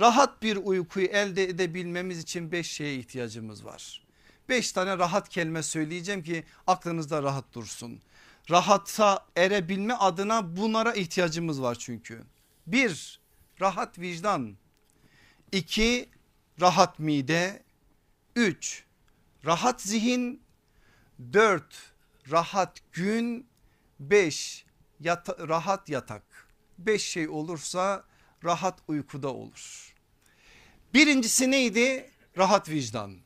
Rahat 0.00 0.42
bir 0.42 0.56
uykuyu 0.56 1.06
elde 1.06 1.44
edebilmemiz 1.44 2.18
için 2.18 2.52
beş 2.52 2.70
şeye 2.70 2.96
ihtiyacımız 2.96 3.64
var. 3.64 4.04
Beş 4.48 4.72
tane 4.72 4.98
rahat 4.98 5.28
kelime 5.28 5.62
söyleyeceğim 5.62 6.22
ki 6.22 6.44
aklınızda 6.66 7.22
rahat 7.22 7.52
dursun 7.52 8.00
rahata 8.50 9.26
erebilme 9.36 9.94
adına 9.94 10.56
bunlara 10.56 10.92
ihtiyacımız 10.92 11.62
var 11.62 11.74
çünkü. 11.74 12.22
Bir 12.66 13.20
rahat 13.60 13.98
vicdan. 13.98 14.56
iki 15.52 16.08
rahat 16.60 16.98
mide. 16.98 17.62
Üç 18.36 18.84
rahat 19.44 19.82
zihin. 19.82 20.42
Dört 21.32 21.92
rahat 22.30 22.80
gün. 22.92 23.46
Beş 24.00 24.64
yata, 25.00 25.48
rahat 25.48 25.88
yatak. 25.88 26.48
Beş 26.78 27.02
şey 27.02 27.28
olursa 27.28 28.04
rahat 28.44 28.78
uykuda 28.88 29.34
olur. 29.34 29.94
Birincisi 30.94 31.50
neydi? 31.50 32.10
Rahat 32.38 32.68
vicdan. 32.68 33.16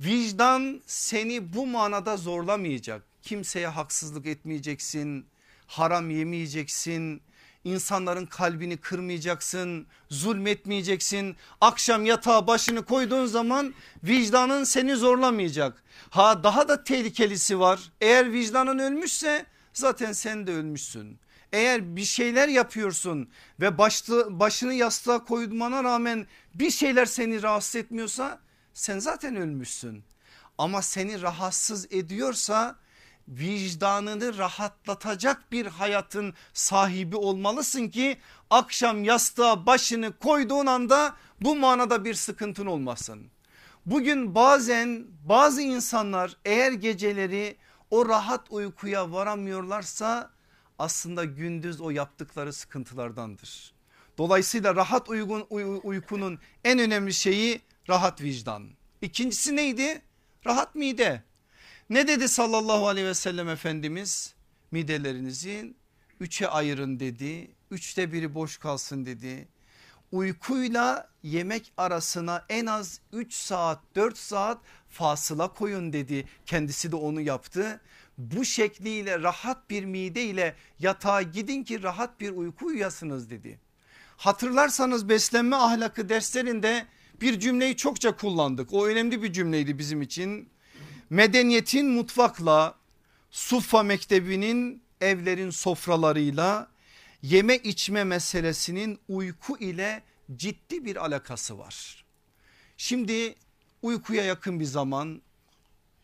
Vicdan 0.00 0.82
seni 0.86 1.54
bu 1.54 1.66
manada 1.66 2.16
zorlamayacak 2.16 3.15
kimseye 3.26 3.66
haksızlık 3.66 4.26
etmeyeceksin, 4.26 5.26
haram 5.66 6.10
yemeyeceksin, 6.10 7.22
insanların 7.64 8.26
kalbini 8.26 8.76
kırmayacaksın, 8.76 9.86
zulmetmeyeceksin. 10.10 11.36
Akşam 11.60 12.06
yatağa 12.06 12.46
başını 12.46 12.84
koyduğun 12.84 13.26
zaman 13.26 13.74
vicdanın 14.04 14.64
seni 14.64 14.96
zorlamayacak. 14.96 15.82
Ha 16.10 16.44
daha 16.44 16.68
da 16.68 16.84
tehlikelisi 16.84 17.60
var. 17.60 17.92
Eğer 18.00 18.32
vicdanın 18.32 18.78
ölmüşse 18.78 19.46
zaten 19.72 20.12
sen 20.12 20.46
de 20.46 20.52
ölmüşsün. 20.52 21.18
Eğer 21.52 21.96
bir 21.96 22.04
şeyler 22.04 22.48
yapıyorsun 22.48 23.28
ve 23.60 23.78
başlı, 23.78 24.40
başını 24.40 24.74
yastığa 24.74 25.24
koymana 25.24 25.84
rağmen 25.84 26.26
bir 26.54 26.70
şeyler 26.70 27.06
seni 27.06 27.42
rahatsız 27.42 27.76
etmiyorsa 27.76 28.40
sen 28.74 28.98
zaten 28.98 29.36
ölmüşsün. 29.36 30.04
Ama 30.58 30.82
seni 30.82 31.22
rahatsız 31.22 31.86
ediyorsa 31.90 32.76
vicdanını 33.28 34.38
rahatlatacak 34.38 35.52
bir 35.52 35.66
hayatın 35.66 36.34
sahibi 36.52 37.16
olmalısın 37.16 37.88
ki 37.88 38.18
akşam 38.50 39.04
yastığa 39.04 39.66
başını 39.66 40.18
koyduğun 40.18 40.66
anda 40.66 41.16
bu 41.40 41.56
manada 41.56 42.04
bir 42.04 42.14
sıkıntın 42.14 42.66
olmasın. 42.66 43.30
Bugün 43.86 44.34
bazen 44.34 45.06
bazı 45.24 45.62
insanlar 45.62 46.36
eğer 46.44 46.72
geceleri 46.72 47.56
o 47.90 48.08
rahat 48.08 48.46
uykuya 48.50 49.12
varamıyorlarsa 49.12 50.30
aslında 50.78 51.24
gündüz 51.24 51.80
o 51.80 51.90
yaptıkları 51.90 52.52
sıkıntılardandır. 52.52 53.74
Dolayısıyla 54.18 54.76
rahat 54.76 55.08
uygun, 55.08 55.46
uy, 55.50 55.80
uykunun 55.82 56.38
en 56.64 56.78
önemli 56.78 57.14
şeyi 57.14 57.60
rahat 57.88 58.22
vicdan. 58.22 58.68
İkincisi 59.02 59.56
neydi? 59.56 60.02
Rahat 60.46 60.74
mide. 60.74 61.22
Ne 61.90 62.08
dedi 62.08 62.28
sallallahu 62.28 62.88
aleyhi 62.88 63.06
ve 63.06 63.14
sellem 63.14 63.48
Efendimiz? 63.48 64.34
Midelerinizin 64.70 65.76
üçe 66.20 66.48
ayırın 66.48 67.00
dedi. 67.00 67.50
Üçte 67.70 68.12
biri 68.12 68.34
boş 68.34 68.58
kalsın 68.58 69.06
dedi. 69.06 69.48
Uykuyla 70.12 71.10
yemek 71.22 71.72
arasına 71.76 72.44
en 72.48 72.66
az 72.66 73.00
3 73.12 73.34
saat 73.34 73.80
4 73.94 74.18
saat 74.18 74.58
fasıla 74.88 75.52
koyun 75.52 75.92
dedi. 75.92 76.24
Kendisi 76.46 76.92
de 76.92 76.96
onu 76.96 77.20
yaptı. 77.20 77.80
Bu 78.18 78.44
şekliyle 78.44 79.22
rahat 79.22 79.70
bir 79.70 79.84
mide 79.84 80.24
ile 80.24 80.54
yatağa 80.78 81.22
gidin 81.22 81.64
ki 81.64 81.82
rahat 81.82 82.20
bir 82.20 82.30
uyku 82.30 82.66
uyuyasınız 82.66 83.30
dedi. 83.30 83.60
Hatırlarsanız 84.16 85.08
beslenme 85.08 85.56
ahlakı 85.56 86.08
derslerinde 86.08 86.86
bir 87.20 87.40
cümleyi 87.40 87.76
çokça 87.76 88.16
kullandık. 88.16 88.72
O 88.72 88.86
önemli 88.86 89.22
bir 89.22 89.32
cümleydi 89.32 89.78
bizim 89.78 90.02
için 90.02 90.55
medeniyetin 91.10 91.90
mutfakla 91.90 92.74
Suffa 93.30 93.82
Mektebi'nin 93.82 94.82
evlerin 95.00 95.50
sofralarıyla 95.50 96.68
yeme 97.22 97.56
içme 97.56 98.04
meselesinin 98.04 98.98
uyku 99.08 99.58
ile 99.58 100.02
ciddi 100.36 100.84
bir 100.84 100.96
alakası 100.96 101.58
var. 101.58 102.04
Şimdi 102.76 103.34
uykuya 103.82 104.24
yakın 104.24 104.60
bir 104.60 104.64
zaman 104.64 105.22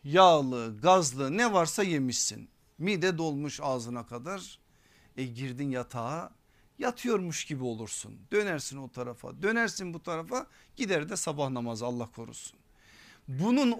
yağlı 0.03 0.81
gazlı 0.81 1.37
ne 1.37 1.53
varsa 1.53 1.83
yemişsin. 1.83 2.49
Mide 2.77 3.17
dolmuş 3.17 3.59
ağzına 3.63 4.05
kadar 4.05 4.59
e 5.17 5.25
girdin 5.25 5.69
yatağa 5.69 6.31
yatıyormuş 6.79 7.45
gibi 7.45 7.63
olursun. 7.63 8.19
Dönersin 8.31 8.77
o 8.77 8.91
tarafa 8.91 9.41
dönersin 9.41 9.93
bu 9.93 10.03
tarafa 10.03 10.47
gider 10.75 11.09
de 11.09 11.15
sabah 11.15 11.49
namazı 11.49 11.85
Allah 11.85 12.11
korusun. 12.11 12.62
Bunun 13.27 13.71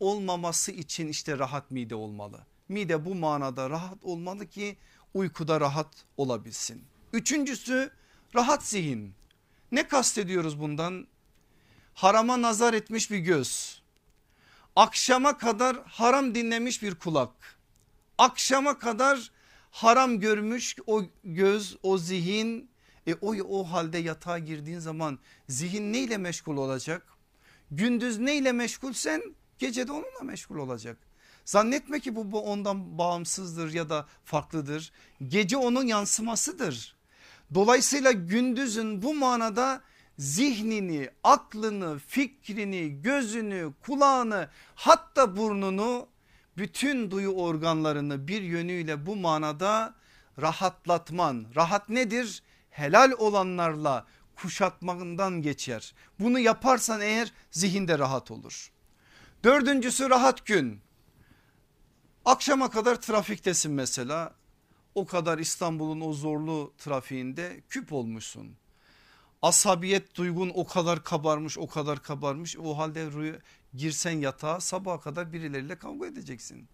olmaması 0.00 0.72
için 0.72 1.08
işte 1.08 1.38
rahat 1.38 1.70
mide 1.70 1.94
olmalı. 1.94 2.46
Mide 2.68 3.04
bu 3.04 3.14
manada 3.14 3.70
rahat 3.70 4.04
olmalı 4.04 4.46
ki 4.46 4.76
uykuda 5.14 5.60
rahat 5.60 6.04
olabilsin. 6.16 6.84
Üçüncüsü 7.12 7.90
rahat 8.34 8.66
zihin. 8.66 9.14
Ne 9.72 9.88
kastediyoruz 9.88 10.60
bundan? 10.60 11.06
Harama 11.94 12.42
nazar 12.42 12.74
etmiş 12.74 13.10
bir 13.10 13.18
göz. 13.18 13.82
Akşama 14.76 15.38
kadar 15.38 15.76
haram 15.84 16.34
dinlemiş 16.34 16.82
bir 16.82 16.94
kulak. 16.94 17.58
Akşama 18.18 18.78
kadar 18.78 19.30
haram 19.70 20.20
görmüş 20.20 20.76
o 20.86 21.02
göz 21.24 21.76
o 21.82 21.98
zihin 21.98 22.70
e 23.06 23.14
o, 23.14 23.34
o 23.48 23.64
halde 23.64 23.98
yatağa 23.98 24.38
girdiğin 24.38 24.78
zaman 24.78 25.18
zihin 25.48 25.92
neyle 25.92 26.18
meşgul 26.18 26.56
olacak? 26.56 27.11
Gündüz 27.72 28.18
neyle 28.18 28.52
meşgulsen 28.52 29.22
gece 29.58 29.88
de 29.88 29.92
onunla 29.92 30.22
meşgul 30.22 30.56
olacak. 30.56 30.96
Zannetme 31.44 32.00
ki 32.00 32.16
bu, 32.16 32.32
bu 32.32 32.40
ondan 32.40 32.98
bağımsızdır 32.98 33.72
ya 33.72 33.90
da 33.90 34.06
farklıdır. 34.24 34.92
Gece 35.28 35.56
onun 35.56 35.86
yansımasıdır. 35.86 36.96
Dolayısıyla 37.54 38.12
gündüzün 38.12 39.02
bu 39.02 39.14
manada 39.14 39.80
zihnini, 40.18 41.10
aklını, 41.24 41.98
fikrini, 41.98 43.02
gözünü, 43.02 43.72
kulağını 43.80 44.48
hatta 44.74 45.36
burnunu 45.36 46.06
bütün 46.56 47.10
duyu 47.10 47.30
organlarını 47.30 48.28
bir 48.28 48.42
yönüyle 48.42 49.06
bu 49.06 49.16
manada 49.16 49.94
rahatlatman. 50.40 51.46
Rahat 51.56 51.88
nedir? 51.88 52.42
Helal 52.70 53.12
olanlarla 53.18 54.06
kuşatmandan 54.42 55.42
geçer. 55.42 55.94
Bunu 56.20 56.38
yaparsan 56.38 57.00
eğer 57.00 57.32
zihinde 57.50 57.98
rahat 57.98 58.30
olur. 58.30 58.72
Dördüncüsü 59.44 60.10
rahat 60.10 60.46
gün. 60.46 60.80
Akşama 62.24 62.70
kadar 62.70 63.00
trafiktesin 63.00 63.72
mesela. 63.72 64.34
O 64.94 65.06
kadar 65.06 65.38
İstanbul'un 65.38 66.00
o 66.00 66.12
zorlu 66.12 66.72
trafiğinde 66.78 67.62
küp 67.68 67.92
olmuşsun. 67.92 68.56
Asabiyet 69.42 70.16
duygun 70.16 70.52
o 70.54 70.66
kadar 70.66 71.04
kabarmış 71.04 71.58
o 71.58 71.66
kadar 71.66 72.02
kabarmış. 72.02 72.56
O 72.56 72.78
halde 72.78 73.40
girsen 73.74 74.20
yatağa 74.20 74.60
sabaha 74.60 75.00
kadar 75.00 75.32
birileriyle 75.32 75.78
kavga 75.78 76.06
edeceksin. 76.06 76.68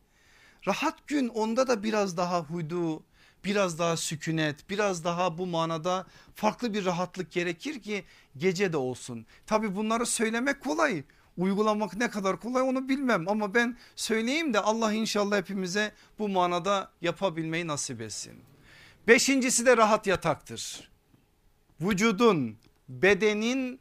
Rahat 0.67 1.07
gün 1.07 1.29
onda 1.29 1.69
da 1.69 1.83
biraz 1.83 2.17
daha 2.17 2.41
huydu 2.41 3.03
biraz 3.45 3.79
daha 3.79 3.97
sükunet 3.97 4.71
biraz 4.71 5.05
daha 5.05 5.39
bu 5.39 5.47
manada 5.47 6.07
farklı 6.35 6.75
bir 6.75 6.85
rahatlık 6.85 7.33
gerekir 7.33 7.83
ki 7.83 8.05
gece 8.37 8.73
de 8.73 8.77
olsun. 8.77 9.27
Tabi 9.47 9.77
bunları 9.77 10.07
söylemek 10.07 10.61
kolay 10.61 11.03
uygulamak 11.37 11.97
ne 11.97 12.11
kadar 12.11 12.41
kolay 12.41 12.63
onu 12.63 12.89
bilmem 12.89 13.29
ama 13.29 13.55
ben 13.55 13.77
söyleyeyim 13.97 14.55
de 14.55 14.61
Allah 14.61 14.93
inşallah 14.93 15.37
hepimize 15.37 15.93
bu 16.19 16.29
manada 16.29 16.91
yapabilmeyi 17.01 17.67
nasip 17.67 18.01
etsin. 18.01 18.33
Beşincisi 19.09 19.67
de 19.67 19.77
rahat 19.77 20.07
yataktır. 20.07 20.91
Vücudun 21.81 22.59
bedenin 22.89 23.81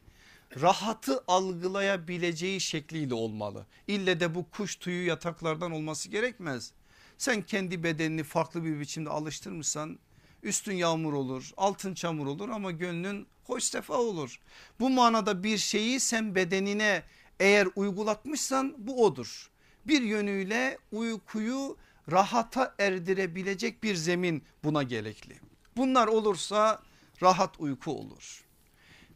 rahatı 0.61 1.23
algılayabileceği 1.27 2.61
şekliyle 2.61 3.13
olmalı. 3.13 3.65
İlle 3.87 4.19
de 4.19 4.35
bu 4.35 4.49
kuş 4.49 4.75
tüyü 4.75 5.05
yataklardan 5.05 5.71
olması 5.71 6.09
gerekmez. 6.09 6.73
Sen 7.17 7.41
kendi 7.41 7.83
bedenini 7.83 8.23
farklı 8.23 8.63
bir 8.63 8.79
biçimde 8.79 9.09
alıştırmışsan 9.09 9.99
üstün 10.43 10.73
yağmur 10.73 11.13
olur 11.13 11.51
altın 11.57 11.93
çamur 11.93 12.27
olur 12.27 12.49
ama 12.49 12.71
gönlün 12.71 13.27
hoş 13.43 13.63
sefa 13.63 13.93
olur. 13.93 14.39
Bu 14.79 14.89
manada 14.89 15.43
bir 15.43 15.57
şeyi 15.57 15.99
sen 15.99 16.35
bedenine 16.35 17.03
eğer 17.39 17.67
uygulatmışsan 17.75 18.75
bu 18.77 19.05
odur. 19.05 19.49
Bir 19.85 20.01
yönüyle 20.01 20.77
uykuyu 20.91 21.77
rahata 22.11 22.75
erdirebilecek 22.79 23.83
bir 23.83 23.95
zemin 23.95 24.43
buna 24.63 24.83
gerekli. 24.83 25.39
Bunlar 25.77 26.07
olursa 26.07 26.81
rahat 27.21 27.59
uyku 27.59 27.99
olur. 27.99 28.43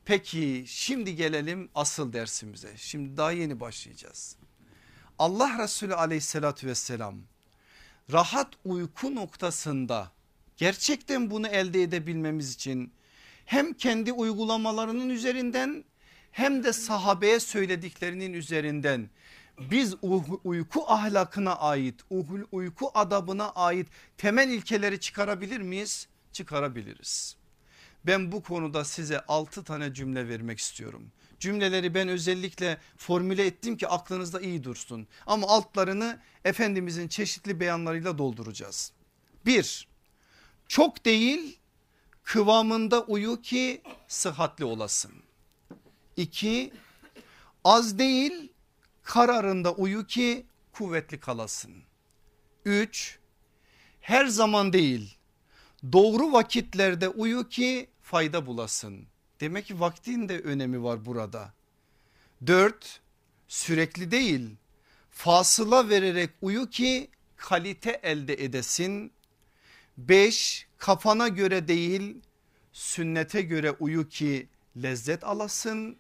Peki 0.06 0.64
şimdi 0.68 1.16
gelelim 1.16 1.70
asıl 1.76 2.14
dersimize. 2.14 2.74
Şimdi 2.78 3.18
daha 3.18 3.32
yeni 3.32 3.60
başlayacağız. 3.60 4.36
Allah 5.20 5.64
Resulü 5.64 5.96
aleyhissalatü 5.96 6.68
vesselam 6.68 7.16
rahat 8.12 8.54
uyku 8.66 9.16
noktasında 9.16 10.12
gerçekten 10.58 11.32
bunu 11.32 11.48
elde 11.48 11.84
edebilmemiz 11.84 12.54
için 12.54 12.94
hem 13.46 13.74
kendi 13.74 14.12
uygulamalarının 14.12 15.10
üzerinden 15.10 15.84
hem 16.32 16.64
de 16.64 16.74
sahabeye 16.74 17.40
söylediklerinin 17.40 18.34
üzerinden 18.34 19.10
biz 19.60 19.96
uyku 20.44 20.86
ahlakına 20.88 21.56
ait 21.56 21.96
uyku 22.52 22.92
adabına 22.94 23.50
ait 23.50 23.88
temel 24.18 24.50
ilkeleri 24.50 25.00
çıkarabilir 25.00 25.62
miyiz? 25.62 26.08
Çıkarabiliriz. 26.32 27.38
Ben 28.06 28.32
bu 28.32 28.44
konuda 28.44 28.86
size 28.86 29.20
6 29.20 29.64
tane 29.64 29.94
cümle 29.94 30.28
vermek 30.28 30.60
istiyorum. 30.60 31.12
Cümleleri 31.42 31.94
ben 31.94 32.08
özellikle 32.08 32.78
formüle 32.98 33.46
ettim 33.46 33.78
ki 33.78 33.88
aklınızda 33.88 34.42
iyi 34.42 34.64
dursun. 34.64 35.08
Ama 35.26 35.48
altlarını 35.48 36.20
Efendimizin 36.46 37.08
çeşitli 37.08 37.60
beyanlarıyla 37.60 38.18
dolduracağız. 38.18 38.92
Bir, 39.46 39.88
çok 40.68 41.06
değil 41.06 41.60
kıvamında 42.24 43.04
uyu 43.04 43.42
ki 43.42 43.82
sıhhatli 44.08 44.66
olasın. 44.66 45.12
İki, 46.18 46.74
az 47.64 48.00
değil 48.00 48.52
kararında 49.04 49.74
uyu 49.74 50.08
ki 50.08 50.46
kuvvetli 50.72 51.20
kalasın. 51.20 51.84
Üç, 52.66 53.20
her 54.02 54.26
zaman 54.26 54.74
değil 54.74 55.18
doğru 55.92 56.32
vakitlerde 56.34 57.10
uyu 57.10 57.50
ki 57.50 57.90
fayda 58.02 58.46
bulasın. 58.46 59.11
Demek 59.42 59.66
ki 59.66 59.80
vaktin 59.80 60.30
de 60.30 60.40
önemi 60.40 60.84
var 60.84 61.06
burada. 61.06 61.54
Dört, 62.48 63.02
sürekli 63.48 64.12
değil 64.12 64.56
fasıla 65.12 65.90
vererek 65.90 66.30
uyu 66.42 66.70
ki 66.70 67.10
kalite 67.38 68.00
elde 68.04 68.44
edesin. 68.44 69.12
Beş, 69.98 70.68
kafana 70.78 71.28
göre 71.28 71.68
değil 71.68 72.18
sünnete 72.74 73.42
göre 73.42 73.72
uyu 73.72 74.10
ki 74.10 74.48
lezzet 74.78 75.24
alasın. 75.24 75.98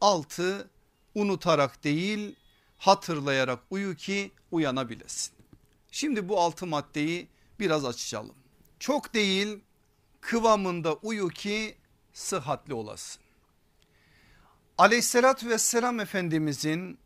Altı, 0.00 0.70
unutarak 1.14 1.84
değil 1.84 2.36
hatırlayarak 2.78 3.60
uyu 3.70 3.96
ki 3.96 4.30
uyanabilesin. 4.50 5.34
Şimdi 5.90 6.28
bu 6.28 6.40
altı 6.40 6.66
maddeyi 6.66 7.28
biraz 7.60 7.84
açalım. 7.84 8.34
Çok 8.78 9.14
değil 9.14 9.58
kıvamında 10.20 10.94
uyu 10.94 11.28
ki 11.28 11.76
sıhhatli 12.16 12.74
olasın. 12.74 13.22
Aleyhissalatü 14.78 15.48
vesselam 15.48 16.00
Efendimizin 16.00 16.98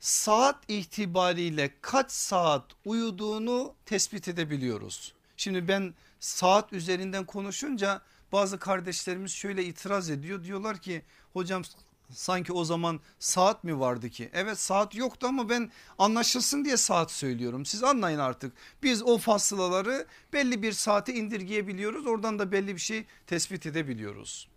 saat 0.00 0.56
itibariyle 0.68 1.70
kaç 1.82 2.10
saat 2.10 2.64
uyuduğunu 2.84 3.74
tespit 3.86 4.28
edebiliyoruz. 4.28 5.14
Şimdi 5.36 5.68
ben 5.68 5.94
saat 6.20 6.72
üzerinden 6.72 7.24
konuşunca 7.26 8.02
bazı 8.32 8.58
kardeşlerimiz 8.58 9.32
şöyle 9.32 9.64
itiraz 9.64 10.10
ediyor 10.10 10.44
diyorlar 10.44 10.78
ki 10.78 11.02
hocam 11.32 11.62
sanki 12.10 12.52
o 12.52 12.64
zaman 12.64 13.00
saat 13.18 13.64
mi 13.64 13.80
vardı 13.80 14.10
ki? 14.10 14.30
Evet 14.32 14.58
saat 14.58 14.94
yoktu 14.94 15.26
ama 15.26 15.48
ben 15.48 15.70
anlaşılsın 15.98 16.64
diye 16.64 16.76
saat 16.76 17.12
söylüyorum. 17.12 17.66
Siz 17.66 17.84
anlayın 17.84 18.18
artık. 18.18 18.52
Biz 18.82 19.02
o 19.02 19.18
fasılaları 19.18 20.06
belli 20.32 20.62
bir 20.62 20.72
saate 20.72 21.14
indirgeyebiliyoruz. 21.14 22.06
Oradan 22.06 22.38
da 22.38 22.52
belli 22.52 22.74
bir 22.74 22.80
şey 22.80 23.04
tespit 23.26 23.66
edebiliyoruz. 23.66 24.48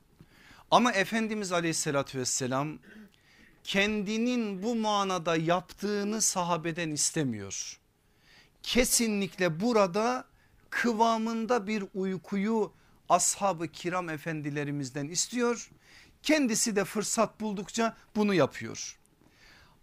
Ama 0.71 0.91
Efendimiz 0.91 1.51
aleyhissalatü 1.51 2.19
vesselam 2.19 2.79
kendinin 3.63 4.63
bu 4.63 4.75
manada 4.75 5.35
yaptığını 5.35 6.21
sahabeden 6.21 6.89
istemiyor. 6.91 7.79
Kesinlikle 8.63 9.59
burada 9.59 10.25
kıvamında 10.69 11.67
bir 11.67 11.83
uykuyu 11.93 12.73
ashabı 13.09 13.67
kiram 13.67 14.09
efendilerimizden 14.09 15.07
istiyor. 15.07 15.71
Kendisi 16.24 16.76
de 16.76 16.86
fırsat 16.86 17.41
buldukça 17.41 17.97
bunu 18.15 18.34
yapıyor. 18.34 18.97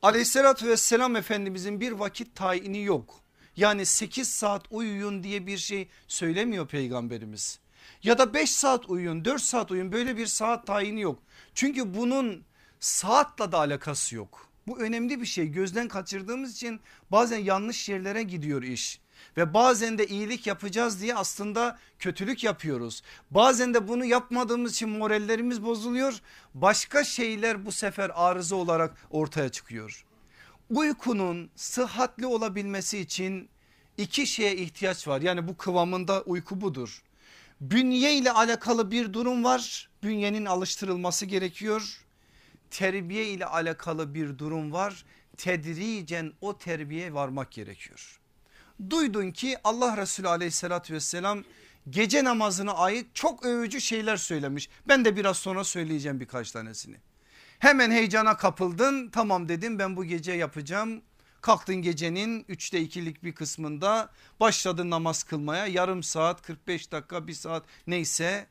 Aleyhissalatü 0.03 0.69
vesselam 0.69 1.17
efendimizin 1.17 1.81
bir 1.81 1.93
vakit 1.93 2.35
tayini 2.37 2.83
yok. 2.85 3.21
Yani 3.57 3.87
8 3.87 4.29
saat 4.29 4.65
uyuyun 4.71 5.23
diye 5.23 5.47
bir 5.47 5.59
şey 5.59 5.89
söylemiyor 6.09 6.69
peygamberimiz. 6.69 7.61
Ya 8.03 8.19
da 8.19 8.35
5 8.35 8.51
saat 8.51 8.91
uyuyun 8.91 9.25
4 9.25 9.43
saat 9.43 9.71
uyuyun 9.71 9.93
böyle 9.93 10.17
bir 10.17 10.27
saat 10.27 10.67
tayini 10.67 11.01
yok. 11.01 11.23
Çünkü 11.55 11.95
bunun 11.95 12.45
saatla 12.81 13.53
da 13.53 13.59
alakası 13.59 14.17
yok. 14.17 14.49
Bu 14.67 14.81
önemli 14.81 15.21
bir 15.21 15.27
şey 15.27 15.49
gözden 15.49 15.89
kaçırdığımız 15.89 16.53
için 16.53 16.81
bazen 17.11 17.39
yanlış 17.39 17.89
yerlere 17.89 18.23
gidiyor 18.23 18.63
iş. 18.63 19.01
Ve 19.39 19.55
bazen 19.55 19.99
de 19.99 20.07
iyilik 20.07 20.47
yapacağız 20.47 21.03
diye 21.03 21.15
aslında 21.15 21.79
kötülük 21.99 22.45
yapıyoruz. 22.45 23.03
Bazen 23.31 23.75
de 23.75 23.89
bunu 23.89 24.05
yapmadığımız 24.05 24.73
için 24.73 24.89
morallerimiz 24.89 25.63
bozuluyor. 25.63 26.21
Başka 26.55 27.05
şeyler 27.05 27.67
bu 27.67 27.73
sefer 27.73 28.11
arıza 28.15 28.57
olarak 28.57 28.97
ortaya 29.11 29.49
çıkıyor. 29.49 30.05
uykunun 30.71 31.51
sıhhatli 31.57 32.27
olabilmesi 32.27 32.99
için 32.99 33.49
iki 33.99 34.27
şeye 34.27 34.57
ihtiyaç 34.57 35.09
var. 35.09 35.21
Yani 35.21 35.49
bu 35.49 35.57
kıvamında 35.57 36.23
uyku 36.23 36.61
budur. 36.61 37.03
Bünye 37.61 38.15
ile 38.15 38.31
alakalı 38.31 38.91
bir 38.91 39.13
durum 39.13 39.45
var. 39.45 39.89
Bünyenin 40.03 40.45
alıştırılması 40.45 41.27
gerekiyor. 41.27 42.01
Terbiye 42.71 43.27
ile 43.27 43.47
alakalı 43.47 44.15
bir 44.15 44.39
durum 44.39 44.73
var. 44.73 45.05
Tedricen 45.37 46.33
o 46.41 46.59
terbiye 46.59 47.15
varmak 47.15 47.51
gerekiyor. 47.51 48.21
Duydun 48.91 49.31
ki 49.31 49.57
Allah 49.65 49.97
Resulü 49.97 50.29
aleyhissalatü 50.29 50.95
vesselam 50.95 51.45
gece 51.91 52.25
namazına 52.25 52.73
ait 52.73 53.07
çok 53.15 53.45
övücü 53.45 53.81
şeyler 53.81 54.17
söylemiş. 54.17 54.69
Ben 54.89 55.05
de 55.05 55.17
biraz 55.17 55.37
sonra 55.37 55.65
söyleyeceğim 55.65 56.21
birkaç 56.21 56.51
tanesini. 56.51 56.97
Hemen 57.59 57.91
heyecana 57.91 58.37
kapıldın 58.37 59.09
tamam 59.09 59.49
dedim 59.49 59.79
ben 59.79 59.97
bu 59.97 60.05
gece 60.05 60.33
yapacağım. 60.33 61.03
Kalktın 61.41 61.77
gecenin 61.77 62.45
üçte 62.49 62.81
ikilik 62.81 63.25
bir 63.25 63.35
kısmında 63.35 64.11
başladın 64.41 64.91
namaz 64.91 65.23
kılmaya 65.23 65.67
yarım 65.67 66.03
saat 66.03 66.43
45 66.43 66.93
dakika 66.93 67.27
bir 67.27 67.33
saat 67.33 67.65
neyse. 67.87 68.47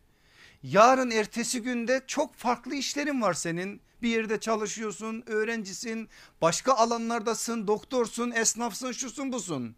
Yarın 0.64 1.12
ertesi 1.12 1.62
günde 1.62 2.04
çok 2.08 2.36
farklı 2.36 2.76
işlerin 2.76 3.22
var 3.22 3.34
senin. 3.34 3.82
Bir 4.02 4.10
yerde 4.10 4.40
çalışıyorsun, 4.40 5.24
öğrencisin, 5.26 6.10
başka 6.42 6.74
alanlardasın, 6.74 7.68
doktorsun, 7.68 8.32
esnafsın, 8.32 8.92
şusun 8.92 9.32
busun. 9.32 9.76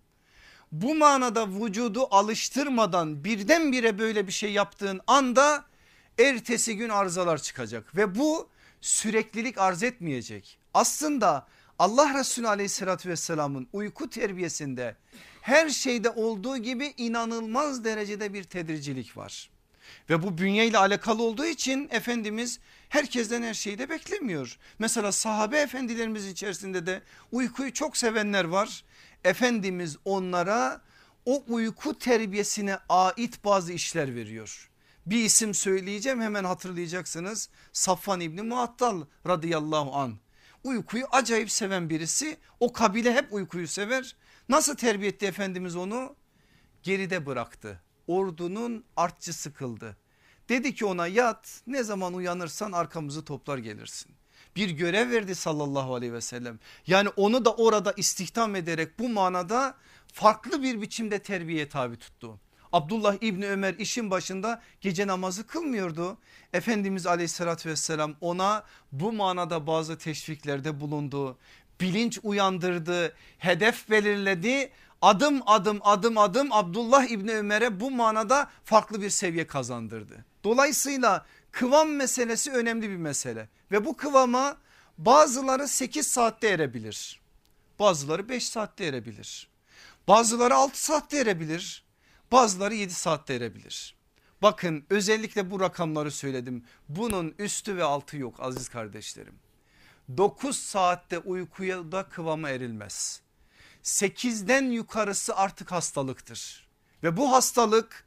Bu 0.72 0.95
manada 0.95 1.47
vücudu 1.49 2.07
alıştırmadan 2.11 3.24
birdenbire 3.24 3.99
böyle 3.99 4.28
bir 4.28 4.32
şey 4.32 4.51
yaptığın 4.51 5.01
anda 5.07 5.65
ertesi 6.20 6.78
gün 6.78 6.89
arızalar 6.89 7.38
çıkacak 7.38 7.95
ve 7.95 8.15
bu 8.15 8.49
süreklilik 8.82 9.57
arz 9.57 9.84
etmeyecek. 9.84 10.57
Aslında 10.74 11.47
Allah 11.80 12.20
Resulü 12.20 12.47
aleyhissalatü 12.47 13.09
vesselamın 13.09 13.67
uyku 13.74 14.09
terbiyesinde 14.09 14.95
her 15.41 15.70
şeyde 15.70 16.09
olduğu 16.09 16.57
gibi 16.57 16.93
inanılmaz 16.97 17.84
derecede 17.84 18.34
bir 18.34 18.43
tedricilik 18.43 19.17
var. 19.17 19.49
Ve 20.09 20.24
bu 20.24 20.38
bünye 20.38 20.67
ile 20.67 20.78
alakalı 20.78 21.24
olduğu 21.24 21.45
için 21.45 21.89
Efendimiz 21.91 22.59
herkesten 22.89 23.43
her 23.43 23.53
şeyi 23.53 23.78
de 23.78 23.89
beklemiyor. 23.89 24.57
Mesela 24.80 25.11
sahabe 25.11 25.57
efendilerimiz 25.57 26.28
içerisinde 26.28 26.86
de 26.86 27.01
uykuyu 27.32 27.74
çok 27.74 27.97
sevenler 27.97 28.45
var. 28.45 28.84
Efendimiz 29.24 29.97
onlara 30.05 30.82
o 31.26 31.43
uyku 31.47 31.99
terbiyesine 31.99 32.78
ait 32.89 33.45
bazı 33.45 33.74
işler 33.74 34.15
veriyor. 34.15 34.70
Bir 35.05 35.24
isim 35.24 35.53
söyleyeceğim 35.53 36.22
hemen 36.22 36.43
hatırlayacaksınız. 36.43 37.49
Safvan 37.74 38.20
İbni 38.20 38.41
Muattal 38.41 39.05
radıyallahu 39.28 39.95
an. 39.95 40.17
Uykuyu 40.63 41.05
acayip 41.11 41.51
seven 41.51 41.89
birisi. 41.89 42.38
O 42.59 42.74
kabile 42.74 43.13
hep 43.13 43.34
uykuyu 43.34 43.67
sever. 43.67 44.15
Nasıl 44.49 44.76
terbiye 44.76 45.11
etti 45.11 45.26
Efendimiz 45.26 45.76
onu? 45.76 46.15
Geride 46.84 47.26
bıraktı. 47.26 47.82
Ordunun 48.07 48.86
artçısı 48.97 49.53
kıldı. 49.53 49.97
Dedi 50.49 50.76
ki 50.76 50.86
ona 50.86 51.07
yat 51.07 51.61
ne 51.67 51.84
zaman 51.84 52.13
uyanırsan 52.13 52.72
arkamızı 52.72 53.26
toplar 53.26 53.57
gelirsin. 53.57 54.18
Bir 54.56 54.70
görev 54.70 55.12
verdi 55.12 55.36
sallallahu 55.36 55.95
aleyhi 55.95 56.14
ve 56.14 56.22
sellem. 56.22 56.60
Yani 56.88 57.10
onu 57.10 57.45
da 57.45 57.54
orada 57.54 57.93
istihdam 57.97 58.56
ederek 58.56 59.00
bu 59.00 59.10
manada 59.10 59.76
farklı 60.14 60.64
bir 60.64 60.82
biçimde 60.82 61.20
terbiye 61.20 61.70
tabi 61.70 61.97
tuttu. 61.97 62.39
Abdullah 62.72 63.16
İbni 63.22 63.47
Ömer 63.47 63.74
işin 63.74 64.12
başında 64.12 64.62
gece 64.82 65.08
namazı 65.08 65.47
kılmıyordu. 65.47 66.18
Efendimiz 66.54 67.08
aleyhissalatü 67.08 67.70
vesselam 67.70 68.16
ona 68.22 68.64
bu 68.91 69.14
manada 69.14 69.68
bazı 69.68 69.97
teşviklerde 69.97 70.80
bulundu. 70.80 71.38
Bilinç 71.82 72.20
uyandırdı, 72.24 73.16
hedef 73.38 73.89
belirledi. 73.89 74.72
Adım 75.02 75.41
adım 75.45 75.80
adım 75.84 76.18
adım 76.18 76.54
Abdullah 76.54 77.06
İbni 77.06 77.36
Ömer'e 77.36 77.80
bu 77.80 77.91
manada 77.91 78.50
farklı 78.66 79.02
bir 79.02 79.10
seviye 79.10 79.47
kazandırdı. 79.47 80.26
Dolayısıyla 80.43 81.26
kıvam 81.52 81.89
meselesi 81.89 82.52
önemli 82.52 82.89
bir 82.89 82.97
mesele 82.97 83.50
ve 83.72 83.86
bu 83.86 83.97
kıvama 83.97 84.58
bazıları 84.97 85.68
8 85.68 86.08
saatte 86.08 86.47
erebilir. 86.47 87.22
Bazıları 87.80 88.30
5 88.30 88.50
saatte 88.50 88.86
erebilir. 88.86 89.50
Bazıları 90.08 90.56
6 90.56 90.84
saatte 90.84 91.18
erebilir. 91.18 91.84
Bazıları 92.32 92.74
7 92.74 92.93
saatte 92.93 93.34
erebilir. 93.34 93.95
Bakın 94.41 94.86
özellikle 94.89 95.52
bu 95.52 95.60
rakamları 95.60 96.12
söyledim. 96.12 96.66
Bunun 96.89 97.36
üstü 97.39 97.78
ve 97.78 97.84
altı 97.84 98.18
yok 98.18 98.36
aziz 98.39 98.70
kardeşlerim. 98.70 99.39
9 100.18 100.58
saatte 100.58 101.20
uykuya 101.20 101.91
da 101.91 102.04
kıvama 102.04 102.50
erilmez. 102.50 103.22
8'den 103.84 104.72
yukarısı 104.72 105.36
artık 105.36 105.72
hastalıktır. 105.72 106.68
Ve 107.04 107.18
bu 107.18 107.32
hastalık 107.32 108.06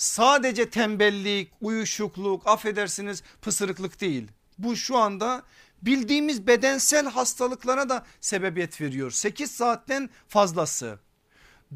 sadece 0.00 0.70
tembellik, 0.70 1.52
uyuşukluk, 1.60 2.46
affedersiniz 2.46 3.22
pısırıklık 3.42 4.00
değil. 4.00 4.28
Bu 4.58 4.76
şu 4.76 4.96
anda 4.96 5.42
bildiğimiz 5.82 6.46
bedensel 6.46 7.06
hastalıklara 7.06 7.88
da 7.88 8.06
sebebiyet 8.20 8.80
veriyor. 8.80 9.10
8 9.10 9.50
saatten 9.50 10.10
fazlası. 10.28 10.98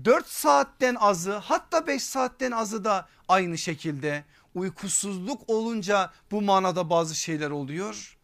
4 0.05 0.27
saatten 0.27 0.95
azı 0.95 1.33
hatta 1.33 1.87
5 1.87 2.03
saatten 2.03 2.51
azı 2.51 2.85
da 2.85 3.09
aynı 3.29 3.59
şekilde 3.59 4.25
uykusuzluk 4.55 5.51
olunca 5.51 6.13
bu 6.31 6.43
manada 6.43 6.91
bazı 6.91 7.15
şeyler 7.15 7.51
oluyor. 7.51 8.19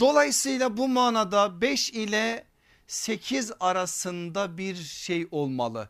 Dolayısıyla 0.00 0.76
bu 0.76 0.88
manada 0.88 1.60
5 1.60 1.90
ile 1.90 2.44
8 2.86 3.52
arasında 3.60 4.58
bir 4.58 4.74
şey 4.76 5.28
olmalı. 5.30 5.88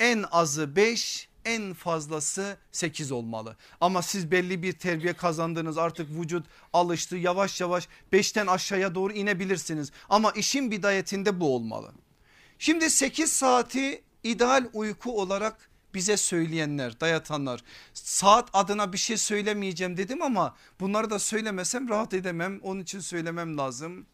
En 0.00 0.24
azı 0.30 0.76
5 0.76 1.28
en 1.46 1.74
fazlası 1.74 2.56
8 2.72 3.12
olmalı. 3.12 3.56
Ama 3.80 4.02
siz 4.02 4.30
belli 4.30 4.62
bir 4.62 4.72
terbiye 4.72 5.12
kazandınız 5.12 5.78
artık 5.78 6.10
vücut 6.10 6.46
alıştı 6.72 7.16
yavaş 7.16 7.60
yavaş 7.60 7.88
5'ten 8.12 8.46
aşağıya 8.46 8.94
doğru 8.94 9.12
inebilirsiniz. 9.12 9.92
Ama 10.08 10.30
işin 10.30 10.70
bidayetinde 10.70 11.40
bu 11.40 11.54
olmalı. 11.54 11.92
Şimdi 12.58 12.90
8 12.90 13.32
saati 13.32 14.02
ideal 14.24 14.68
uyku 14.72 15.20
olarak 15.20 15.70
bize 15.94 16.16
söyleyenler 16.16 17.00
dayatanlar 17.00 17.64
saat 17.94 18.48
adına 18.52 18.92
bir 18.92 18.98
şey 18.98 19.16
söylemeyeceğim 19.16 19.96
dedim 19.96 20.22
ama 20.22 20.56
bunları 20.80 21.10
da 21.10 21.18
söylemesem 21.18 21.88
rahat 21.88 22.14
edemem 22.14 22.60
onun 22.62 22.80
için 22.80 23.00
söylemem 23.00 23.58
lazım. 23.58 24.06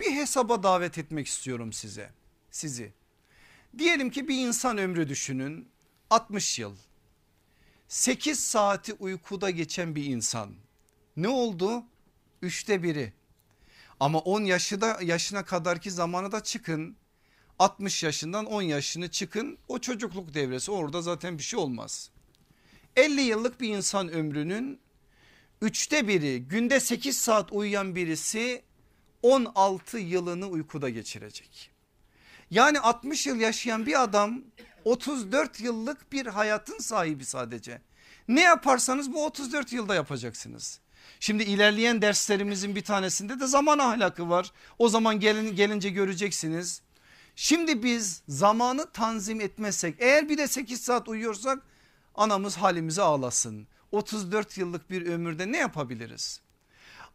Bir 0.00 0.10
hesaba 0.10 0.62
davet 0.62 0.98
etmek 0.98 1.26
istiyorum 1.26 1.72
size 1.72 2.10
sizi. 2.50 2.92
Diyelim 3.78 4.10
ki 4.10 4.28
bir 4.28 4.46
insan 4.46 4.78
ömrü 4.78 5.08
düşünün 5.08 5.68
60 6.10 6.58
yıl 6.58 6.76
8 7.88 8.40
saati 8.40 8.92
uykuda 8.92 9.50
geçen 9.50 9.94
bir 9.94 10.04
insan 10.04 10.54
ne 11.16 11.28
oldu? 11.28 11.84
Üçte 12.42 12.82
biri 12.82 13.12
ama 14.00 14.18
10 14.18 14.44
yaşı 14.44 14.80
da 14.80 14.98
yaşına 15.02 15.44
kadarki 15.44 15.90
zamanı 15.90 16.32
da 16.32 16.42
çıkın 16.42 16.96
60 17.58 18.02
yaşından 18.02 18.46
10 18.46 18.62
yaşını 18.62 19.10
çıkın 19.10 19.58
o 19.68 19.78
çocukluk 19.78 20.34
devresi 20.34 20.70
orada 20.70 21.02
zaten 21.02 21.38
bir 21.38 21.42
şey 21.42 21.58
olmaz. 21.58 22.10
50 22.96 23.20
yıllık 23.20 23.60
bir 23.60 23.68
insan 23.68 24.08
ömrünün 24.08 24.80
üçte 25.60 26.08
biri 26.08 26.40
günde 26.40 26.80
8 26.80 27.18
saat 27.18 27.52
uyuyan 27.52 27.94
birisi 27.94 28.62
16 29.22 29.98
yılını 29.98 30.46
uykuda 30.46 30.88
geçirecek. 30.88 31.70
Yani 32.50 32.80
60 32.80 33.26
yıl 33.26 33.40
yaşayan 33.40 33.86
bir 33.86 34.02
adam 34.02 34.42
34 34.84 35.60
yıllık 35.60 36.12
bir 36.12 36.26
hayatın 36.26 36.78
sahibi 36.78 37.24
sadece. 37.24 37.80
Ne 38.28 38.40
yaparsanız 38.40 39.12
bu 39.12 39.24
34 39.24 39.72
yılda 39.72 39.94
yapacaksınız. 39.94 40.80
Şimdi 41.20 41.42
ilerleyen 41.42 42.02
derslerimizin 42.02 42.76
bir 42.76 42.84
tanesinde 42.84 43.40
de 43.40 43.46
zaman 43.46 43.78
ahlakı 43.78 44.30
var. 44.30 44.52
O 44.78 44.88
zaman 44.88 45.20
gelin, 45.20 45.56
gelince 45.56 45.90
göreceksiniz. 45.90 46.82
Şimdi 47.36 47.82
biz 47.82 48.22
zamanı 48.28 48.90
tanzim 48.92 49.40
etmezsek 49.40 49.94
eğer 49.98 50.28
bir 50.28 50.38
de 50.38 50.48
8 50.48 50.80
saat 50.80 51.08
uyuyorsak 51.08 51.62
anamız 52.14 52.56
halimize 52.56 53.02
ağlasın. 53.02 53.66
34 53.92 54.58
yıllık 54.58 54.90
bir 54.90 55.06
ömürde 55.06 55.52
ne 55.52 55.56
yapabiliriz? 55.56 56.40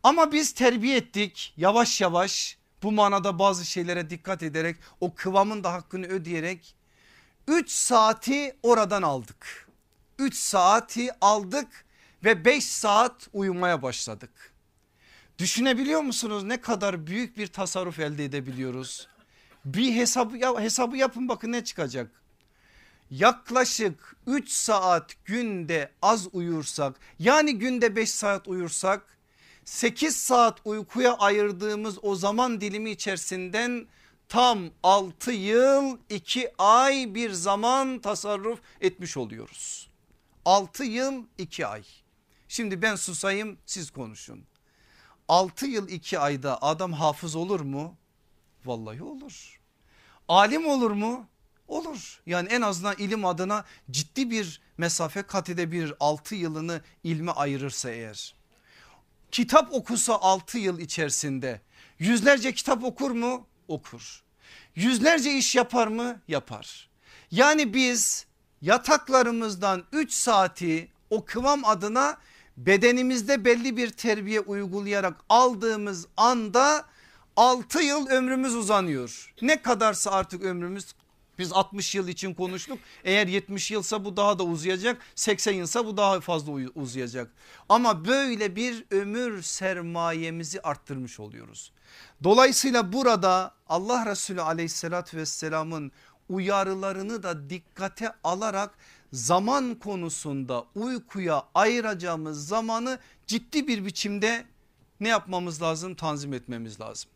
Ama 0.03 0.31
biz 0.31 0.53
terbiye 0.53 0.97
ettik 0.97 1.53
yavaş 1.57 2.01
yavaş 2.01 2.57
bu 2.83 2.91
manada 2.91 3.39
bazı 3.39 3.65
şeylere 3.65 4.09
dikkat 4.09 4.43
ederek 4.43 4.75
o 5.01 5.15
kıvamın 5.15 5.63
da 5.63 5.73
hakkını 5.73 6.05
ödeyerek 6.05 6.75
3 7.49 7.71
saati 7.71 8.55
oradan 8.63 9.01
aldık. 9.01 9.67
3 10.19 10.35
saati 10.35 11.09
aldık 11.21 11.85
ve 12.23 12.45
5 12.45 12.65
saat 12.65 13.27
uyumaya 13.33 13.81
başladık. 13.81 14.53
Düşünebiliyor 15.37 16.01
musunuz 16.01 16.43
ne 16.43 16.61
kadar 16.61 17.07
büyük 17.07 17.37
bir 17.37 17.47
tasarruf 17.47 17.99
elde 17.99 18.25
edebiliyoruz? 18.25 19.07
Bir 19.65 19.95
hesabı, 19.95 20.59
hesabı 20.59 20.97
yapın 20.97 21.29
bakın 21.29 21.51
ne 21.51 21.63
çıkacak. 21.63 22.11
Yaklaşık 23.11 24.15
3 24.27 24.49
saat 24.49 25.25
günde 25.25 25.91
az 26.01 26.27
uyursak 26.33 26.95
yani 27.19 27.59
günde 27.59 27.95
5 27.95 28.09
saat 28.09 28.47
uyursak 28.47 29.01
8 29.65 30.15
saat 30.15 30.59
uykuya 30.65 31.13
ayırdığımız 31.13 31.97
o 32.01 32.15
zaman 32.15 32.61
dilimi 32.61 32.91
içerisinden 32.91 33.87
tam 34.29 34.69
6 34.83 35.31
yıl 35.31 35.97
2 36.09 36.51
ay 36.57 37.15
bir 37.15 37.31
zaman 37.31 37.99
tasarruf 37.99 38.59
etmiş 38.81 39.17
oluyoruz. 39.17 39.89
6 40.45 40.83
yıl 40.83 41.23
2 41.37 41.67
ay. 41.67 41.83
Şimdi 42.47 42.81
ben 42.81 42.95
susayım 42.95 43.57
siz 43.65 43.91
konuşun. 43.91 44.43
6 45.27 45.65
yıl 45.65 45.89
2 45.89 46.19
ayda 46.19 46.61
adam 46.61 46.93
hafız 46.93 47.35
olur 47.35 47.59
mu? 47.59 47.95
Vallahi 48.65 49.03
olur. 49.03 49.59
Alim 50.27 50.67
olur 50.67 50.91
mu? 50.91 51.27
Olur. 51.67 52.21
Yani 52.25 52.49
en 52.49 52.61
azından 52.61 52.95
ilim 52.97 53.25
adına 53.25 53.65
ciddi 53.91 54.29
bir 54.29 54.61
mesafe 54.77 55.21
kat 55.21 55.49
edebilir 55.49 55.93
6 55.99 56.35
yılını 56.35 56.81
ilme 57.03 57.31
ayırırsa 57.31 57.89
eğer. 57.89 58.35
Kitap 59.31 59.73
okusa 59.73 60.15
6 60.15 60.57
yıl 60.57 60.79
içerisinde 60.79 61.61
yüzlerce 61.99 62.53
kitap 62.53 62.83
okur 62.83 63.11
mu? 63.11 63.47
Okur. 63.69 64.23
Yüzlerce 64.75 65.33
iş 65.33 65.55
yapar 65.55 65.87
mı? 65.87 66.21
Yapar. 66.27 66.89
Yani 67.31 67.73
biz 67.73 68.25
yataklarımızdan 68.61 69.83
3 69.91 70.13
saati 70.13 70.91
o 71.09 71.25
kıvam 71.25 71.65
adına 71.65 72.17
bedenimizde 72.57 73.45
belli 73.45 73.77
bir 73.77 73.89
terbiye 73.89 74.39
uygulayarak 74.39 75.15
aldığımız 75.29 76.07
anda 76.17 76.85
6 77.35 77.81
yıl 77.81 78.07
ömrümüz 78.07 78.55
uzanıyor. 78.55 79.33
Ne 79.41 79.61
kadarsa 79.61 80.11
artık 80.11 80.43
ömrümüz 80.43 80.93
biz 81.39 81.53
60 81.53 81.95
yıl 81.95 82.07
için 82.07 82.33
konuştuk. 82.33 82.79
Eğer 83.03 83.27
70 83.27 83.71
yılsa 83.71 84.05
bu 84.05 84.17
daha 84.17 84.39
da 84.39 84.43
uzayacak. 84.43 85.01
80 85.15 85.53
yılsa 85.53 85.85
bu 85.85 85.97
daha 85.97 86.19
fazla 86.19 86.51
uzayacak. 86.75 87.31
Ama 87.69 88.05
böyle 88.05 88.55
bir 88.55 88.85
ömür 88.91 89.41
sermayemizi 89.41 90.61
arttırmış 90.61 91.19
oluyoruz. 91.19 91.71
Dolayısıyla 92.23 92.93
burada 92.93 93.53
Allah 93.69 94.05
Resulü 94.05 94.41
aleyhissalatü 94.41 95.17
vesselamın 95.17 95.91
uyarılarını 96.29 97.23
da 97.23 97.49
dikkate 97.49 98.11
alarak 98.23 98.77
zaman 99.13 99.75
konusunda 99.75 100.65
uykuya 100.75 101.43
ayıracağımız 101.55 102.47
zamanı 102.47 102.99
ciddi 103.27 103.67
bir 103.67 103.85
biçimde 103.85 104.45
ne 104.99 105.07
yapmamız 105.07 105.61
lazım? 105.61 105.95
Tanzim 105.95 106.33
etmemiz 106.33 106.81
lazım. 106.81 107.11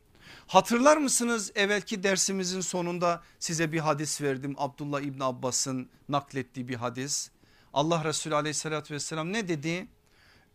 Hatırlar 0.47 0.97
mısınız 0.97 1.51
evvelki 1.55 2.03
dersimizin 2.03 2.61
sonunda 2.61 3.23
size 3.39 3.71
bir 3.71 3.79
hadis 3.79 4.21
verdim. 4.21 4.55
Abdullah 4.57 5.01
İbni 5.01 5.23
Abbas'ın 5.23 5.89
naklettiği 6.09 6.67
bir 6.67 6.75
hadis. 6.75 7.29
Allah 7.73 8.03
Resulü 8.03 8.35
aleyhissalatü 8.35 8.93
vesselam 8.93 9.33
ne 9.33 9.47
dedi? 9.47 9.87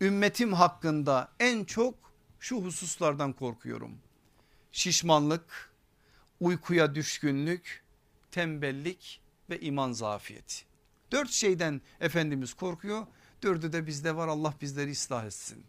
Ümmetim 0.00 0.52
hakkında 0.52 1.28
en 1.40 1.64
çok 1.64 1.94
şu 2.40 2.56
hususlardan 2.62 3.32
korkuyorum. 3.32 3.98
Şişmanlık, 4.72 5.72
uykuya 6.40 6.94
düşkünlük, 6.94 7.84
tembellik 8.30 9.20
ve 9.50 9.60
iman 9.60 9.92
zafiyeti. 9.92 10.64
Dört 11.12 11.30
şeyden 11.30 11.80
Efendimiz 12.00 12.54
korkuyor. 12.54 13.06
Dördü 13.42 13.72
de 13.72 13.86
bizde 13.86 14.16
var 14.16 14.28
Allah 14.28 14.54
bizleri 14.60 14.90
ıslah 14.90 15.24
etsin. 15.24 15.64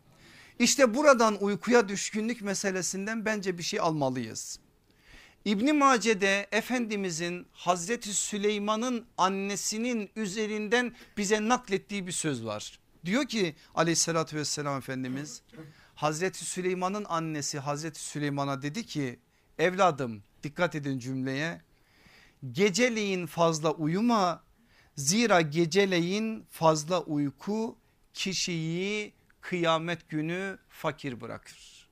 İşte 0.59 0.93
buradan 0.93 1.43
uykuya 1.43 1.89
düşkünlük 1.89 2.41
meselesinden 2.41 3.25
bence 3.25 3.57
bir 3.57 3.63
şey 3.63 3.79
almalıyız. 3.79 4.59
İbni 5.45 5.73
Mace'de 5.73 6.47
Efendimizin 6.51 7.47
Hazreti 7.51 8.13
Süleyman'ın 8.13 9.05
annesinin 9.17 10.09
üzerinden 10.15 10.95
bize 11.17 11.47
naklettiği 11.47 12.07
bir 12.07 12.11
söz 12.11 12.45
var. 12.45 12.79
Diyor 13.05 13.25
ki 13.25 13.55
aleyhissalatü 13.75 14.37
vesselam 14.37 14.77
Efendimiz 14.77 15.41
Hazreti 15.95 16.45
Süleyman'ın 16.45 17.05
annesi 17.09 17.59
Hazreti 17.59 17.99
Süleyman'a 17.99 18.61
dedi 18.61 18.85
ki 18.85 19.19
evladım 19.59 20.23
dikkat 20.43 20.75
edin 20.75 20.99
cümleye 20.99 21.61
geceleyin 22.51 23.25
fazla 23.25 23.71
uyuma 23.71 24.43
zira 24.95 25.41
geceleyin 25.41 26.45
fazla 26.49 27.01
uyku 27.01 27.77
kişiyi 28.13 29.13
kıyamet 29.41 30.09
günü 30.09 30.57
fakir 30.69 31.21
bırakır. 31.21 31.87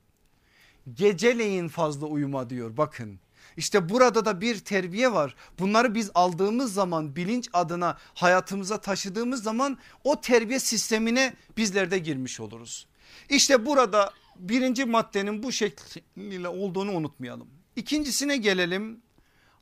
Geceleyin 0.94 1.68
fazla 1.68 2.06
uyuma 2.06 2.50
diyor 2.50 2.76
bakın. 2.76 3.20
İşte 3.56 3.88
burada 3.88 4.24
da 4.24 4.40
bir 4.40 4.58
terbiye 4.58 5.12
var. 5.12 5.34
Bunları 5.58 5.94
biz 5.94 6.10
aldığımız 6.14 6.74
zaman 6.74 7.16
bilinç 7.16 7.48
adına 7.52 7.98
hayatımıza 8.14 8.80
taşıdığımız 8.80 9.42
zaman 9.42 9.78
o 10.04 10.20
terbiye 10.20 10.60
sistemine 10.60 11.34
bizler 11.56 11.90
de 11.90 11.98
girmiş 11.98 12.40
oluruz. 12.40 12.86
İşte 13.28 13.66
burada 13.66 14.12
birinci 14.38 14.84
maddenin 14.84 15.42
bu 15.42 15.52
şekliyle 15.52 16.48
olduğunu 16.48 16.92
unutmayalım. 16.92 17.48
İkincisine 17.76 18.36
gelelim. 18.36 19.00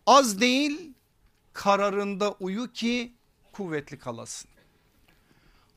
Az 0.07 0.41
değil 0.41 0.93
kararında 1.53 2.33
uyu 2.33 2.73
ki 2.73 3.13
kuvvetli 3.53 3.99
kalasın. 3.99 4.51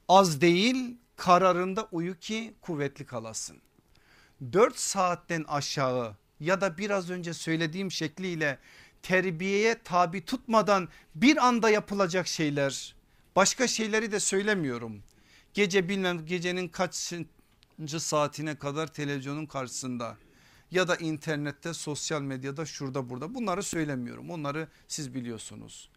Az 0.08 0.42
değil 0.42 0.98
kararında 1.20 1.88
uyu 1.92 2.20
ki 2.20 2.54
kuvvetli 2.62 3.06
kalasın. 3.06 3.62
4 4.54 4.80
saatten 4.80 5.46
aşağı 5.48 6.16
ya 6.40 6.62
da 6.62 6.78
biraz 6.78 7.10
önce 7.10 7.34
söylediğim 7.34 7.92
şekliyle 7.92 8.60
terbiyeye 9.04 9.84
tabi 9.84 10.26
tutmadan 10.26 10.90
bir 11.16 11.48
anda 11.48 11.70
yapılacak 11.70 12.28
şeyler 12.28 12.96
başka 13.36 13.68
şeyleri 13.68 14.12
de 14.12 14.20
söylemiyorum. 14.20 15.04
Gece 15.54 15.90
bilmem 15.90 16.26
gecenin 16.26 16.68
kaçıncı 16.68 18.00
saatine 18.00 18.56
kadar 18.56 18.88
televizyonun 18.88 19.46
karşısında 19.46 20.18
ya 20.72 20.88
da 20.88 20.96
internette 20.96 21.74
sosyal 21.74 22.22
medyada 22.22 22.66
şurada 22.66 23.10
burada 23.10 23.36
bunları 23.36 23.64
söylemiyorum 23.64 24.30
onları 24.30 24.68
siz 24.88 25.14
biliyorsunuz. 25.14 25.90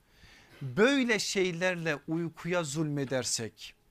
Böyle 0.62 1.18
şeylerle 1.18 1.98
uykuya 2.08 2.64
zulmedersek 2.64 3.81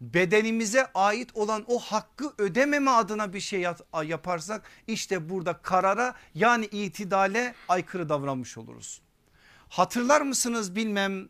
bedenimize 0.00 0.86
ait 0.94 1.30
olan 1.34 1.64
o 1.68 1.78
hakkı 1.78 2.32
ödememe 2.38 2.90
adına 2.90 3.32
bir 3.32 3.40
şey 3.40 3.66
yaparsak 4.04 4.62
işte 4.86 5.28
burada 5.28 5.58
karara 5.62 6.14
yani 6.34 6.66
itidale 6.66 7.54
aykırı 7.68 8.08
davranmış 8.08 8.58
oluruz. 8.58 9.00
Hatırlar 9.68 10.20
mısınız 10.20 10.76
bilmem 10.76 11.28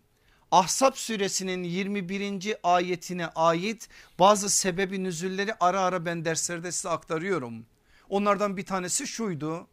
Ahzab 0.50 0.94
suresinin 0.94 1.62
21. 1.62 2.56
ayetine 2.62 3.26
ait 3.26 3.88
bazı 4.18 4.50
sebebi 4.50 5.04
nüzülleri 5.04 5.54
ara 5.60 5.80
ara 5.80 6.04
ben 6.04 6.24
derslerde 6.24 6.72
size 6.72 6.88
aktarıyorum. 6.88 7.66
Onlardan 8.08 8.56
bir 8.56 8.66
tanesi 8.66 9.06
şuydu 9.06 9.68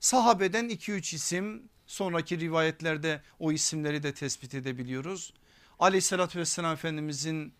sahabeden 0.00 0.68
2-3 0.68 1.14
isim 1.14 1.68
sonraki 1.86 2.40
rivayetlerde 2.40 3.22
o 3.38 3.52
isimleri 3.52 4.02
de 4.02 4.14
tespit 4.14 4.54
edebiliyoruz. 4.54 5.32
Aleyhissalatü 5.78 6.38
vesselam 6.38 6.72
Efendimizin 6.72 7.54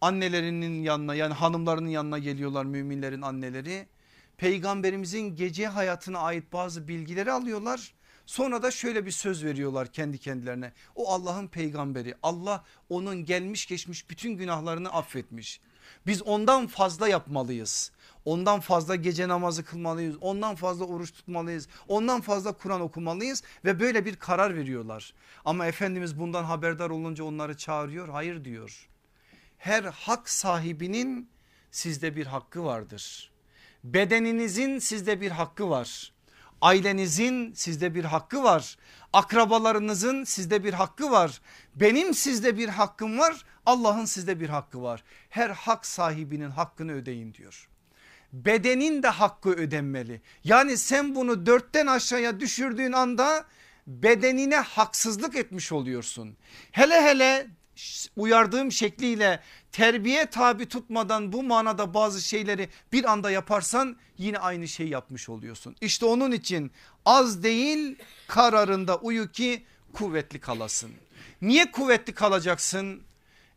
annelerinin 0.00 0.82
yanına 0.82 1.14
yani 1.14 1.34
hanımlarının 1.34 1.88
yanına 1.88 2.18
geliyorlar 2.18 2.64
müminlerin 2.64 3.22
anneleri. 3.22 3.86
Peygamberimizin 4.36 5.36
gece 5.36 5.66
hayatına 5.66 6.18
ait 6.18 6.52
bazı 6.52 6.88
bilgileri 6.88 7.32
alıyorlar. 7.32 7.94
Sonra 8.26 8.62
da 8.62 8.70
şöyle 8.70 9.06
bir 9.06 9.10
söz 9.10 9.44
veriyorlar 9.44 9.92
kendi 9.92 10.18
kendilerine. 10.18 10.72
O 10.94 11.08
Allah'ın 11.12 11.48
peygamberi. 11.48 12.14
Allah 12.22 12.64
onun 12.88 13.24
gelmiş 13.24 13.66
geçmiş 13.66 14.10
bütün 14.10 14.30
günahlarını 14.30 14.92
affetmiş. 14.92 15.60
Biz 16.06 16.22
ondan 16.22 16.66
fazla 16.66 17.08
yapmalıyız. 17.08 17.92
Ondan 18.24 18.60
fazla 18.60 18.96
gece 18.96 19.28
namazı 19.28 19.64
kılmalıyız. 19.64 20.16
Ondan 20.20 20.54
fazla 20.54 20.84
oruç 20.84 21.12
tutmalıyız. 21.12 21.68
Ondan 21.88 22.20
fazla 22.20 22.52
Kur'an 22.52 22.80
okumalıyız 22.80 23.42
ve 23.64 23.80
böyle 23.80 24.04
bir 24.04 24.16
karar 24.16 24.56
veriyorlar. 24.56 25.14
Ama 25.44 25.66
Efendimiz 25.66 26.18
bundan 26.18 26.44
haberdar 26.44 26.90
olunca 26.90 27.24
onları 27.24 27.56
çağırıyor. 27.56 28.08
Hayır 28.08 28.44
diyor 28.44 28.88
her 29.58 29.82
hak 29.82 30.28
sahibinin 30.28 31.30
sizde 31.70 32.16
bir 32.16 32.26
hakkı 32.26 32.64
vardır. 32.64 33.30
Bedeninizin 33.84 34.78
sizde 34.78 35.20
bir 35.20 35.30
hakkı 35.30 35.70
var. 35.70 36.12
Ailenizin 36.60 37.52
sizde 37.52 37.94
bir 37.94 38.04
hakkı 38.04 38.42
var. 38.42 38.76
Akrabalarınızın 39.12 40.24
sizde 40.24 40.64
bir 40.64 40.72
hakkı 40.72 41.10
var. 41.10 41.40
Benim 41.74 42.14
sizde 42.14 42.58
bir 42.58 42.68
hakkım 42.68 43.18
var. 43.18 43.44
Allah'ın 43.66 44.04
sizde 44.04 44.40
bir 44.40 44.48
hakkı 44.48 44.82
var. 44.82 45.04
Her 45.28 45.50
hak 45.50 45.86
sahibinin 45.86 46.50
hakkını 46.50 46.92
ödeyin 46.92 47.34
diyor. 47.34 47.68
Bedenin 48.32 49.02
de 49.02 49.08
hakkı 49.08 49.50
ödenmeli. 49.50 50.20
Yani 50.44 50.76
sen 50.76 51.14
bunu 51.14 51.46
dörtten 51.46 51.86
aşağıya 51.86 52.40
düşürdüğün 52.40 52.92
anda 52.92 53.44
bedenine 53.86 54.56
haksızlık 54.56 55.36
etmiş 55.36 55.72
oluyorsun. 55.72 56.36
Hele 56.72 57.02
hele 57.02 57.46
uyardığım 58.16 58.72
şekliyle 58.72 59.40
terbiye 59.72 60.26
tabi 60.26 60.66
tutmadan 60.66 61.32
bu 61.32 61.42
manada 61.42 61.94
bazı 61.94 62.20
şeyleri 62.20 62.68
bir 62.92 63.12
anda 63.12 63.30
yaparsan 63.30 63.96
yine 64.18 64.38
aynı 64.38 64.68
şey 64.68 64.88
yapmış 64.88 65.28
oluyorsun. 65.28 65.76
İşte 65.80 66.06
onun 66.06 66.32
için 66.32 66.70
az 67.04 67.42
değil 67.42 67.96
kararında 68.28 68.96
uyu 68.96 69.32
ki 69.32 69.64
kuvvetli 69.92 70.40
kalasın. 70.40 70.90
Niye 71.42 71.70
kuvvetli 71.70 72.14
kalacaksın? 72.14 73.02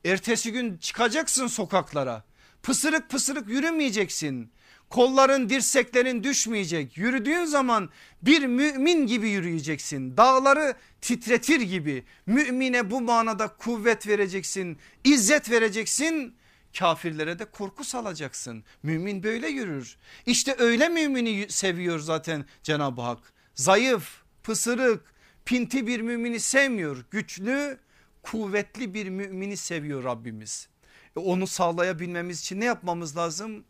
Ertesi 0.05 0.51
gün 0.51 0.77
çıkacaksın 0.77 1.47
sokaklara. 1.47 2.23
Pısırık 2.63 3.09
pısırık 3.09 3.49
yürümeyeceksin. 3.49 4.51
Kolların 4.91 5.49
dirseklerin 5.49 6.23
düşmeyecek. 6.23 6.97
Yürüdüğün 6.97 7.45
zaman 7.45 7.89
bir 8.21 8.45
mümin 8.45 9.07
gibi 9.07 9.29
yürüyeceksin. 9.29 10.17
Dağları 10.17 10.75
titretir 11.01 11.61
gibi. 11.61 12.03
Mümine 12.25 12.91
bu 12.91 13.01
manada 13.01 13.47
kuvvet 13.47 14.07
vereceksin. 14.07 14.77
İzzet 15.03 15.51
vereceksin. 15.51 16.35
Kafirlere 16.79 17.39
de 17.39 17.45
korku 17.45 17.83
salacaksın. 17.83 18.63
Mümin 18.83 19.23
böyle 19.23 19.47
yürür. 19.47 19.97
İşte 20.25 20.55
öyle 20.59 20.89
mümini 20.89 21.45
seviyor 21.49 21.99
zaten 21.99 22.45
Cenab-ı 22.63 23.01
Hak. 23.01 23.33
Zayıf, 23.55 24.21
pısırık, 24.43 25.13
pinti 25.45 25.87
bir 25.87 26.01
mümini 26.01 26.39
sevmiyor. 26.39 27.05
Güçlü, 27.11 27.79
kuvvetli 28.23 28.93
bir 28.93 29.09
mümini 29.09 29.57
seviyor 29.57 30.03
Rabbimiz. 30.03 30.69
E 31.17 31.19
onu 31.19 31.47
sağlayabilmemiz 31.47 32.39
için 32.39 32.59
ne 32.59 32.65
yapmamız 32.65 33.17
lazım? 33.17 33.63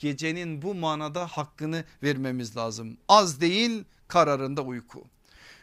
Gecenin 0.00 0.62
bu 0.62 0.74
manada 0.74 1.26
hakkını 1.26 1.84
vermemiz 2.02 2.56
lazım. 2.56 2.96
Az 3.08 3.40
değil 3.40 3.84
kararında 4.08 4.62
uyku. 4.62 5.04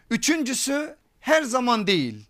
Üçüncüsü 0.10 0.98
her 1.20 1.44
zaman 1.44 1.88
değil. 1.88 2.26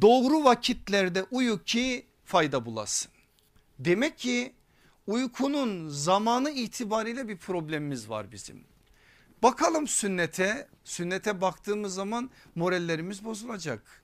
Doğru 0.00 0.44
vakitlerde 0.44 1.26
uyu 1.30 1.64
ki 1.64 2.06
fayda 2.24 2.66
bulasın. 2.66 3.12
Demek 3.78 4.18
ki 4.18 4.52
uykunun 5.06 5.88
zamanı 5.88 6.50
itibariyle 6.50 7.28
bir 7.28 7.36
problemimiz 7.36 8.10
var 8.10 8.32
bizim. 8.32 8.64
Bakalım 9.42 9.88
sünnete, 9.88 10.68
sünnete 10.84 11.40
baktığımız 11.40 11.94
zaman 11.94 12.30
morallerimiz 12.54 13.24
bozulacak. 13.24 14.02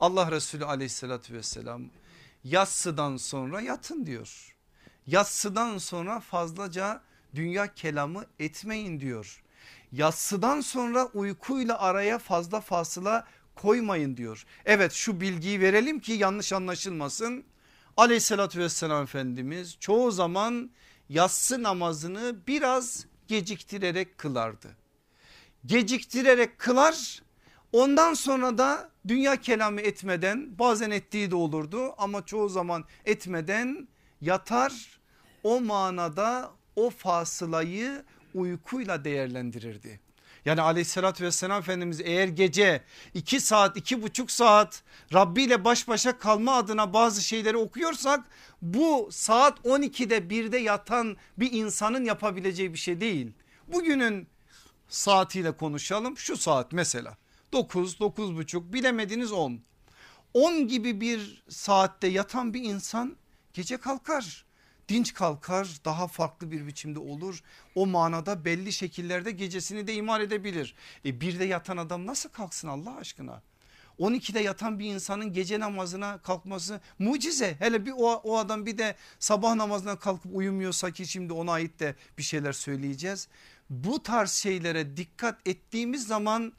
Allah 0.00 0.30
Resulü 0.30 0.64
aleyhissalatü 0.64 1.34
vesselam 1.34 1.82
yatsıdan 2.44 3.16
sonra 3.16 3.60
yatın 3.60 4.06
diyor. 4.06 4.57
Yatsıdan 5.08 5.78
sonra 5.78 6.20
fazlaca 6.20 7.00
dünya 7.34 7.74
kelamı 7.74 8.24
etmeyin 8.38 9.00
diyor. 9.00 9.42
Yatsıdan 9.92 10.60
sonra 10.60 11.06
uykuyla 11.06 11.78
araya 11.78 12.18
fazla 12.18 12.60
fasıla 12.60 13.26
koymayın 13.54 14.16
diyor. 14.16 14.44
Evet 14.64 14.92
şu 14.92 15.20
bilgiyi 15.20 15.60
verelim 15.60 16.00
ki 16.00 16.12
yanlış 16.12 16.52
anlaşılmasın. 16.52 17.44
Aleyhissalatü 17.96 18.58
vesselam 18.58 19.02
Efendimiz 19.02 19.76
çoğu 19.80 20.10
zaman 20.10 20.70
yatsı 21.08 21.62
namazını 21.62 22.36
biraz 22.46 23.06
geciktirerek 23.28 24.18
kılardı. 24.18 24.76
Geciktirerek 25.66 26.58
kılar 26.58 27.22
ondan 27.72 28.14
sonra 28.14 28.58
da 28.58 28.90
dünya 29.08 29.36
kelamı 29.36 29.80
etmeden 29.80 30.58
bazen 30.58 30.90
ettiği 30.90 31.30
de 31.30 31.34
olurdu 31.34 31.94
ama 31.98 32.26
çoğu 32.26 32.48
zaman 32.48 32.84
etmeden 33.04 33.88
yatar 34.20 34.97
o 35.42 35.60
manada 35.60 36.50
o 36.76 36.90
fasılayı 36.90 38.04
uykuyla 38.34 39.04
değerlendirirdi. 39.04 40.00
Yani 40.44 40.60
aleyhissalatü 40.60 41.24
vesselam 41.24 41.60
Efendimiz 41.60 42.00
eğer 42.00 42.28
gece 42.28 42.82
iki 43.14 43.40
saat 43.40 43.76
iki 43.76 44.02
buçuk 44.02 44.30
saat 44.30 44.82
Rabbi 45.14 45.42
ile 45.42 45.64
baş 45.64 45.88
başa 45.88 46.18
kalma 46.18 46.54
adına 46.54 46.92
bazı 46.92 47.22
şeyleri 47.22 47.56
okuyorsak 47.56 48.24
bu 48.62 49.08
saat 49.12 49.58
12'de 49.58 50.18
1'de 50.18 50.58
yatan 50.58 51.16
bir 51.38 51.52
insanın 51.52 52.04
yapabileceği 52.04 52.72
bir 52.72 52.78
şey 52.78 53.00
değil. 53.00 53.32
Bugünün 53.66 54.28
saatiyle 54.88 55.56
konuşalım 55.56 56.18
şu 56.18 56.36
saat 56.36 56.72
mesela 56.72 57.16
9 57.52 58.00
9 58.00 58.36
buçuk 58.36 58.72
bilemediniz 58.72 59.32
10. 59.32 59.60
10 60.34 60.68
gibi 60.68 61.00
bir 61.00 61.42
saatte 61.48 62.06
yatan 62.06 62.54
bir 62.54 62.62
insan 62.62 63.16
gece 63.52 63.76
kalkar 63.76 64.47
dinç 64.88 65.14
kalkar 65.14 65.68
daha 65.84 66.08
farklı 66.08 66.50
bir 66.50 66.66
biçimde 66.66 66.98
olur. 66.98 67.42
O 67.74 67.86
manada 67.86 68.44
belli 68.44 68.72
şekillerde 68.72 69.30
gecesini 69.30 69.86
de 69.86 69.94
imar 69.94 70.20
edebilir. 70.20 70.74
E 71.04 71.20
bir 71.20 71.38
de 71.38 71.44
yatan 71.44 71.76
adam 71.76 72.06
nasıl 72.06 72.28
kalksın 72.28 72.68
Allah 72.68 72.96
aşkına? 72.96 73.42
12'de 73.98 74.40
yatan 74.40 74.78
bir 74.78 74.86
insanın 74.86 75.32
gece 75.32 75.60
namazına 75.60 76.18
kalkması 76.18 76.80
mucize. 76.98 77.56
Hele 77.58 77.86
bir 77.86 77.92
o, 77.96 78.12
o 78.12 78.38
adam 78.38 78.66
bir 78.66 78.78
de 78.78 78.96
sabah 79.18 79.54
namazına 79.54 79.98
kalkıp 79.98 80.30
uyumuyorsa 80.34 80.90
ki 80.90 81.06
şimdi 81.06 81.32
ona 81.32 81.52
ait 81.52 81.80
de 81.80 81.94
bir 82.18 82.22
şeyler 82.22 82.52
söyleyeceğiz. 82.52 83.28
Bu 83.70 84.02
tarz 84.02 84.30
şeylere 84.30 84.96
dikkat 84.96 85.48
ettiğimiz 85.48 86.06
zaman 86.06 86.52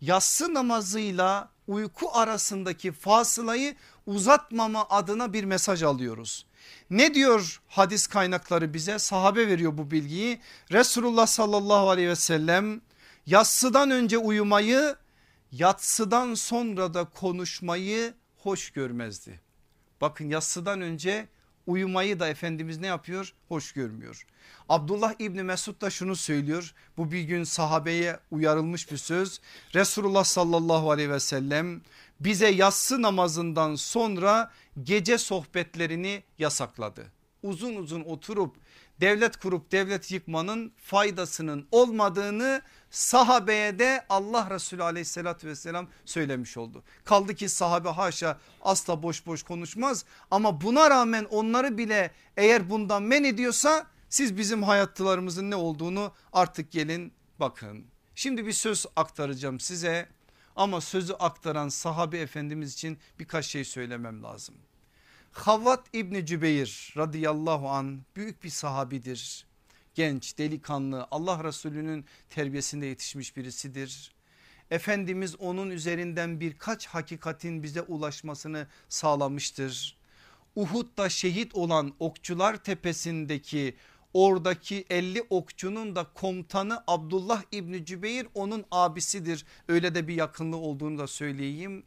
yatsı 0.00 0.54
namazıyla 0.54 1.50
uyku 1.66 2.10
arasındaki 2.12 2.92
fasılayı 2.92 3.76
uzatmama 4.06 4.86
adına 4.90 5.32
bir 5.32 5.44
mesaj 5.44 5.82
alıyoruz. 5.82 6.46
Ne 6.90 7.14
diyor 7.14 7.60
hadis 7.68 8.06
kaynakları 8.06 8.74
bize 8.74 8.98
sahabe 8.98 9.48
veriyor 9.48 9.78
bu 9.78 9.90
bilgiyi. 9.90 10.40
Resulullah 10.72 11.26
sallallahu 11.26 11.90
aleyhi 11.90 12.08
ve 12.08 12.16
sellem 12.16 12.80
yatsıdan 13.26 13.90
önce 13.90 14.18
uyumayı 14.18 14.96
yatsıdan 15.52 16.34
sonra 16.34 16.94
da 16.94 17.04
konuşmayı 17.04 18.14
hoş 18.36 18.70
görmezdi. 18.70 19.40
Bakın 20.00 20.28
yatsıdan 20.28 20.80
önce 20.80 21.28
uyumayı 21.66 22.20
da 22.20 22.28
Efendimiz 22.28 22.78
ne 22.78 22.86
yapıyor? 22.86 23.34
Hoş 23.48 23.72
görmüyor. 23.72 24.26
Abdullah 24.68 25.14
İbni 25.18 25.42
Mesud 25.42 25.80
da 25.80 25.90
şunu 25.90 26.16
söylüyor. 26.16 26.74
Bu 26.96 27.12
bir 27.12 27.22
gün 27.22 27.44
sahabeye 27.44 28.18
uyarılmış 28.30 28.90
bir 28.90 28.96
söz. 28.96 29.40
Resulullah 29.74 30.24
sallallahu 30.24 30.90
aleyhi 30.90 31.10
ve 31.10 31.20
sellem 31.20 31.80
bize 32.20 32.48
yatsı 32.48 33.02
namazından 33.02 33.74
sonra 33.74 34.50
gece 34.82 35.18
sohbetlerini 35.18 36.22
yasakladı. 36.38 37.12
Uzun 37.42 37.74
uzun 37.74 38.00
oturup 38.00 38.56
devlet 39.00 39.36
kurup 39.36 39.72
devlet 39.72 40.10
yıkmanın 40.10 40.72
faydasının 40.76 41.68
olmadığını 41.70 42.62
sahabeye 42.90 43.78
de 43.78 44.06
Allah 44.08 44.50
Resulü 44.50 44.82
aleyhissalatü 44.82 45.48
vesselam 45.48 45.88
söylemiş 46.04 46.56
oldu. 46.56 46.82
Kaldı 47.04 47.34
ki 47.34 47.48
sahabe 47.48 47.88
haşa 47.88 48.38
asla 48.62 49.02
boş 49.02 49.26
boş 49.26 49.42
konuşmaz 49.42 50.04
ama 50.30 50.60
buna 50.60 50.90
rağmen 50.90 51.24
onları 51.24 51.78
bile 51.78 52.10
eğer 52.36 52.70
bundan 52.70 53.02
men 53.02 53.24
ediyorsa 53.24 53.86
siz 54.08 54.36
bizim 54.36 54.62
hayatlarımızın 54.62 55.50
ne 55.50 55.56
olduğunu 55.56 56.12
artık 56.32 56.72
gelin 56.72 57.12
bakın. 57.40 57.84
Şimdi 58.14 58.46
bir 58.46 58.52
söz 58.52 58.86
aktaracağım 58.96 59.60
size 59.60 60.08
ama 60.56 60.80
sözü 60.80 61.12
aktaran 61.12 61.68
sahabe 61.68 62.18
efendimiz 62.18 62.72
için 62.72 62.98
birkaç 63.18 63.46
şey 63.46 63.64
söylemem 63.64 64.22
lazım. 64.22 64.54
Havvat 65.32 65.86
İbni 65.92 66.26
Cübeyr 66.26 66.94
radıyallahu 66.96 67.68
an 67.68 68.02
büyük 68.16 68.44
bir 68.44 68.50
sahabidir. 68.50 69.46
Genç 69.94 70.38
delikanlı 70.38 71.08
Allah 71.10 71.44
Resulü'nün 71.44 72.04
terbiyesinde 72.30 72.86
yetişmiş 72.86 73.36
birisidir. 73.36 74.12
Efendimiz 74.70 75.36
onun 75.40 75.70
üzerinden 75.70 76.40
birkaç 76.40 76.86
hakikatin 76.86 77.62
bize 77.62 77.82
ulaşmasını 77.82 78.66
sağlamıştır. 78.88 79.96
Uhud'da 80.56 81.08
şehit 81.08 81.54
olan 81.54 81.94
okçular 81.98 82.56
tepesindeki 82.56 83.76
oradaki 84.14 84.84
50 84.90 85.22
okçunun 85.30 85.96
da 85.96 86.06
komutanı 86.14 86.84
Abdullah 86.86 87.42
İbni 87.52 87.84
Cübeyr 87.84 88.26
onun 88.34 88.64
abisidir. 88.70 89.46
Öyle 89.68 89.94
de 89.94 90.08
bir 90.08 90.14
yakınlığı 90.14 90.56
olduğunu 90.56 90.98
da 90.98 91.06
söyleyeyim. 91.06 91.82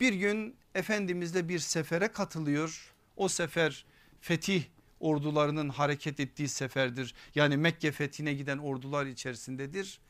Bir 0.00 0.12
gün 0.12 0.56
Efendimiz'de 0.74 1.48
bir 1.48 1.58
sefere 1.58 2.08
katılıyor. 2.08 2.94
O 3.16 3.28
sefer 3.28 3.84
fetih 4.20 4.62
ordularının 5.00 5.68
hareket 5.68 6.20
ettiği 6.20 6.48
seferdir. 6.48 7.14
Yani 7.34 7.56
Mekke 7.56 7.92
fethine 7.92 8.34
giden 8.34 8.58
ordular 8.58 9.06
içerisindedir. 9.06 10.00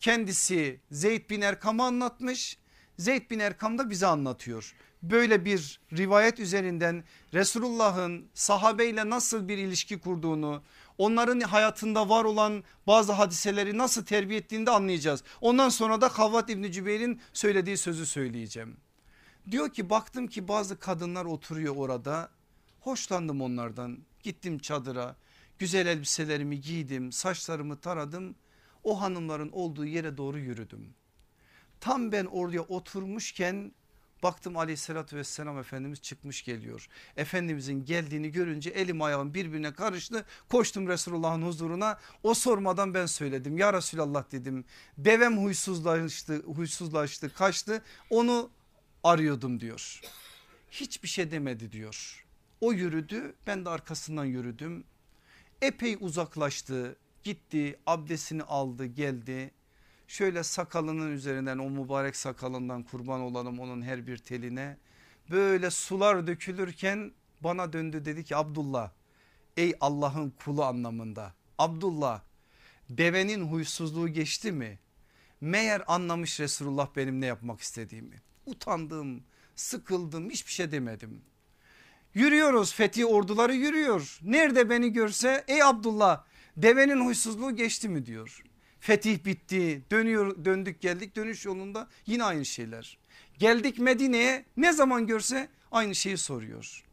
Kendisi 0.00 0.80
Zeyd 0.90 1.30
bin 1.30 1.40
Erkam'a 1.40 1.86
anlatmış. 1.86 2.58
Zeyd 2.98 3.30
bin 3.30 3.38
Erkam 3.38 3.78
da 3.78 3.90
bize 3.90 4.06
anlatıyor. 4.06 4.74
Böyle 5.02 5.44
bir 5.44 5.80
rivayet 5.92 6.40
üzerinden 6.40 7.04
Resulullah'ın 7.34 8.28
sahabeyle 8.34 9.10
nasıl 9.10 9.48
bir 9.48 9.58
ilişki 9.58 9.98
kurduğunu 9.98 10.62
onların 11.00 11.40
hayatında 11.40 12.08
var 12.08 12.24
olan 12.24 12.64
bazı 12.86 13.12
hadiseleri 13.12 13.78
nasıl 13.78 14.04
terbiye 14.04 14.40
ettiğini 14.40 14.66
de 14.66 14.70
anlayacağız. 14.70 15.24
Ondan 15.40 15.68
sonra 15.68 16.00
da 16.00 16.08
Havvat 16.08 16.50
İbni 16.50 16.72
Cübeyr'in 16.72 17.20
söylediği 17.32 17.76
sözü 17.76 18.06
söyleyeceğim. 18.06 18.76
Diyor 19.50 19.70
ki 19.70 19.90
baktım 19.90 20.26
ki 20.26 20.48
bazı 20.48 20.78
kadınlar 20.78 21.24
oturuyor 21.24 21.76
orada 21.76 22.30
hoşlandım 22.80 23.40
onlardan 23.40 23.98
gittim 24.22 24.58
çadıra 24.58 25.16
güzel 25.58 25.86
elbiselerimi 25.86 26.60
giydim 26.60 27.12
saçlarımı 27.12 27.80
taradım 27.80 28.34
o 28.84 29.00
hanımların 29.00 29.50
olduğu 29.52 29.84
yere 29.84 30.16
doğru 30.16 30.38
yürüdüm. 30.38 30.94
Tam 31.80 32.12
ben 32.12 32.24
oraya 32.24 32.62
oturmuşken 32.62 33.72
Baktım 34.22 34.56
aleyhissalatü 34.56 35.16
vesselam 35.16 35.58
Efendimiz 35.58 36.00
çıkmış 36.00 36.44
geliyor. 36.44 36.88
Efendimizin 37.16 37.84
geldiğini 37.84 38.32
görünce 38.32 38.70
elim 38.70 39.02
ayağım 39.02 39.34
birbirine 39.34 39.72
karıştı. 39.72 40.24
Koştum 40.48 40.88
Resulullah'ın 40.88 41.42
huzuruna 41.42 41.98
o 42.22 42.34
sormadan 42.34 42.94
ben 42.94 43.06
söyledim. 43.06 43.58
Ya 43.58 43.72
Resulallah 43.72 44.32
dedim 44.32 44.64
devem 44.98 45.38
huysuzlaştı, 45.38 46.42
huysuzlaştı 46.42 47.34
kaçtı 47.34 47.82
onu 48.10 48.50
arıyordum 49.04 49.60
diyor. 49.60 50.00
Hiçbir 50.70 51.08
şey 51.08 51.30
demedi 51.30 51.72
diyor. 51.72 52.26
O 52.60 52.72
yürüdü 52.72 53.34
ben 53.46 53.64
de 53.64 53.68
arkasından 53.70 54.24
yürüdüm. 54.24 54.84
Epey 55.62 55.96
uzaklaştı 56.00 56.96
Gitti 57.22 57.78
abdestini 57.86 58.42
aldı 58.42 58.86
geldi. 58.86 59.50
Şöyle 60.10 60.42
sakalının 60.42 61.12
üzerinden 61.12 61.58
o 61.58 61.70
mübarek 61.70 62.16
sakalından 62.16 62.82
kurban 62.82 63.20
olalım 63.20 63.60
onun 63.60 63.82
her 63.82 64.06
bir 64.06 64.18
teline. 64.18 64.76
Böyle 65.30 65.70
sular 65.70 66.26
dökülürken 66.26 67.12
bana 67.40 67.72
döndü 67.72 68.04
dedi 68.04 68.24
ki 68.24 68.36
Abdullah 68.36 68.90
ey 69.56 69.74
Allah'ın 69.80 70.30
kulu 70.44 70.64
anlamında. 70.64 71.34
Abdullah 71.58 72.20
devenin 72.88 73.48
huysuzluğu 73.48 74.08
geçti 74.08 74.52
mi? 74.52 74.78
Meğer 75.40 75.82
anlamış 75.86 76.40
Resulullah 76.40 76.88
benim 76.96 77.20
ne 77.20 77.26
yapmak 77.26 77.60
istediğimi. 77.60 78.22
Utandım, 78.46 79.22
sıkıldım, 79.56 80.30
hiçbir 80.30 80.52
şey 80.52 80.72
demedim. 80.72 81.22
Yürüyoruz 82.14 82.74
fethi 82.74 83.06
orduları 83.06 83.54
yürüyor. 83.54 84.18
Nerede 84.22 84.70
beni 84.70 84.92
görse 84.92 85.44
ey 85.48 85.62
Abdullah 85.62 86.24
devenin 86.56 87.04
huysuzluğu 87.04 87.56
geçti 87.56 87.88
mi 87.88 88.06
diyor. 88.06 88.42
Fetih 88.80 89.24
bitti 89.24 89.82
dönüyor 89.90 90.44
döndük 90.44 90.80
geldik 90.80 91.16
dönüş 91.16 91.44
yolunda 91.44 91.88
yine 92.06 92.24
aynı 92.24 92.44
şeyler. 92.44 92.98
Geldik 93.38 93.78
Medine'ye 93.78 94.44
ne 94.56 94.72
zaman 94.72 95.06
görse 95.06 95.48
aynı 95.70 95.94
şeyi 95.94 96.16
soruyor. 96.16 96.84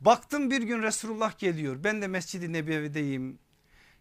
Baktım 0.00 0.50
bir 0.50 0.62
gün 0.62 0.82
Resulullah 0.82 1.38
geliyor 1.38 1.84
ben 1.84 2.02
de 2.02 2.06
Mescid-i 2.06 2.52
Nebevi'deyim. 2.52 3.38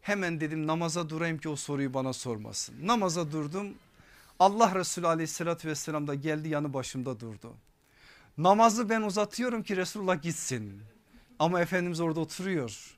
Hemen 0.01 0.41
dedim 0.41 0.67
namaza 0.67 1.09
durayım 1.09 1.37
ki 1.37 1.49
o 1.49 1.55
soruyu 1.55 1.93
bana 1.93 2.13
sormasın. 2.13 2.75
Namaza 2.87 3.31
durdum 3.31 3.73
Allah 4.39 4.75
Resulü 4.75 5.07
aleyhissalatü 5.07 5.67
vesselam 5.67 6.07
da 6.07 6.15
geldi 6.15 6.49
yanı 6.49 6.73
başımda 6.73 7.19
durdu. 7.19 7.55
Namazı 8.37 8.89
ben 8.89 9.01
uzatıyorum 9.01 9.63
ki 9.63 9.77
Resulullah 9.77 10.21
gitsin. 10.21 10.81
Ama 11.39 11.61
Efendimiz 11.61 11.99
orada 11.99 12.19
oturuyor. 12.19 12.97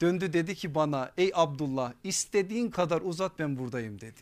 Döndü 0.00 0.32
dedi 0.32 0.54
ki 0.54 0.74
bana 0.74 1.12
ey 1.16 1.30
Abdullah 1.34 1.92
istediğin 2.04 2.70
kadar 2.70 3.00
uzat 3.00 3.38
ben 3.38 3.58
buradayım 3.58 4.00
dedi. 4.00 4.20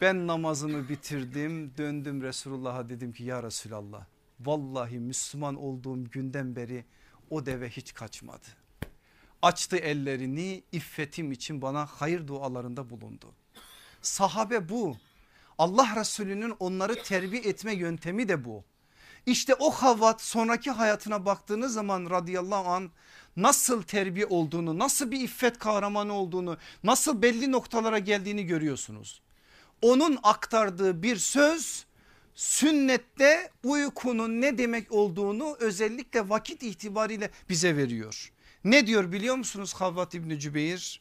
Ben 0.00 0.26
namazımı 0.26 0.88
bitirdim 0.88 1.72
döndüm 1.78 2.22
Resulullah'a 2.22 2.88
dedim 2.88 3.12
ki 3.12 3.24
ya 3.24 3.42
Resulallah 3.42 4.06
vallahi 4.40 4.98
Müslüman 4.98 5.54
olduğum 5.54 6.04
günden 6.04 6.56
beri 6.56 6.84
o 7.30 7.46
deve 7.46 7.68
hiç 7.68 7.94
kaçmadı. 7.94 8.46
Açtı 9.42 9.76
ellerini 9.76 10.62
iffetim 10.72 11.32
için 11.32 11.62
bana 11.62 11.86
hayır 11.86 12.26
dualarında 12.26 12.90
bulundu. 12.90 13.34
Sahabe 14.02 14.68
bu 14.68 14.96
Allah 15.58 15.96
Resulü'nün 15.96 16.54
onları 16.60 17.02
terbiye 17.02 17.42
etme 17.42 17.74
yöntemi 17.74 18.28
de 18.28 18.44
bu. 18.44 18.64
İşte 19.28 19.54
o 19.54 19.70
Havvat 19.70 20.22
sonraki 20.22 20.70
hayatına 20.70 21.26
baktığınız 21.26 21.72
zaman 21.72 22.10
radıyallahu 22.10 22.68
an 22.68 22.90
nasıl 23.36 23.82
terbiye 23.82 24.26
olduğunu 24.26 24.78
nasıl 24.78 25.10
bir 25.10 25.20
iffet 25.20 25.58
kahramanı 25.58 26.12
olduğunu 26.12 26.56
nasıl 26.84 27.22
belli 27.22 27.52
noktalara 27.52 27.98
geldiğini 27.98 28.46
görüyorsunuz. 28.46 29.20
Onun 29.82 30.18
aktardığı 30.22 31.02
bir 31.02 31.16
söz 31.16 31.86
sünnette 32.34 33.50
uykunun 33.64 34.40
ne 34.40 34.58
demek 34.58 34.92
olduğunu 34.92 35.56
özellikle 35.60 36.28
vakit 36.28 36.62
itibariyle 36.62 37.30
bize 37.48 37.76
veriyor. 37.76 38.32
Ne 38.64 38.86
diyor 38.86 39.12
biliyor 39.12 39.36
musunuz 39.36 39.74
Havvat 39.74 40.14
İbni 40.14 40.40
Cübeyr? 40.40 41.00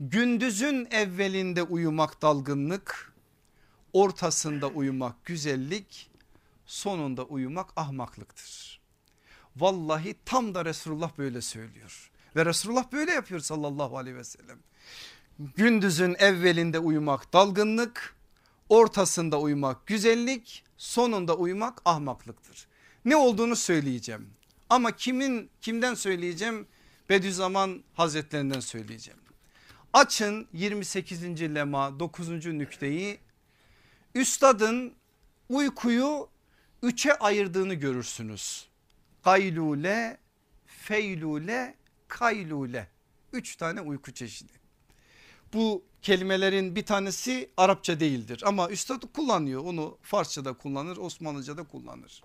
Gündüzün 0.00 0.88
evvelinde 0.90 1.62
uyumak 1.62 2.22
dalgınlık, 2.22 3.12
ortasında 3.92 4.68
uyumak 4.68 5.24
güzellik, 5.24 6.13
sonunda 6.66 7.24
uyumak 7.24 7.70
ahmaklıktır. 7.76 8.80
Vallahi 9.56 10.14
tam 10.24 10.54
da 10.54 10.64
Resulullah 10.64 11.18
böyle 11.18 11.40
söylüyor 11.40 12.10
ve 12.36 12.46
Resulullah 12.46 12.92
böyle 12.92 13.12
yapıyor 13.12 13.40
sallallahu 13.40 13.98
aleyhi 13.98 14.16
ve 14.16 14.24
sellem. 14.24 14.58
Gündüzün 15.38 16.16
evvelinde 16.18 16.78
uyumak 16.78 17.32
dalgınlık, 17.32 18.16
ortasında 18.68 19.40
uyumak 19.40 19.86
güzellik, 19.86 20.64
sonunda 20.76 21.36
uyumak 21.36 21.82
ahmaklıktır. 21.84 22.66
Ne 23.04 23.16
olduğunu 23.16 23.56
söyleyeceğim 23.56 24.30
ama 24.70 24.96
kimin 24.96 25.50
kimden 25.60 25.94
söyleyeceğim? 25.94 26.66
Bediüzzaman 27.08 27.84
Hazretlerinden 27.94 28.60
söyleyeceğim. 28.60 29.20
Açın 29.92 30.48
28. 30.52 31.22
lema 31.22 32.00
9. 32.00 32.28
nükteyi 32.46 33.18
üstadın 34.14 34.94
uykuyu 35.48 36.28
üçe 36.84 37.18
ayırdığını 37.18 37.74
görürsünüz. 37.74 38.68
Gaylule, 39.22 40.18
feylule, 40.66 41.74
kaylule. 42.08 42.88
Üç 43.32 43.56
tane 43.56 43.80
uyku 43.80 44.12
çeşidi. 44.12 44.52
Bu 45.52 45.84
kelimelerin 46.02 46.76
bir 46.76 46.86
tanesi 46.86 47.50
Arapça 47.56 48.00
değildir 48.00 48.42
ama 48.46 48.70
üstad 48.70 49.02
kullanıyor 49.12 49.64
onu 49.64 49.98
Farsça'da 50.02 50.52
kullanır 50.52 50.96
Osmanlıca'da 50.96 51.62
kullanır. 51.62 52.22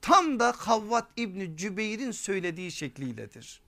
Tam 0.00 0.40
da 0.40 0.54
Havvat 0.56 1.08
İbni 1.16 1.56
Cübeyr'in 1.56 2.10
söylediği 2.10 2.72
şekliyledir. 2.72 3.60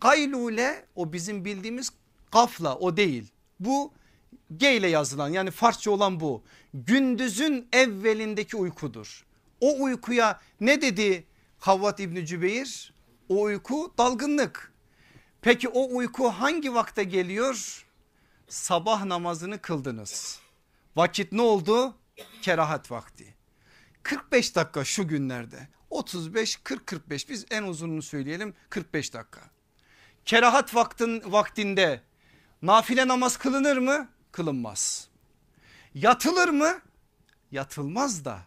Gaylule 0.00 0.86
o 0.94 1.12
bizim 1.12 1.44
bildiğimiz 1.44 1.90
gafla 2.32 2.76
o 2.78 2.96
değil. 2.96 3.32
Bu 3.60 3.92
G 4.56 4.76
ile 4.76 4.88
yazılan 4.88 5.28
yani 5.28 5.50
Farsça 5.50 5.90
olan 5.90 6.20
bu. 6.20 6.44
Gündüzün 6.74 7.68
evvelindeki 7.72 8.56
uykudur. 8.56 9.26
O 9.60 9.82
uykuya 9.82 10.40
ne 10.60 10.82
dedi 10.82 11.26
Havvat 11.58 12.00
İbni 12.00 12.26
Cübeyr? 12.26 12.94
O 13.28 13.42
uyku 13.42 13.94
dalgınlık. 13.98 14.72
Peki 15.42 15.68
o 15.68 15.96
uyku 15.96 16.28
hangi 16.28 16.74
vakte 16.74 17.04
geliyor? 17.04 17.86
Sabah 18.48 19.04
namazını 19.04 19.58
kıldınız. 19.58 20.40
Vakit 20.96 21.32
ne 21.32 21.42
oldu? 21.42 21.94
Kerahat 22.42 22.90
vakti. 22.90 23.34
45 24.02 24.56
dakika 24.56 24.84
şu 24.84 25.08
günlerde 25.08 25.68
35 25.90 26.56
40 26.56 26.86
45 26.86 27.28
biz 27.28 27.46
en 27.50 27.62
uzununu 27.62 28.02
söyleyelim 28.02 28.54
45 28.70 29.14
dakika. 29.14 29.40
Kerahat 30.24 30.74
vaktin 30.74 31.22
vaktinde 31.32 32.00
nafile 32.62 33.08
namaz 33.08 33.36
kılınır 33.36 33.76
mı? 33.76 34.08
Kılınmaz. 34.36 35.08
Yatılır 35.94 36.48
mı? 36.48 36.80
Yatılmaz 37.50 38.24
da 38.24 38.38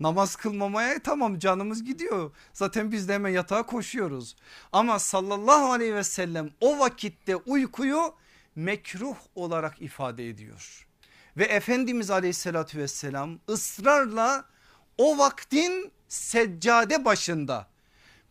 namaz 0.00 0.36
kılmamaya 0.36 1.02
tamam 1.02 1.38
canımız 1.38 1.84
gidiyor. 1.84 2.30
Zaten 2.52 2.92
biz 2.92 3.08
de 3.08 3.14
hemen 3.14 3.30
yatağa 3.30 3.66
koşuyoruz. 3.66 4.36
Ama 4.72 4.98
sallallahu 4.98 5.72
aleyhi 5.72 5.94
ve 5.94 6.04
sellem 6.04 6.50
o 6.60 6.78
vakitte 6.78 7.36
uykuyu 7.36 8.14
mekruh 8.56 9.16
olarak 9.34 9.82
ifade 9.82 10.28
ediyor. 10.28 10.86
Ve 11.36 11.44
Efendimiz 11.44 12.10
aleyhissalatü 12.10 12.78
vesselam 12.78 13.38
ısrarla 13.48 14.44
o 14.98 15.18
vaktin 15.18 15.92
seccade 16.08 17.04
başında 17.04 17.66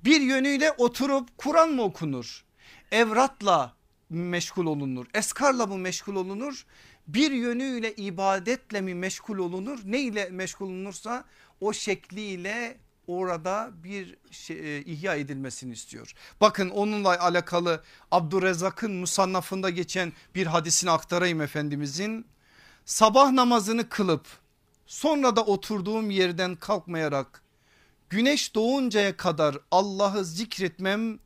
bir 0.03 0.21
yönüyle 0.21 0.71
oturup 0.71 1.37
Kur'an 1.37 1.69
mı 1.69 1.81
okunur? 1.81 2.45
Evratla 2.91 3.73
meşgul 4.11 4.65
olunur, 4.65 5.05
eskarla 5.13 5.65
mı 5.65 5.77
meşgul 5.77 6.15
olunur? 6.15 6.65
Bir 7.07 7.31
yönüyle 7.31 7.95
ibadetle 7.95 8.81
mi 8.81 8.95
meşgul 8.95 9.37
olunur? 9.37 9.79
Ne 9.85 10.01
ile 10.01 10.29
meşgul 10.29 10.65
olunursa 10.65 11.25
o 11.61 11.73
şekliyle 11.73 12.77
orada 13.07 13.71
bir 13.83 14.17
şey, 14.31 14.77
e, 14.77 14.81
ihya 14.81 15.15
edilmesini 15.15 15.73
istiyor. 15.73 16.13
Bakın 16.41 16.69
onunla 16.69 17.19
alakalı 17.19 17.83
Abdurrezzak'ın 18.11 18.91
musannafında 18.91 19.69
geçen 19.69 20.13
bir 20.35 20.47
hadisini 20.47 20.91
aktarayım 20.91 21.41
Efendimizin. 21.41 22.25
Sabah 22.85 23.31
namazını 23.31 23.89
kılıp 23.89 24.25
sonra 24.85 25.35
da 25.35 25.45
oturduğum 25.45 26.11
yerden 26.11 26.55
kalkmayarak 26.55 27.43
güneş 28.09 28.55
doğuncaya 28.55 29.17
kadar 29.17 29.57
Allah'ı 29.71 30.25
zikretmem 30.25 31.19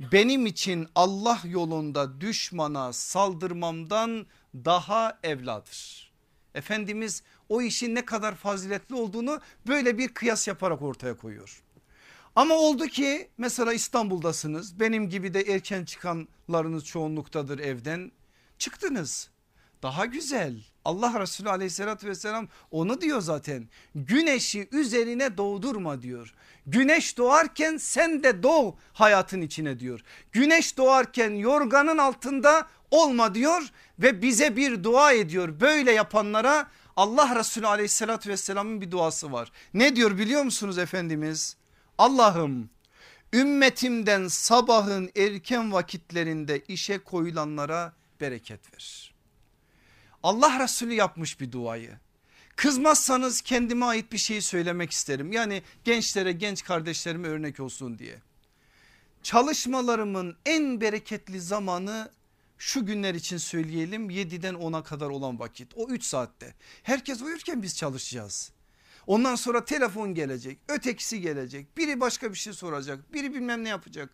benim 0.00 0.46
için 0.46 0.88
Allah 0.94 1.40
yolunda 1.44 2.20
düşmana 2.20 2.92
saldırmamdan 2.92 4.26
daha 4.64 5.18
evladır. 5.22 6.12
Efendimiz 6.54 7.22
o 7.48 7.62
işin 7.62 7.94
ne 7.94 8.04
kadar 8.04 8.34
faziletli 8.34 8.94
olduğunu 8.94 9.40
böyle 9.66 9.98
bir 9.98 10.08
kıyas 10.08 10.48
yaparak 10.48 10.82
ortaya 10.82 11.16
koyuyor. 11.16 11.62
Ama 12.36 12.54
oldu 12.54 12.86
ki 12.86 13.28
mesela 13.38 13.72
İstanbul'dasınız 13.72 14.80
benim 14.80 15.08
gibi 15.08 15.34
de 15.34 15.40
erken 15.40 15.84
çıkanlarınız 15.84 16.84
çoğunluktadır 16.84 17.58
evden 17.58 18.12
çıktınız. 18.58 19.30
Daha 19.82 20.04
güzel 20.04 20.54
Allah 20.84 21.20
Resulü 21.20 21.50
aleyhissalatü 21.50 22.08
vesselam 22.08 22.48
onu 22.70 23.00
diyor 23.00 23.20
zaten 23.20 23.68
güneşi 23.94 24.68
üzerine 24.72 25.36
doğdurma 25.36 26.02
diyor. 26.02 26.34
Güneş 26.66 27.18
doğarken 27.18 27.76
sen 27.76 28.22
de 28.22 28.42
doğ 28.42 28.74
hayatın 28.92 29.40
içine 29.40 29.80
diyor. 29.80 30.00
Güneş 30.32 30.76
doğarken 30.76 31.30
yorganın 31.30 31.98
altında 31.98 32.68
olma 32.90 33.34
diyor 33.34 33.62
ve 33.98 34.22
bize 34.22 34.56
bir 34.56 34.84
dua 34.84 35.12
ediyor. 35.12 35.60
Böyle 35.60 35.92
yapanlara 35.92 36.70
Allah 36.96 37.36
Resulü 37.36 37.66
aleyhissalatü 37.66 38.30
vesselamın 38.30 38.80
bir 38.80 38.90
duası 38.90 39.32
var. 39.32 39.52
Ne 39.74 39.96
diyor 39.96 40.18
biliyor 40.18 40.42
musunuz 40.42 40.78
Efendimiz? 40.78 41.56
Allah'ım 41.98 42.70
ümmetimden 43.32 44.28
sabahın 44.28 45.10
erken 45.16 45.72
vakitlerinde 45.72 46.60
işe 46.68 46.98
koyulanlara 46.98 47.92
bereket 48.20 48.72
verir. 48.72 49.14
Allah 50.22 50.60
Resulü 50.62 50.94
yapmış 50.94 51.40
bir 51.40 51.52
duayı. 51.52 51.98
Kızmazsanız 52.56 53.40
kendime 53.40 53.86
ait 53.86 54.12
bir 54.12 54.18
şeyi 54.18 54.42
söylemek 54.42 54.90
isterim. 54.90 55.32
Yani 55.32 55.62
gençlere 55.84 56.32
genç 56.32 56.64
kardeşlerime 56.64 57.28
örnek 57.28 57.60
olsun 57.60 57.98
diye. 57.98 58.18
Çalışmalarımın 59.22 60.36
en 60.46 60.80
bereketli 60.80 61.40
zamanı 61.40 62.10
şu 62.58 62.86
günler 62.86 63.14
için 63.14 63.36
söyleyelim 63.36 64.10
7'den 64.10 64.54
10'a 64.54 64.82
kadar 64.82 65.06
olan 65.06 65.38
vakit 65.38 65.72
o 65.76 65.88
3 65.88 66.04
saatte. 66.04 66.54
Herkes 66.82 67.22
uyurken 67.22 67.62
biz 67.62 67.76
çalışacağız. 67.76 68.52
Ondan 69.06 69.34
sonra 69.34 69.64
telefon 69.64 70.14
gelecek 70.14 70.58
ötekisi 70.68 71.20
gelecek 71.20 71.76
biri 71.76 72.00
başka 72.00 72.32
bir 72.32 72.38
şey 72.38 72.52
soracak 72.52 73.12
biri 73.12 73.34
bilmem 73.34 73.64
ne 73.64 73.68
yapacak. 73.68 74.10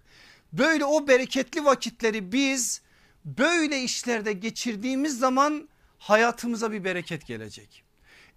Böyle 0.52 0.84
o 0.84 1.08
bereketli 1.08 1.64
vakitleri 1.64 2.32
biz 2.32 2.82
böyle 3.24 3.82
işlerde 3.82 4.32
geçirdiğimiz 4.32 5.18
zaman 5.18 5.68
hayatımıza 5.98 6.72
bir 6.72 6.84
bereket 6.84 7.26
gelecek. 7.26 7.84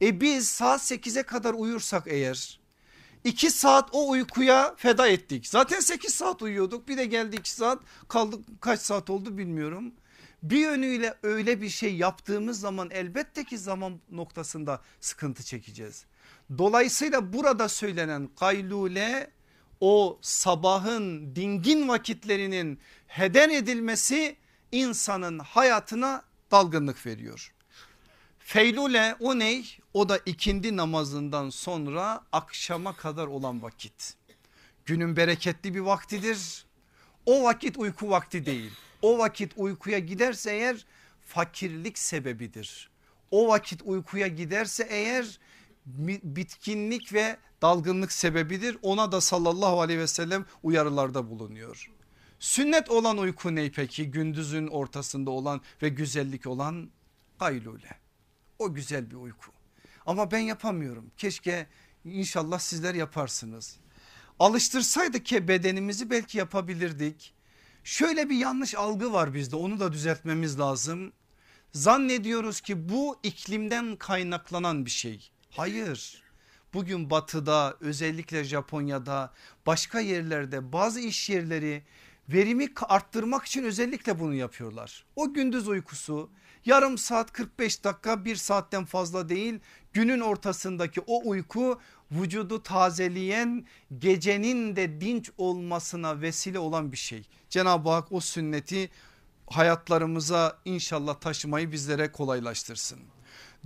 E 0.02 0.22
biz 0.22 0.50
saat 0.50 0.82
8'e 0.82 1.24
kadar 1.24 1.54
uyursak 1.54 2.04
eğer 2.08 2.60
2 3.24 3.52
saat 3.52 3.90
o 3.92 4.10
uykuya 4.10 4.76
feda 4.78 5.08
ettik. 5.08 5.48
Zaten 5.48 5.80
8 5.80 6.14
saat 6.14 6.42
uyuyorduk 6.42 6.88
bir 6.88 6.98
de 6.98 7.06
geldi 7.06 7.36
2 7.36 7.52
saat 7.52 7.80
kaldık 8.08 8.46
kaç 8.62 8.80
saat 8.80 9.10
oldu 9.10 9.38
bilmiyorum. 9.38 9.94
Bir 10.44 10.58
yönüyle 10.58 11.14
öyle 11.24 11.62
bir 11.62 11.70
şey 11.70 11.96
yaptığımız 11.96 12.60
zaman 12.60 12.90
elbette 12.92 13.44
ki 13.44 13.58
zaman 13.58 14.00
noktasında 14.12 14.82
sıkıntı 15.02 15.44
çekeceğiz. 15.44 16.06
Dolayısıyla 16.58 17.34
burada 17.34 17.70
söylenen 17.70 18.30
kaylule 18.40 19.32
o 19.82 20.20
sabahın 20.22 21.36
dingin 21.36 21.88
vakitlerinin 21.88 22.80
heden 23.08 23.50
edilmesi 23.50 24.38
insanın 24.72 25.40
hayatına 25.40 26.24
dalgınlık 26.52 27.06
veriyor. 27.06 27.54
Feylule 28.48 29.16
o 29.20 29.40
ney? 29.40 29.78
O 29.94 30.10
da 30.10 30.20
ikindi 30.26 30.78
namazından 30.78 31.50
sonra 31.50 32.22
akşama 32.32 32.96
kadar 32.96 33.28
olan 33.28 33.62
vakit. 33.62 34.14
Günün 34.86 35.16
bereketli 35.16 35.76
bir 35.76 35.80
vaktidir. 35.80 36.66
O 37.26 37.44
vakit 37.44 37.78
uyku 37.78 38.10
vakti 38.10 38.46
değil. 38.46 38.72
O 39.02 39.18
vakit 39.18 39.52
uykuya 39.58 40.00
giderse 40.00 40.52
eğer 40.52 40.86
fakirlik 41.26 41.98
sebebidir. 42.00 42.90
O 43.32 43.48
vakit 43.48 43.82
uykuya 43.86 44.28
giderse 44.28 44.88
eğer 44.90 45.40
bitkinlik 46.24 47.14
ve 47.14 47.38
dalgınlık 47.62 48.12
sebebidir. 48.12 48.78
Ona 48.82 49.12
da 49.12 49.22
sallallahu 49.22 49.82
aleyhi 49.82 50.00
ve 50.00 50.08
sellem 50.08 50.46
uyarılarda 50.64 51.30
bulunuyor. 51.30 51.92
Sünnet 52.40 52.90
olan 52.90 53.18
uyku 53.18 53.56
ne 53.56 53.72
peki? 53.72 54.12
Gündüzün 54.12 54.68
ortasında 54.68 55.32
olan 55.32 55.62
ve 55.82 55.90
güzellik 55.90 56.48
olan 56.48 56.90
gaylule. 57.40 58.07
O 58.60 58.74
güzel 58.74 59.12
bir 59.12 59.16
uyku. 59.16 59.52
Ama 60.06 60.32
ben 60.32 60.40
yapamıyorum. 60.40 61.12
Keşke 61.18 61.68
inşallah 62.06 62.60
sizler 62.60 62.96
yaparsınız. 62.96 63.78
Alıştırsaydık 64.40 65.26
ki 65.26 65.48
bedenimizi 65.48 66.10
belki 66.10 66.38
yapabilirdik. 66.38 67.34
Şöyle 67.84 68.30
bir 68.30 68.36
yanlış 68.36 68.76
algı 68.76 69.14
var 69.14 69.34
bizde 69.34 69.56
onu 69.56 69.80
da 69.80 69.94
düzeltmemiz 69.94 70.60
lazım. 70.60 71.14
Zannediyoruz 71.74 72.62
ki 72.62 72.90
bu 72.90 73.20
iklimden 73.24 73.96
kaynaklanan 73.96 74.86
bir 74.86 74.92
şey. 74.92 75.32
Hayır. 75.50 76.24
Bugün 76.74 77.10
batıda 77.10 77.78
özellikle 77.80 78.44
Japonya'da 78.44 79.34
başka 79.66 80.00
yerlerde 80.00 80.74
bazı 80.74 81.00
iş 81.00 81.30
yerleri 81.30 81.84
verimi 82.30 82.68
arttırmak 82.82 83.46
için 83.46 83.64
özellikle 83.64 84.20
bunu 84.20 84.34
yapıyorlar. 84.34 85.06
O 85.16 85.34
gündüz 85.34 85.68
uykusu 85.68 86.30
yarım 86.68 86.98
saat 86.98 87.34
45 87.34 87.84
dakika 87.84 88.26
bir 88.26 88.36
saatten 88.36 88.86
fazla 88.86 89.30
değil 89.30 89.60
günün 89.94 90.20
ortasındaki 90.20 91.02
o 91.08 91.30
uyku 91.30 91.80
vücudu 92.12 92.64
tazeleyen 92.64 93.66
gecenin 93.98 94.76
de 94.76 95.02
dinç 95.02 95.32
olmasına 95.38 96.22
vesile 96.22 96.60
olan 96.60 96.92
bir 96.92 96.98
şey. 96.98 97.24
Cenab-ı 97.50 97.90
Hak 97.90 98.12
o 98.12 98.20
sünneti 98.20 98.90
hayatlarımıza 99.50 100.60
inşallah 100.66 101.16
taşımayı 101.16 101.72
bizlere 101.72 102.12
kolaylaştırsın. 102.12 103.00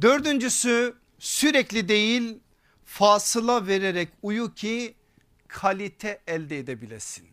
Dördüncüsü 0.02 0.96
sürekli 1.20 1.88
değil 1.88 2.40
fasıla 2.86 3.68
vererek 3.68 4.10
uyu 4.22 4.54
ki 4.54 4.96
kalite 5.48 6.22
elde 6.28 6.60
edebilesin. 6.60 7.28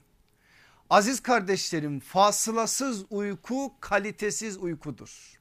Aziz 0.91 1.21
kardeşlerim 1.21 2.01
fasılasız 2.01 3.05
uyku 3.11 3.75
kalitesiz 3.81 4.59
uykudur. 4.59 5.38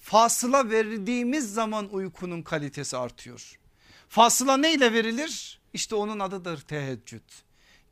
Fasıla 0.00 0.70
verdiğimiz 0.70 1.54
zaman 1.54 1.94
uykunun 1.94 2.42
kalitesi 2.42 2.96
artıyor. 2.96 3.58
Fasıla 4.08 4.56
neyle 4.56 4.92
verilir? 4.92 5.60
İşte 5.72 5.94
onun 5.94 6.18
adıdır 6.18 6.60
teheccüd. 6.60 7.22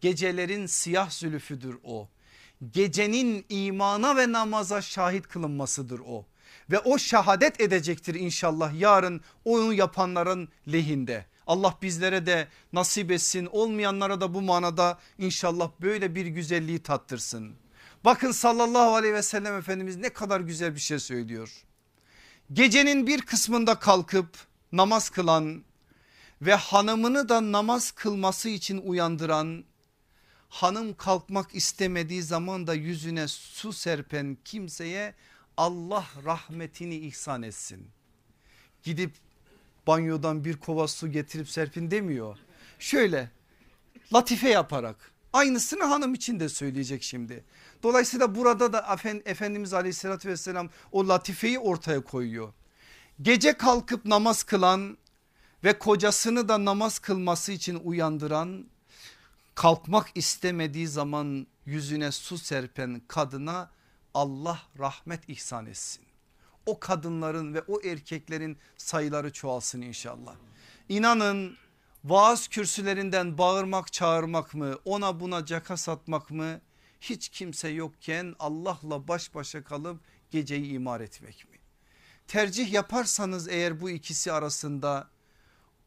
Gecelerin 0.01 0.67
siyah 0.67 1.11
zülüfüdür 1.11 1.79
o. 1.85 2.09
Gecenin 2.71 3.47
imana 3.49 4.17
ve 4.17 4.33
namaza 4.33 4.83
şahit 4.83 5.29
kılınmasıdır 5.29 6.01
o. 6.07 6.27
Ve 6.71 6.79
o 6.79 6.99
şahadet 6.99 7.61
edecektir 7.61 8.15
inşallah 8.15 8.81
yarın 8.81 9.21
onu 9.45 9.73
yapanların 9.73 10.49
lehinde. 10.73 11.27
Allah 11.47 11.79
bizlere 11.83 12.27
de 12.27 12.49
nasip 12.73 13.11
etsin 13.11 13.49
olmayanlara 13.53 14.21
da 14.21 14.35
bu 14.35 14.43
manada 14.43 14.99
inşallah 15.19 15.71
böyle 15.81 16.15
bir 16.15 16.27
güzelliği 16.27 16.83
tattırsın. 16.83 17.55
Bakın 18.05 18.31
sallallahu 18.31 18.95
aleyhi 18.95 19.15
ve 19.15 19.23
sellem 19.23 19.59
Efendimiz 19.59 19.97
ne 19.97 20.09
kadar 20.09 20.41
güzel 20.41 20.75
bir 20.75 20.81
şey 20.81 20.99
söylüyor. 20.99 21.65
Gecenin 22.53 23.07
bir 23.07 23.23
kısmında 23.23 23.79
kalkıp 23.79 24.29
namaz 24.73 25.11
kılan 25.11 25.65
ve 26.43 26.55
hanımını 26.55 27.29
da 27.29 27.53
namaz 27.53 27.91
kılması 27.91 28.49
için 28.49 28.79
uyandıran 28.79 29.65
hanım 30.49 30.97
kalkmak 30.97 31.55
istemediği 31.55 32.23
zaman 32.23 32.67
da 32.67 32.75
yüzüne 32.75 33.29
su 33.29 33.73
serpen 33.73 34.37
kimseye 34.45 35.15
Allah 35.57 36.07
rahmetini 36.25 36.97
ihsan 36.97 37.43
etsin. 37.43 37.89
Gidip 38.83 39.13
banyodan 39.87 40.45
bir 40.45 40.57
kova 40.57 40.89
su 40.89 41.13
getirip 41.13 41.49
serpin 41.49 41.91
demiyor. 41.91 42.39
Şöyle 42.79 43.31
latife 44.15 44.49
yaparak 44.49 45.13
aynısını 45.33 45.85
hanım 45.85 46.15
için 46.15 46.41
de 46.41 46.49
söyleyecek 46.49 47.03
şimdi. 47.03 47.45
Dolayısıyla 47.85 48.35
burada 48.35 48.72
da 48.72 48.97
Efendimiz 49.24 49.74
aleyhissalatü 49.74 50.28
vesselam 50.28 50.70
o 50.93 51.09
latifeyi 51.09 51.59
ortaya 51.59 52.01
koyuyor. 52.05 52.53
Gece 53.22 53.53
kalkıp 53.53 54.05
namaz 54.05 54.43
kılan 54.43 54.99
ve 55.64 55.78
kocasını 55.78 56.49
da 56.49 56.64
namaz 56.64 56.99
kılması 56.99 57.53
için 57.53 57.80
uyandıran 57.85 58.66
kalkmak 59.55 60.11
istemediği 60.14 60.89
zaman 60.89 61.47
yüzüne 61.66 62.12
su 62.12 62.39
serpen 62.39 63.03
kadına 63.09 63.70
Allah 64.14 64.62
rahmet 64.78 65.28
ihsan 65.28 65.66
etsin. 65.66 66.05
O 66.66 66.80
kadınların 66.80 67.55
ve 67.55 67.62
o 67.68 67.80
erkeklerin 67.82 68.59
sayıları 68.76 69.32
çoğalsın 69.32 69.82
inşallah. 69.82 70.35
İnanın 70.89 71.57
vaaz 72.05 72.49
kürsülerinden 72.49 73.39
bağırmak 73.39 73.93
çağırmak 73.93 74.55
mı 74.55 74.78
ona 74.85 75.20
buna 75.20 75.47
caka 75.47 75.76
satmak 75.76 76.30
mı 76.30 76.61
hiç 77.11 77.29
kimse 77.29 77.69
yokken 77.69 78.35
Allah'la 78.39 79.09
baş 79.09 79.35
başa 79.35 79.65
kalıp 79.65 80.01
geceyi 80.31 80.73
imar 80.73 81.01
etmek 81.01 81.51
mi? 81.51 81.59
Tercih 82.29 82.73
yaparsanız 82.73 83.49
eğer 83.49 83.81
bu 83.81 83.91
ikisi 83.91 84.33
arasında 84.33 85.09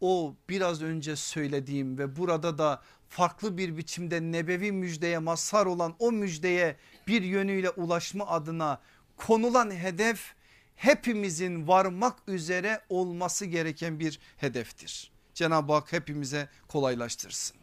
o 0.01 0.35
biraz 0.49 0.81
önce 0.81 1.15
söylediğim 1.15 1.97
ve 1.97 2.15
burada 2.15 2.57
da 2.57 2.81
farklı 3.09 3.57
bir 3.57 3.77
biçimde 3.77 4.21
nebevi 4.21 4.71
müjdeye 4.71 5.19
mazhar 5.19 5.65
olan 5.65 5.95
o 5.99 6.11
müjdeye 6.11 6.75
bir 7.07 7.21
yönüyle 7.21 7.69
ulaşma 7.69 8.27
adına 8.27 8.81
konulan 9.17 9.71
hedef 9.71 10.33
hepimizin 10.75 11.67
varmak 11.67 12.17
üzere 12.27 12.81
olması 12.89 13.45
gereken 13.45 13.99
bir 13.99 14.19
hedeftir. 14.37 15.11
Cenab-ı 15.33 15.73
Hak 15.73 15.91
hepimize 15.93 16.49
kolaylaştırsın. 16.67 17.57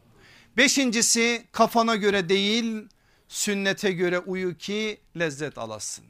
Beşincisi 0.56 1.44
kafana 1.52 1.96
göre 1.96 2.28
değil 2.28 2.88
sünnete 3.28 3.92
göre 3.92 4.18
uyu 4.18 4.56
ki 4.56 5.00
lezzet 5.18 5.58
alasın. 5.58 6.04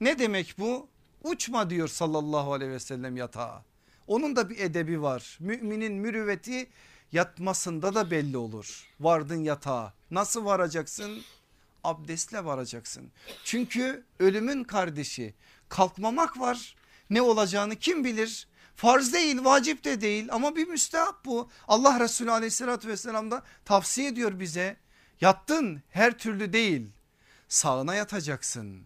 Ne 0.00 0.18
demek 0.18 0.54
bu? 0.58 0.88
Uçma 1.22 1.70
diyor 1.70 1.88
sallallahu 1.88 2.52
aleyhi 2.52 2.72
ve 2.72 2.80
sellem 2.80 3.16
yatağa. 3.16 3.64
Onun 4.06 4.36
da 4.36 4.50
bir 4.50 4.58
edebi 4.58 5.02
var. 5.02 5.36
Müminin 5.40 5.92
mürüvveti 5.92 6.70
yatmasında 7.12 7.94
da 7.94 8.10
belli 8.10 8.36
olur. 8.36 8.84
Vardın 9.00 9.44
yatağa. 9.44 9.94
Nasıl 10.10 10.44
varacaksın? 10.44 11.22
Abdestle 11.84 12.44
varacaksın. 12.44 13.12
Çünkü 13.44 14.04
ölümün 14.18 14.64
kardeşi 14.64 15.34
kalkmamak 15.68 16.40
var. 16.40 16.76
Ne 17.10 17.22
olacağını 17.22 17.76
kim 17.76 18.04
bilir? 18.04 18.48
Farz 18.76 19.12
değil 19.12 19.44
vacip 19.44 19.84
de 19.84 20.00
değil 20.00 20.28
ama 20.30 20.56
bir 20.56 20.68
müstehap 20.68 21.24
bu. 21.24 21.50
Allah 21.68 22.00
Resulü 22.00 22.30
aleyhissalatü 22.30 22.88
vesselam 22.88 23.30
da 23.30 23.42
tavsiye 23.64 24.08
ediyor 24.08 24.40
bize. 24.40 24.76
Yattın 25.20 25.82
her 25.90 26.18
türlü 26.18 26.52
değil 26.52 26.86
sağına 27.48 27.94
yatacaksın. 27.94 28.82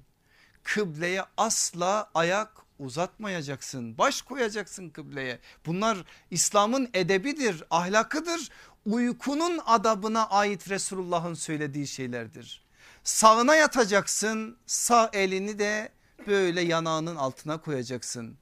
kıbleye 0.62 1.24
asla 1.36 2.10
ayak 2.14 2.52
uzatmayacaksın. 2.78 3.98
Baş 3.98 4.22
koyacaksın 4.22 4.90
kıbleye. 4.90 5.38
Bunlar 5.66 5.98
İslam'ın 6.30 6.90
edebidir, 6.94 7.64
ahlakıdır. 7.70 8.48
Uykunun 8.86 9.60
adabına 9.66 10.28
ait 10.28 10.70
Resulullah'ın 10.70 11.34
söylediği 11.34 11.86
şeylerdir. 11.86 12.62
Sağına 13.04 13.54
yatacaksın, 13.54 14.56
sağ 14.66 15.10
elini 15.12 15.58
de 15.58 15.92
böyle 16.26 16.60
yanağının 16.60 17.16
altına 17.16 17.60
koyacaksın. 17.60 18.36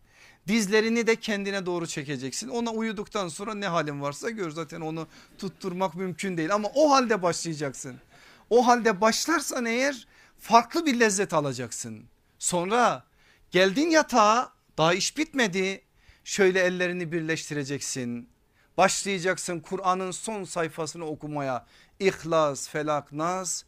Dizlerini 0.48 1.06
de 1.06 1.16
kendine 1.16 1.66
doğru 1.66 1.86
çekeceksin. 1.86 2.48
Ona 2.48 2.70
uyuduktan 2.70 3.28
sonra 3.28 3.54
ne 3.54 3.66
halin 3.66 4.00
varsa 4.00 4.30
gör 4.30 4.50
zaten 4.50 4.80
onu 4.80 5.08
tutturmak 5.38 5.94
mümkün 5.94 6.36
değil 6.36 6.54
ama 6.54 6.68
o 6.74 6.90
halde 6.90 7.22
başlayacaksın. 7.22 7.96
O 8.50 8.66
halde 8.66 9.00
başlarsan 9.00 9.64
eğer 9.64 10.06
farklı 10.38 10.86
bir 10.86 11.00
lezzet 11.00 11.34
alacaksın. 11.34 12.04
Sonra 12.38 13.04
geldin 13.50 13.90
yatağa 13.90 14.52
daha 14.78 14.94
iş 14.94 15.16
bitmedi. 15.16 15.82
Şöyle 16.24 16.60
ellerini 16.60 17.12
birleştireceksin. 17.12 18.28
Başlayacaksın 18.76 19.60
Kur'an'ın 19.60 20.10
son 20.10 20.44
sayfasını 20.44 21.04
okumaya. 21.04 21.66
İhlas, 22.00 22.68
Felak, 22.68 23.12
Nas 23.12 23.64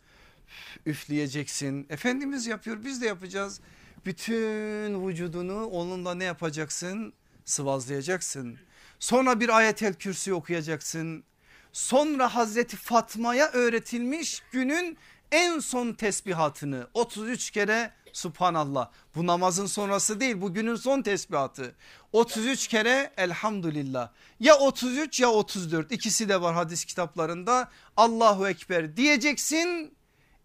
üfleyeceksin. 0.87 1.87
Efendimiz 1.91 2.47
yapıyor 2.47 2.85
biz 2.85 3.03
de 3.03 3.07
yapacağız. 3.07 3.61
Bütün 4.05 5.07
vücudunu 5.07 5.67
onunla 5.67 6.15
ne 6.15 6.25
yapacaksın? 6.25 7.13
Sıvazlayacaksın. 7.45 8.59
Sonra 8.99 9.41
bir 9.41 9.49
ayetel 9.49 9.95
kürsü 9.95 10.33
okuyacaksın. 10.33 11.25
Sonra 11.73 12.35
Hazreti 12.35 12.77
Fatma'ya 12.77 13.51
öğretilmiş 13.51 14.43
günün 14.53 14.99
en 15.33 15.59
son 15.59 15.93
tesbihatını 15.93 16.87
33 16.95 17.51
kere 17.51 17.93
Subhanallah 18.13 18.91
bu 19.15 19.27
namazın 19.27 19.67
sonrası 19.67 20.21
değil 20.21 20.41
bu 20.41 20.55
günün 20.55 20.75
son 20.75 21.03
tesbihatı 21.03 21.75
33 22.13 22.69
kere 22.69 23.13
elhamdülillah 23.17 24.11
ya 24.41 24.59
33 24.59 25.21
ya 25.21 25.31
34 25.31 25.93
ikisi 25.93 26.29
de 26.29 26.41
var 26.41 26.55
hadis 26.55 26.85
kitaplarında 26.85 27.71
Allahu 27.97 28.49
Ekber 28.49 28.97
diyeceksin 28.97 29.97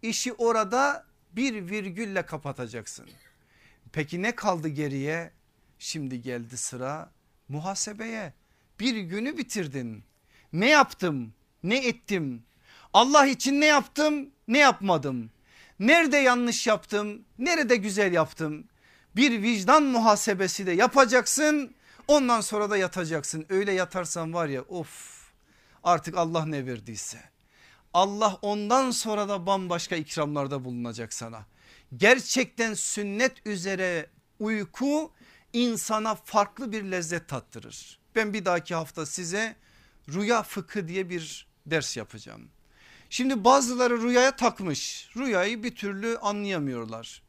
işi 0.02 0.34
orada 0.34 1.06
bir 1.32 1.70
virgülle 1.70 2.26
kapatacaksın. 2.26 3.06
Peki 3.94 4.22
ne 4.22 4.36
kaldı 4.36 4.68
geriye? 4.68 5.32
Şimdi 5.80 6.22
geldi 6.22 6.58
sıra 6.58 7.12
muhasebeye. 7.50 8.34
Bir 8.80 8.98
günü 8.98 9.38
bitirdin. 9.38 10.04
Ne 10.54 10.70
yaptım? 10.70 11.34
Ne 11.64 11.88
ettim? 11.88 12.44
Allah 12.94 13.26
için 13.26 13.62
ne 13.62 13.66
yaptım? 13.66 14.30
Ne 14.48 14.60
yapmadım? 14.60 15.32
Nerede 15.80 16.18
yanlış 16.18 16.68
yaptım? 16.68 17.22
Nerede 17.40 17.76
güzel 17.76 18.14
yaptım? 18.14 18.64
Bir 19.16 19.42
vicdan 19.42 19.84
muhasebesi 19.84 20.66
de 20.66 20.72
yapacaksın. 20.72 21.76
Ondan 22.08 22.42
sonra 22.42 22.70
da 22.70 22.78
yatacaksın. 22.78 23.46
Öyle 23.50 23.72
yatarsan 23.72 24.34
var 24.34 24.48
ya 24.48 24.62
of 24.62 25.24
artık 25.84 26.18
Allah 26.18 26.46
ne 26.46 26.66
verdiyse. 26.66 27.20
Allah 27.94 28.38
ondan 28.42 28.92
sonra 28.92 29.30
da 29.30 29.46
bambaşka 29.46 29.96
ikramlarda 29.96 30.66
bulunacak 30.66 31.14
sana. 31.14 31.46
Gerçekten 31.98 32.74
sünnet 32.74 33.48
üzere 33.48 34.10
uyku 34.40 35.12
insana 35.54 36.16
farklı 36.16 36.72
bir 36.72 36.84
lezzet 36.84 37.28
tattırır. 37.28 38.00
Ben 38.16 38.34
bir 38.34 38.46
dahaki 38.46 38.76
hafta 38.76 39.06
size 39.06 39.56
rüya 40.10 40.44
fıkı 40.44 40.88
diye 40.88 41.10
bir 41.10 41.48
ders 41.66 41.98
yapacağım. 41.98 42.50
Şimdi 43.10 43.44
bazıları 43.44 44.02
rüyaya 44.02 44.36
takmış 44.36 45.10
rüyayı 45.18 45.64
bir 45.64 45.76
türlü 45.76 46.18
anlayamıyorlar. 46.18 47.24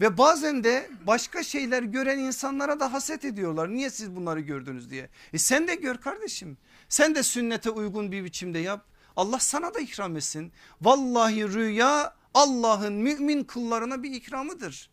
Ve 0.00 0.18
bazen 0.18 0.64
de 0.64 0.90
başka 1.06 1.42
şeyler 1.42 1.82
gören 1.82 2.18
insanlara 2.18 2.80
da 2.80 2.92
haset 2.92 3.24
ediyorlar. 3.24 3.74
Niye 3.74 3.90
siz 3.90 4.16
bunları 4.16 4.40
gördünüz 4.40 4.90
diye. 4.90 5.08
E 5.32 5.38
sen 5.38 5.68
de 5.68 5.74
gör 5.74 5.96
kardeşim. 5.96 6.58
Sen 6.88 7.14
de 7.14 7.22
sünnete 7.22 7.70
uygun 7.70 8.12
bir 8.12 8.24
biçimde 8.24 8.58
yap. 8.58 8.84
Allah 9.16 9.38
sana 9.38 9.74
da 9.74 9.80
ikram 9.80 10.16
etsin. 10.16 10.52
Vallahi 10.80 11.48
rüya 11.48 12.14
Allah'ın 12.34 12.92
mümin 12.92 13.44
kullarına 13.44 14.02
bir 14.02 14.10
ikramıdır. 14.10 14.90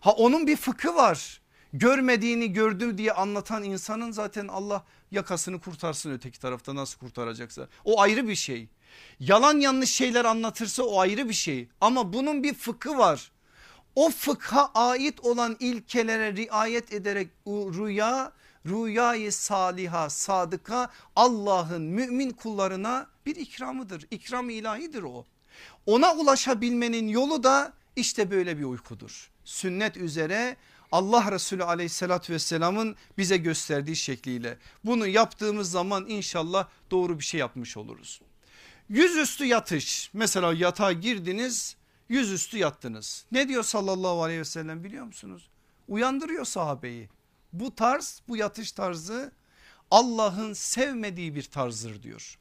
Ha 0.00 0.10
onun 0.10 0.46
bir 0.46 0.56
fıkı 0.56 0.94
var. 0.94 1.42
Görmediğini 1.72 2.52
gördü 2.52 2.98
diye 2.98 3.12
anlatan 3.12 3.62
insanın 3.62 4.10
zaten 4.10 4.48
Allah 4.48 4.84
yakasını 5.10 5.60
kurtarsın 5.60 6.10
öteki 6.10 6.40
tarafta 6.40 6.74
nasıl 6.74 6.98
kurtaracaksa. 6.98 7.68
O 7.84 8.00
ayrı 8.00 8.28
bir 8.28 8.34
şey. 8.34 8.68
Yalan 9.20 9.60
yanlış 9.60 9.90
şeyler 9.90 10.24
anlatırsa 10.24 10.82
o 10.82 11.00
ayrı 11.00 11.28
bir 11.28 11.34
şey. 11.34 11.68
Ama 11.80 12.12
bunun 12.12 12.42
bir 12.42 12.54
fıkı 12.54 12.98
var. 12.98 13.32
O 13.94 14.10
fıkha 14.10 14.70
ait 14.74 15.20
olan 15.20 15.56
ilkelere 15.60 16.36
riayet 16.36 16.92
ederek 16.92 17.28
rüya 17.46 18.32
rüyayı 18.66 19.32
saliha 19.32 20.10
sadıka 20.10 20.90
Allah'ın 21.16 21.82
mümin 21.82 22.30
kullarına 22.30 23.06
bir 23.26 23.36
ikramıdır. 23.36 24.06
İkram 24.10 24.50
ilahidir 24.50 25.02
o. 25.02 25.26
Ona 25.86 26.14
ulaşabilmenin 26.14 27.08
yolu 27.08 27.42
da 27.42 27.72
işte 27.96 28.30
böyle 28.30 28.58
bir 28.58 28.64
uykudur. 28.64 29.30
Sünnet 29.44 29.96
üzere 29.96 30.56
Allah 30.92 31.32
Resulü 31.32 31.64
aleyhissalatü 31.64 32.32
vesselamın 32.32 32.96
bize 33.18 33.36
gösterdiği 33.36 33.96
şekliyle. 33.96 34.58
Bunu 34.84 35.06
yaptığımız 35.06 35.70
zaman 35.70 36.06
inşallah 36.08 36.68
doğru 36.90 37.18
bir 37.18 37.24
şey 37.24 37.40
yapmış 37.40 37.76
oluruz. 37.76 38.20
Yüzüstü 38.88 39.44
yatış 39.44 40.10
mesela 40.12 40.52
yatağa 40.52 40.92
girdiniz 40.92 41.76
yüzüstü 42.08 42.58
yattınız. 42.58 43.24
Ne 43.32 43.48
diyor 43.48 43.62
sallallahu 43.62 44.22
aleyhi 44.22 44.40
ve 44.40 44.44
sellem 44.44 44.84
biliyor 44.84 45.04
musunuz? 45.04 45.48
Uyandırıyor 45.88 46.44
sahabeyi. 46.44 47.08
Bu 47.52 47.74
tarz 47.74 48.22
bu 48.28 48.36
yatış 48.36 48.72
tarzı 48.72 49.32
Allah'ın 49.90 50.52
sevmediği 50.52 51.34
bir 51.34 51.42
tarzdır 51.42 52.02
diyor. 52.02 52.38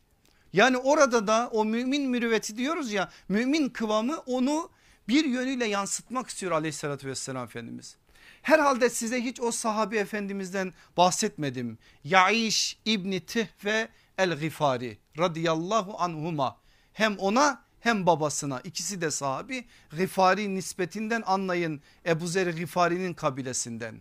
Yani 0.54 0.78
orada 0.78 1.28
da 1.28 1.50
o 1.54 1.66
mümin 1.66 2.10
mürüvveti 2.10 2.58
diyoruz 2.58 2.92
ya 2.92 3.12
mümin 3.30 3.70
kıvamı 3.70 4.18
onu 4.18 4.70
bir 5.08 5.26
yönüyle 5.26 5.66
yansıtmak 5.66 6.30
istiyor 6.30 6.52
aleyhissalatü 6.52 7.08
vesselam 7.08 7.44
Efendimiz. 7.44 7.98
Herhalde 8.42 8.90
size 8.90 9.22
hiç 9.22 9.42
o 9.42 9.52
sahabi 9.52 9.98
efendimizden 9.98 10.74
bahsetmedim. 10.98 11.78
Yaiş 12.04 12.78
İbni 12.86 13.26
Tihve 13.26 13.90
el 14.18 14.40
Gifari 14.40 14.98
radıyallahu 15.18 15.96
anhuma 16.00 16.58
hem 16.94 17.18
ona 17.18 17.64
hem 17.80 18.06
babasına 18.06 18.60
ikisi 18.60 19.02
de 19.02 19.12
sahabi 19.12 19.66
Gifari 19.98 20.56
nispetinden 20.56 21.24
anlayın 21.26 21.82
Ebu 22.06 22.28
Zer 22.28 22.48
Gifari'nin 22.48 23.14
kabilesinden. 23.14 23.96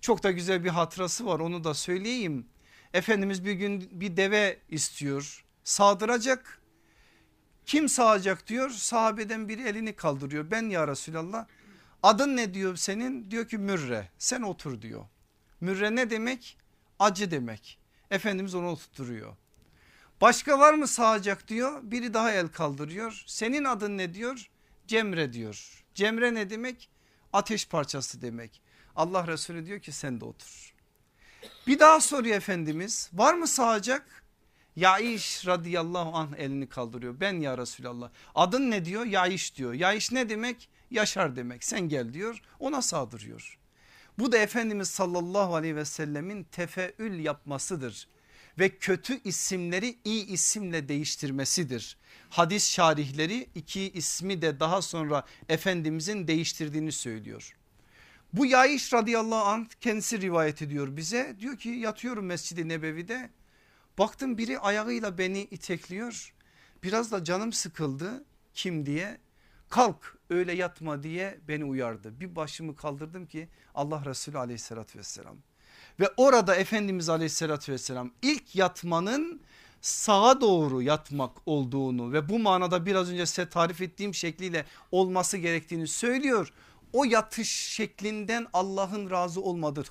Çok 0.00 0.22
da 0.22 0.30
güzel 0.30 0.64
bir 0.64 0.68
hatırası 0.68 1.26
var 1.26 1.40
onu 1.40 1.64
da 1.64 1.74
söyleyeyim. 1.74 2.46
Efendimiz 2.94 3.44
bir 3.44 3.52
gün 3.52 3.88
bir 4.00 4.16
deve 4.16 4.58
istiyor 4.68 5.44
sağdıracak. 5.64 6.58
Kim 7.66 7.88
sağacak 7.88 8.46
diyor 8.46 8.70
sahabeden 8.70 9.48
biri 9.48 9.62
elini 9.62 9.96
kaldırıyor 9.96 10.50
ben 10.50 10.70
ya 10.70 10.88
Resulallah. 10.88 11.46
Adın 12.02 12.36
ne 12.36 12.54
diyor 12.54 12.76
senin 12.76 13.30
diyor 13.30 13.48
ki 13.48 13.58
Mürre 13.58 14.08
sen 14.18 14.42
otur 14.42 14.82
diyor. 14.82 15.04
Mürre 15.60 15.96
ne 15.96 16.10
demek 16.10 16.58
acı 16.98 17.30
demek. 17.30 17.78
Efendimiz 18.10 18.54
onu 18.54 18.70
oturtuyor. 18.70 19.36
Başka 20.20 20.58
var 20.58 20.74
mı 20.74 20.88
sağacak 20.88 21.48
diyor 21.48 21.80
biri 21.82 22.14
daha 22.14 22.32
el 22.32 22.48
kaldırıyor. 22.48 23.24
Senin 23.26 23.64
adın 23.64 23.98
ne 23.98 24.14
diyor 24.14 24.50
Cemre 24.86 25.32
diyor. 25.32 25.84
Cemre 25.94 26.34
ne 26.34 26.50
demek 26.50 26.90
ateş 27.32 27.68
parçası 27.68 28.22
demek. 28.22 28.62
Allah 28.96 29.26
Resulü 29.26 29.66
diyor 29.66 29.80
ki 29.80 29.92
sen 29.92 30.20
de 30.20 30.24
otur. 30.24 30.74
Bir 31.66 31.78
daha 31.78 32.00
soruyor 32.00 32.36
Efendimiz 32.36 33.10
var 33.12 33.34
mı 33.34 33.46
sağacak 33.46 34.21
Yaiş 34.76 35.46
radıyallahu 35.46 36.16
anh 36.16 36.38
elini 36.38 36.68
kaldırıyor. 36.68 37.20
Ben 37.20 37.40
ya 37.40 37.58
Resulallah. 37.58 38.10
Adın 38.34 38.70
ne 38.70 38.84
diyor? 38.84 39.06
Yaiş 39.06 39.56
diyor. 39.56 39.74
Yaiş 39.74 40.12
ne 40.12 40.28
demek? 40.28 40.68
Yaşar 40.90 41.36
demek. 41.36 41.64
Sen 41.64 41.88
gel 41.88 42.12
diyor. 42.14 42.42
Ona 42.58 42.82
sağdırıyor. 42.82 43.58
Bu 44.18 44.32
da 44.32 44.38
Efendimiz 44.38 44.88
sallallahu 44.88 45.54
aleyhi 45.54 45.76
ve 45.76 45.84
sellemin 45.84 46.44
tefeül 46.44 47.24
yapmasıdır. 47.24 48.08
Ve 48.58 48.68
kötü 48.68 49.20
isimleri 49.24 49.98
iyi 50.04 50.26
isimle 50.26 50.88
değiştirmesidir. 50.88 51.96
Hadis 52.30 52.70
şarihleri 52.70 53.48
iki 53.54 53.90
ismi 53.90 54.42
de 54.42 54.60
daha 54.60 54.82
sonra 54.82 55.24
Efendimizin 55.48 56.28
değiştirdiğini 56.28 56.92
söylüyor. 56.92 57.56
Bu 58.32 58.46
Yaiş 58.46 58.92
radıyallahu 58.92 59.44
anh 59.44 59.66
kendisi 59.80 60.20
rivayet 60.20 60.62
ediyor 60.62 60.96
bize. 60.96 61.36
Diyor 61.40 61.58
ki 61.58 61.68
yatıyorum 61.68 62.26
Mescid-i 62.26 62.68
Nebevi'de 62.68 63.30
Baktım 63.98 64.38
biri 64.38 64.58
ayağıyla 64.58 65.18
beni 65.18 65.40
itekliyor. 65.40 66.34
Biraz 66.82 67.12
da 67.12 67.24
canım 67.24 67.52
sıkıldı. 67.52 68.24
Kim 68.54 68.86
diye? 68.86 69.18
Kalk 69.68 70.18
öyle 70.30 70.52
yatma 70.52 71.02
diye 71.02 71.40
beni 71.48 71.64
uyardı. 71.64 72.20
Bir 72.20 72.36
başımı 72.36 72.76
kaldırdım 72.76 73.26
ki 73.26 73.48
Allah 73.74 74.04
Resulü 74.04 74.38
aleyhissalatü 74.38 74.98
vesselam. 74.98 75.36
Ve 76.00 76.08
orada 76.16 76.56
Efendimiz 76.56 77.08
aleyhissalatü 77.08 77.72
vesselam 77.72 78.10
ilk 78.22 78.56
yatmanın 78.56 79.40
sağa 79.80 80.40
doğru 80.40 80.82
yatmak 80.82 81.36
olduğunu 81.46 82.12
ve 82.12 82.28
bu 82.28 82.38
manada 82.38 82.86
biraz 82.86 83.10
önce 83.10 83.26
size 83.26 83.48
tarif 83.48 83.80
ettiğim 83.80 84.14
şekliyle 84.14 84.66
olması 84.92 85.36
gerektiğini 85.38 85.86
söylüyor. 85.86 86.52
o 86.92 87.04
yatış 87.04 87.48
şeklinden 87.48 88.46
Allah'ın 88.52 89.10
razı 89.10 89.40
olmadır, 89.40 89.88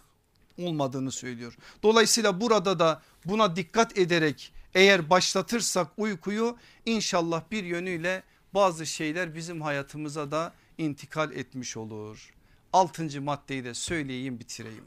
olmadığını 0.64 1.12
söylüyor. 1.12 1.58
Dolayısıyla 1.84 2.42
burada 2.42 2.80
da 2.80 3.02
buna 3.26 3.56
dikkat 3.56 3.98
ederek 3.98 4.54
eğer 4.74 5.10
başlatırsak 5.10 5.88
uykuyu 5.98 6.58
inşallah 6.86 7.42
bir 7.52 7.64
yönüyle 7.64 8.24
bazı 8.54 8.86
şeyler 8.86 9.36
bizim 9.36 9.62
hayatımıza 9.62 10.32
da 10.32 10.54
intikal 10.78 11.32
etmiş 11.32 11.78
olur. 11.78 12.34
Altıncı 12.74 13.22
maddeyi 13.22 13.64
de 13.64 13.74
söyleyeyim 13.74 14.40
bitireyim. 14.40 14.86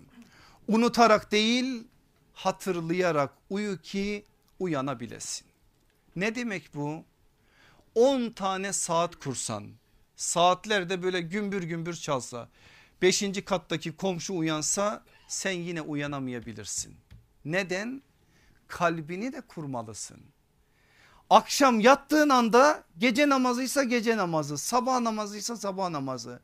Unutarak 0.68 1.32
değil 1.32 1.84
hatırlayarak 2.32 3.30
uyu 3.51 3.80
ki 3.80 4.24
uyanabilesin. 4.59 5.46
Ne 6.16 6.34
demek 6.34 6.74
bu? 6.74 7.05
10 7.94 8.30
tane 8.30 8.72
saat 8.72 9.16
kursan 9.16 9.70
saatlerde 10.16 11.02
böyle 11.02 11.20
gümbür 11.20 11.62
gümbür 11.62 11.94
çalsa 11.94 12.48
5. 13.02 13.44
kattaki 13.44 13.96
komşu 13.96 14.34
uyansa 14.34 15.05
sen 15.28 15.52
yine 15.52 15.80
uyanamayabilirsin. 15.80 16.96
Neden? 17.44 18.02
Kalbini 18.68 19.32
de 19.32 19.40
kurmalısın. 19.40 20.20
Akşam 21.30 21.80
yattığın 21.80 22.28
anda 22.28 22.84
gece 22.98 23.28
namazıysa 23.28 23.84
gece 23.84 24.16
namazı 24.16 24.59
sabah 24.59 25.01
namazıysa 25.01 25.56
sabah 25.56 25.88
namazı 25.90 26.40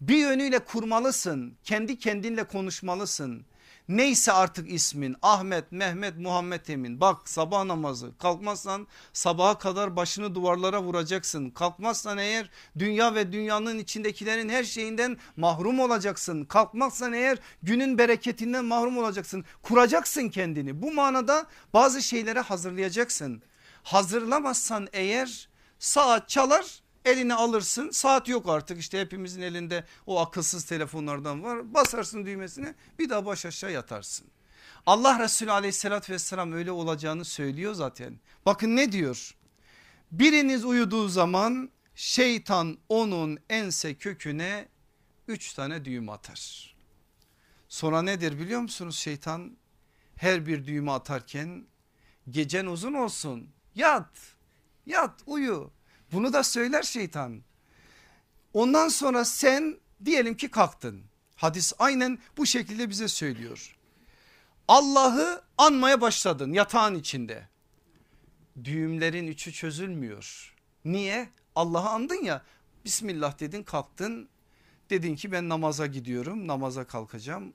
bir 0.00 0.16
yönüyle 0.16 0.58
kurmalısın 0.58 1.56
kendi 1.64 1.98
kendinle 1.98 2.44
konuşmalısın 2.44 3.46
Neyse 3.90 4.32
artık 4.32 4.72
ismin 4.72 5.16
Ahmet, 5.22 5.72
Mehmet, 5.72 6.18
Muhammed 6.18 6.66
Emin. 6.66 7.00
Bak 7.00 7.28
sabah 7.28 7.64
namazı 7.64 8.18
kalkmazsan 8.18 8.86
sabaha 9.12 9.58
kadar 9.58 9.96
başını 9.96 10.34
duvarlara 10.34 10.82
vuracaksın. 10.82 11.50
Kalkmazsan 11.50 12.18
eğer 12.18 12.50
dünya 12.78 13.14
ve 13.14 13.32
dünyanın 13.32 13.78
içindekilerin 13.78 14.48
her 14.48 14.64
şeyinden 14.64 15.16
mahrum 15.36 15.80
olacaksın. 15.80 16.44
Kalkmazsan 16.44 17.12
eğer 17.12 17.38
günün 17.62 17.98
bereketinden 17.98 18.64
mahrum 18.64 18.98
olacaksın. 18.98 19.44
Kuracaksın 19.62 20.28
kendini. 20.28 20.82
Bu 20.82 20.92
manada 20.92 21.46
bazı 21.74 22.02
şeylere 22.02 22.40
hazırlayacaksın. 22.40 23.42
Hazırlamazsan 23.82 24.88
eğer 24.92 25.48
saat 25.78 26.28
çalar 26.28 26.80
eline 27.04 27.34
alırsın 27.34 27.90
saat 27.90 28.28
yok 28.28 28.48
artık 28.48 28.80
işte 28.80 29.00
hepimizin 29.00 29.42
elinde 29.42 29.84
o 30.06 30.20
akılsız 30.20 30.64
telefonlardan 30.64 31.42
var 31.42 31.74
basarsın 31.74 32.26
düğmesine 32.26 32.74
bir 32.98 33.10
daha 33.10 33.26
baş 33.26 33.46
aşağı 33.46 33.72
yatarsın. 33.72 34.26
Allah 34.86 35.18
Resulü 35.18 35.52
aleyhissalatü 35.52 36.12
vesselam 36.12 36.52
öyle 36.52 36.72
olacağını 36.72 37.24
söylüyor 37.24 37.74
zaten. 37.74 38.20
Bakın 38.46 38.76
ne 38.76 38.92
diyor? 38.92 39.34
Biriniz 40.12 40.64
uyuduğu 40.64 41.08
zaman 41.08 41.70
şeytan 41.94 42.78
onun 42.88 43.38
ense 43.50 43.94
köküne 43.94 44.68
üç 45.28 45.54
tane 45.54 45.84
düğüm 45.84 46.08
atar. 46.08 46.74
Sonra 47.68 48.02
nedir 48.02 48.38
biliyor 48.38 48.60
musunuz 48.60 48.96
şeytan? 48.96 49.56
Her 50.16 50.46
bir 50.46 50.64
düğümü 50.64 50.90
atarken 50.90 51.66
gecen 52.30 52.66
uzun 52.66 52.92
olsun 52.92 53.50
yat 53.74 54.10
yat 54.86 55.20
uyu 55.26 55.70
bunu 56.12 56.32
da 56.32 56.42
söyler 56.42 56.82
şeytan. 56.82 57.42
Ondan 58.52 58.88
sonra 58.88 59.24
sen 59.24 59.78
diyelim 60.04 60.36
ki 60.36 60.50
kalktın. 60.50 61.02
Hadis 61.36 61.72
aynen 61.78 62.18
bu 62.36 62.46
şekilde 62.46 62.90
bize 62.90 63.08
söylüyor. 63.08 63.76
Allah'ı 64.68 65.42
anmaya 65.58 66.00
başladın 66.00 66.52
yatağın 66.52 66.94
içinde. 66.94 67.48
Düğümlerin 68.64 69.26
üçü 69.26 69.52
çözülmüyor. 69.52 70.54
Niye? 70.84 71.28
Allah'ı 71.54 71.88
andın 71.88 72.24
ya. 72.24 72.42
Bismillah 72.84 73.40
dedin 73.40 73.62
kalktın. 73.62 74.28
Dedin 74.90 75.16
ki 75.16 75.32
ben 75.32 75.48
namaza 75.48 75.86
gidiyorum 75.86 76.46
namaza 76.46 76.84
kalkacağım. 76.84 77.52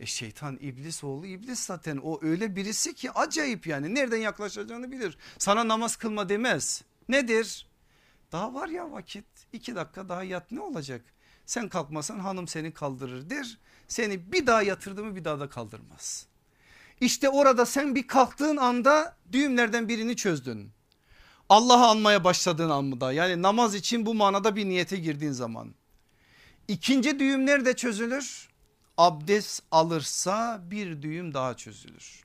E 0.00 0.06
şeytan 0.06 0.58
iblis 0.60 1.04
oğlu 1.04 1.26
iblis 1.26 1.60
zaten 1.60 1.96
o 1.96 2.18
öyle 2.22 2.56
birisi 2.56 2.94
ki 2.94 3.10
acayip 3.10 3.66
yani 3.66 3.94
nereden 3.94 4.16
yaklaşacağını 4.18 4.92
bilir. 4.92 5.18
Sana 5.38 5.68
namaz 5.68 5.96
kılma 5.96 6.28
demez. 6.28 6.82
Nedir? 7.08 7.66
Daha 8.32 8.54
var 8.54 8.68
ya 8.68 8.92
vakit 8.92 9.24
iki 9.52 9.74
dakika 9.74 10.08
daha 10.08 10.22
yat 10.22 10.52
ne 10.52 10.60
olacak? 10.60 11.04
Sen 11.46 11.68
kalkmasan 11.68 12.18
hanım 12.18 12.48
seni 12.48 12.72
kaldırır 12.74 13.30
der. 13.30 13.58
Seni 13.88 14.32
bir 14.32 14.46
daha 14.46 14.62
yatırdı 14.62 15.04
mı 15.04 15.16
bir 15.16 15.24
daha 15.24 15.40
da 15.40 15.48
kaldırmaz. 15.48 16.26
İşte 17.00 17.28
orada 17.28 17.66
sen 17.66 17.94
bir 17.94 18.06
kalktığın 18.06 18.56
anda 18.56 19.16
düğümlerden 19.32 19.88
birini 19.88 20.16
çözdün. 20.16 20.72
Allah'ı 21.48 21.86
anmaya 21.86 22.24
başladığın 22.24 22.70
anda 22.70 23.12
yani 23.12 23.42
namaz 23.42 23.74
için 23.74 24.06
bu 24.06 24.14
manada 24.14 24.56
bir 24.56 24.66
niyete 24.66 24.96
girdiğin 24.96 25.32
zaman. 25.32 25.74
İkinci 26.68 27.18
düğüm 27.18 27.46
nerede 27.46 27.76
çözülür? 27.76 28.48
Abdest 28.98 29.62
alırsa 29.70 30.62
bir 30.70 31.02
düğüm 31.02 31.34
daha 31.34 31.56
çözülür. 31.56 32.24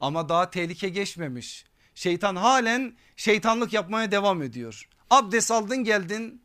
Ama 0.00 0.28
daha 0.28 0.50
tehlike 0.50 0.88
geçmemiş. 0.88 1.64
Şeytan 1.94 2.36
halen 2.36 2.96
şeytanlık 3.16 3.72
yapmaya 3.72 4.10
devam 4.12 4.42
ediyor. 4.42 4.89
Abdest 5.10 5.50
aldın 5.50 5.84
geldin 5.84 6.42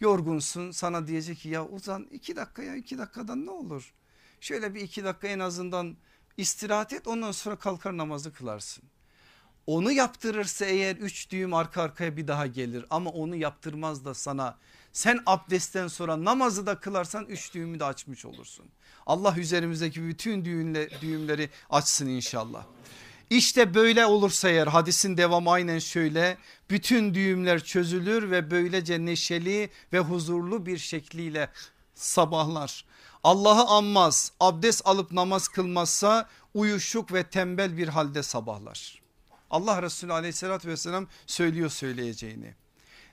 yorgunsun 0.00 0.70
sana 0.70 1.06
diyecek 1.06 1.38
ki 1.38 1.48
ya 1.48 1.66
uzan 1.66 2.02
iki 2.10 2.36
dakika 2.36 2.62
ya 2.62 2.76
iki 2.76 2.98
dakikadan 2.98 3.46
ne 3.46 3.50
olur? 3.50 3.94
Şöyle 4.40 4.74
bir 4.74 4.80
iki 4.80 5.04
dakika 5.04 5.28
en 5.28 5.38
azından 5.38 5.96
istirahat 6.36 6.92
et 6.92 7.06
ondan 7.06 7.32
sonra 7.32 7.56
kalkar 7.56 7.96
namazı 7.96 8.32
kılarsın. 8.32 8.84
Onu 9.66 9.92
yaptırırsa 9.92 10.64
eğer 10.64 10.96
üç 10.96 11.30
düğüm 11.30 11.54
arka 11.54 11.82
arkaya 11.82 12.16
bir 12.16 12.28
daha 12.28 12.46
gelir 12.46 12.84
ama 12.90 13.10
onu 13.10 13.36
yaptırmaz 13.36 14.04
da 14.04 14.14
sana 14.14 14.58
sen 14.92 15.20
abdestten 15.26 15.88
sonra 15.88 16.24
namazı 16.24 16.66
da 16.66 16.80
kılarsan 16.80 17.24
üç 17.24 17.54
düğümü 17.54 17.80
de 17.80 17.84
açmış 17.84 18.24
olursun. 18.24 18.66
Allah 19.06 19.34
üzerimizdeki 19.36 20.08
bütün 20.08 20.44
düğümleri 20.44 21.50
açsın 21.70 22.06
inşallah. 22.06 22.64
İşte 23.30 23.74
böyle 23.74 24.06
olursa 24.06 24.48
eğer 24.48 24.66
hadisin 24.66 25.16
devamı 25.16 25.50
aynen 25.50 25.78
şöyle 25.78 26.38
bütün 26.70 27.14
düğümler 27.14 27.64
çözülür 27.64 28.30
ve 28.30 28.50
böylece 28.50 29.04
neşeli 29.04 29.70
ve 29.92 29.98
huzurlu 29.98 30.66
bir 30.66 30.78
şekliyle 30.78 31.50
sabahlar. 31.94 32.84
Allah'ı 33.24 33.64
anmaz 33.64 34.32
abdest 34.40 34.86
alıp 34.86 35.12
namaz 35.12 35.48
kılmazsa 35.48 36.28
uyuşuk 36.54 37.12
ve 37.12 37.22
tembel 37.22 37.76
bir 37.76 37.88
halde 37.88 38.22
sabahlar. 38.22 39.02
Allah 39.50 39.82
Resulü 39.82 40.12
aleyhissalatü 40.12 40.68
vesselam 40.68 41.06
söylüyor 41.26 41.70
söyleyeceğini. 41.70 42.54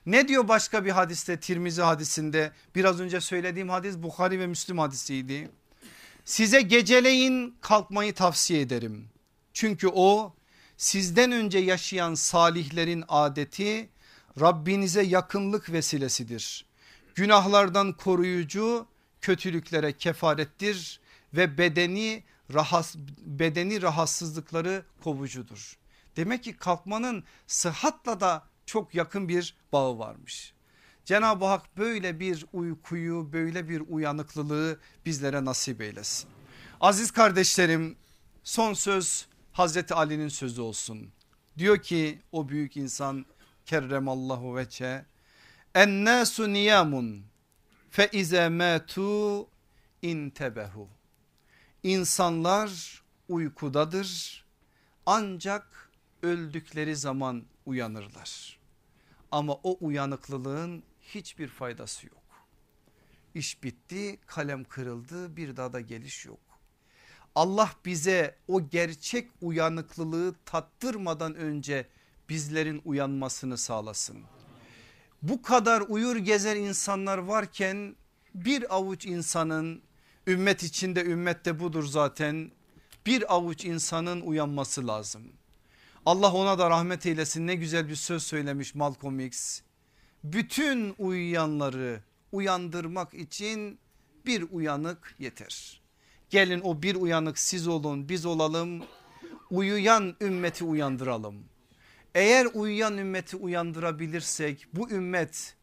Ne 0.06 0.28
diyor 0.28 0.48
başka 0.48 0.84
bir 0.84 0.90
hadiste 0.90 1.40
Tirmizi 1.40 1.82
hadisinde 1.82 2.52
biraz 2.74 3.00
önce 3.00 3.20
söylediğim 3.20 3.68
hadis 3.68 3.96
Bukhari 3.96 4.40
ve 4.40 4.46
Müslim 4.46 4.78
hadisiydi. 4.78 5.50
Size 6.24 6.60
geceleyin 6.60 7.56
kalkmayı 7.60 8.14
tavsiye 8.14 8.60
ederim. 8.60 9.08
Çünkü 9.58 9.88
o 9.88 10.34
sizden 10.76 11.32
önce 11.32 11.58
yaşayan 11.58 12.14
salihlerin 12.14 13.04
adeti 13.08 13.88
Rabbinize 14.40 15.02
yakınlık 15.02 15.72
vesilesidir. 15.72 16.66
Günahlardan 17.14 17.92
koruyucu, 17.92 18.86
kötülüklere 19.20 19.92
kefarettir 19.92 21.00
ve 21.34 21.58
bedeni 21.58 22.24
rahas, 22.54 22.96
bedeni 23.20 23.82
rahatsızlıkları 23.82 24.84
kovucudur. 25.04 25.78
Demek 26.16 26.44
ki 26.44 26.56
kalkmanın 26.56 27.24
sıhhatla 27.46 28.20
da 28.20 28.46
çok 28.66 28.94
yakın 28.94 29.28
bir 29.28 29.56
bağı 29.72 29.98
varmış. 29.98 30.52
Cenab-ı 31.04 31.44
Hak 31.44 31.76
böyle 31.76 32.20
bir 32.20 32.46
uykuyu 32.52 33.32
böyle 33.32 33.68
bir 33.68 33.82
uyanıklılığı 33.88 34.78
bizlere 35.06 35.44
nasip 35.44 35.80
eylesin. 35.80 36.30
Aziz 36.80 37.10
kardeşlerim 37.10 37.96
son 38.44 38.74
söz 38.74 39.28
Hazreti 39.58 39.94
Ali'nin 39.94 40.28
sözü 40.28 40.60
olsun. 40.60 41.12
Diyor 41.58 41.82
ki 41.82 42.18
o 42.32 42.48
büyük 42.48 42.76
insan 42.76 43.26
kerremallahu 43.66 44.56
veçe 44.56 45.04
ennâsu 45.74 46.52
niyamun 46.52 47.24
fe 47.90 48.08
ize 48.12 48.48
mâtu 48.48 49.48
intebehu. 50.02 50.88
İnsanlar 51.82 53.02
uykudadır 53.28 54.44
ancak 55.06 55.90
öldükleri 56.22 56.96
zaman 56.96 57.44
uyanırlar. 57.66 58.58
Ama 59.30 59.52
o 59.62 59.76
uyanıklılığın 59.80 60.82
hiçbir 61.00 61.48
faydası 61.48 62.06
yok. 62.06 62.46
İş 63.34 63.62
bitti 63.62 64.18
kalem 64.26 64.64
kırıldı 64.64 65.36
bir 65.36 65.56
daha 65.56 65.72
da 65.72 65.80
geliş 65.80 66.26
yok. 66.26 66.47
Allah 67.38 67.70
bize 67.84 68.34
o 68.48 68.68
gerçek 68.68 69.30
uyanıklılığı 69.40 70.34
tattırmadan 70.44 71.34
önce 71.34 71.86
bizlerin 72.28 72.82
uyanmasını 72.84 73.58
sağlasın. 73.58 74.16
Bu 75.22 75.42
kadar 75.42 75.80
uyur 75.88 76.16
gezer 76.16 76.56
insanlar 76.56 77.18
varken 77.18 77.96
bir 78.34 78.74
avuç 78.74 79.06
insanın 79.06 79.82
ümmet 80.26 80.62
içinde 80.62 81.04
ümmette 81.04 81.60
budur 81.60 81.84
zaten 81.84 82.50
bir 83.06 83.34
avuç 83.34 83.64
insanın 83.64 84.20
uyanması 84.20 84.86
lazım. 84.86 85.22
Allah 86.06 86.32
ona 86.32 86.58
da 86.58 86.70
rahmet 86.70 87.06
eylesin 87.06 87.46
ne 87.46 87.54
güzel 87.54 87.88
bir 87.88 87.96
söz 87.96 88.22
söylemiş 88.22 88.74
Malcolm 88.74 89.20
X. 89.20 89.60
Bütün 90.24 90.94
uyuyanları 90.98 92.02
uyandırmak 92.32 93.14
için 93.14 93.78
bir 94.26 94.44
uyanık 94.50 95.14
yeter. 95.18 95.77
Gelin 96.30 96.60
o 96.60 96.82
bir 96.82 96.94
uyanık 96.94 97.38
siz 97.38 97.68
olun 97.68 98.08
biz 98.08 98.26
olalım 98.26 98.82
uyuyan 99.50 100.16
ümmeti 100.20 100.64
uyandıralım. 100.64 101.44
Eğer 102.14 102.46
uyuyan 102.54 102.98
ümmeti 102.98 103.36
uyandırabilirsek 103.36 104.66
bu 104.72 104.90
ümmet 104.90 105.56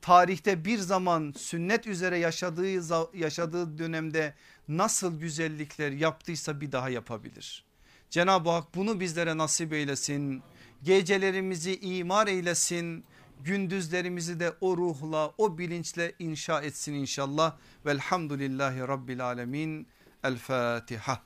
tarihte 0.00 0.64
bir 0.64 0.78
zaman 0.78 1.34
sünnet 1.36 1.86
üzere 1.86 2.18
yaşadığı 2.18 2.68
yaşadığı 3.16 3.78
dönemde 3.78 4.34
nasıl 4.68 5.20
güzellikler 5.20 5.92
yaptıysa 5.92 6.60
bir 6.60 6.72
daha 6.72 6.88
yapabilir. 6.88 7.64
Cenab-ı 8.10 8.50
Hak 8.50 8.74
bunu 8.74 9.00
bizlere 9.00 9.38
nasip 9.38 9.72
eylesin. 9.72 10.42
Gecelerimizi 10.82 11.76
imar 11.80 12.26
eylesin. 12.26 13.04
Gündüzlerimizi 13.40 14.40
de 14.40 14.52
o 14.60 14.76
ruhla 14.76 15.32
o 15.38 15.58
bilinçle 15.58 16.12
inşa 16.18 16.62
etsin 16.62 16.94
inşallah. 16.94 17.56
Velhamdülillahi 17.86 18.80
Rabbil 18.80 19.24
Alemin. 19.24 19.86
El 20.22 20.38
Fatiha. 20.38 21.20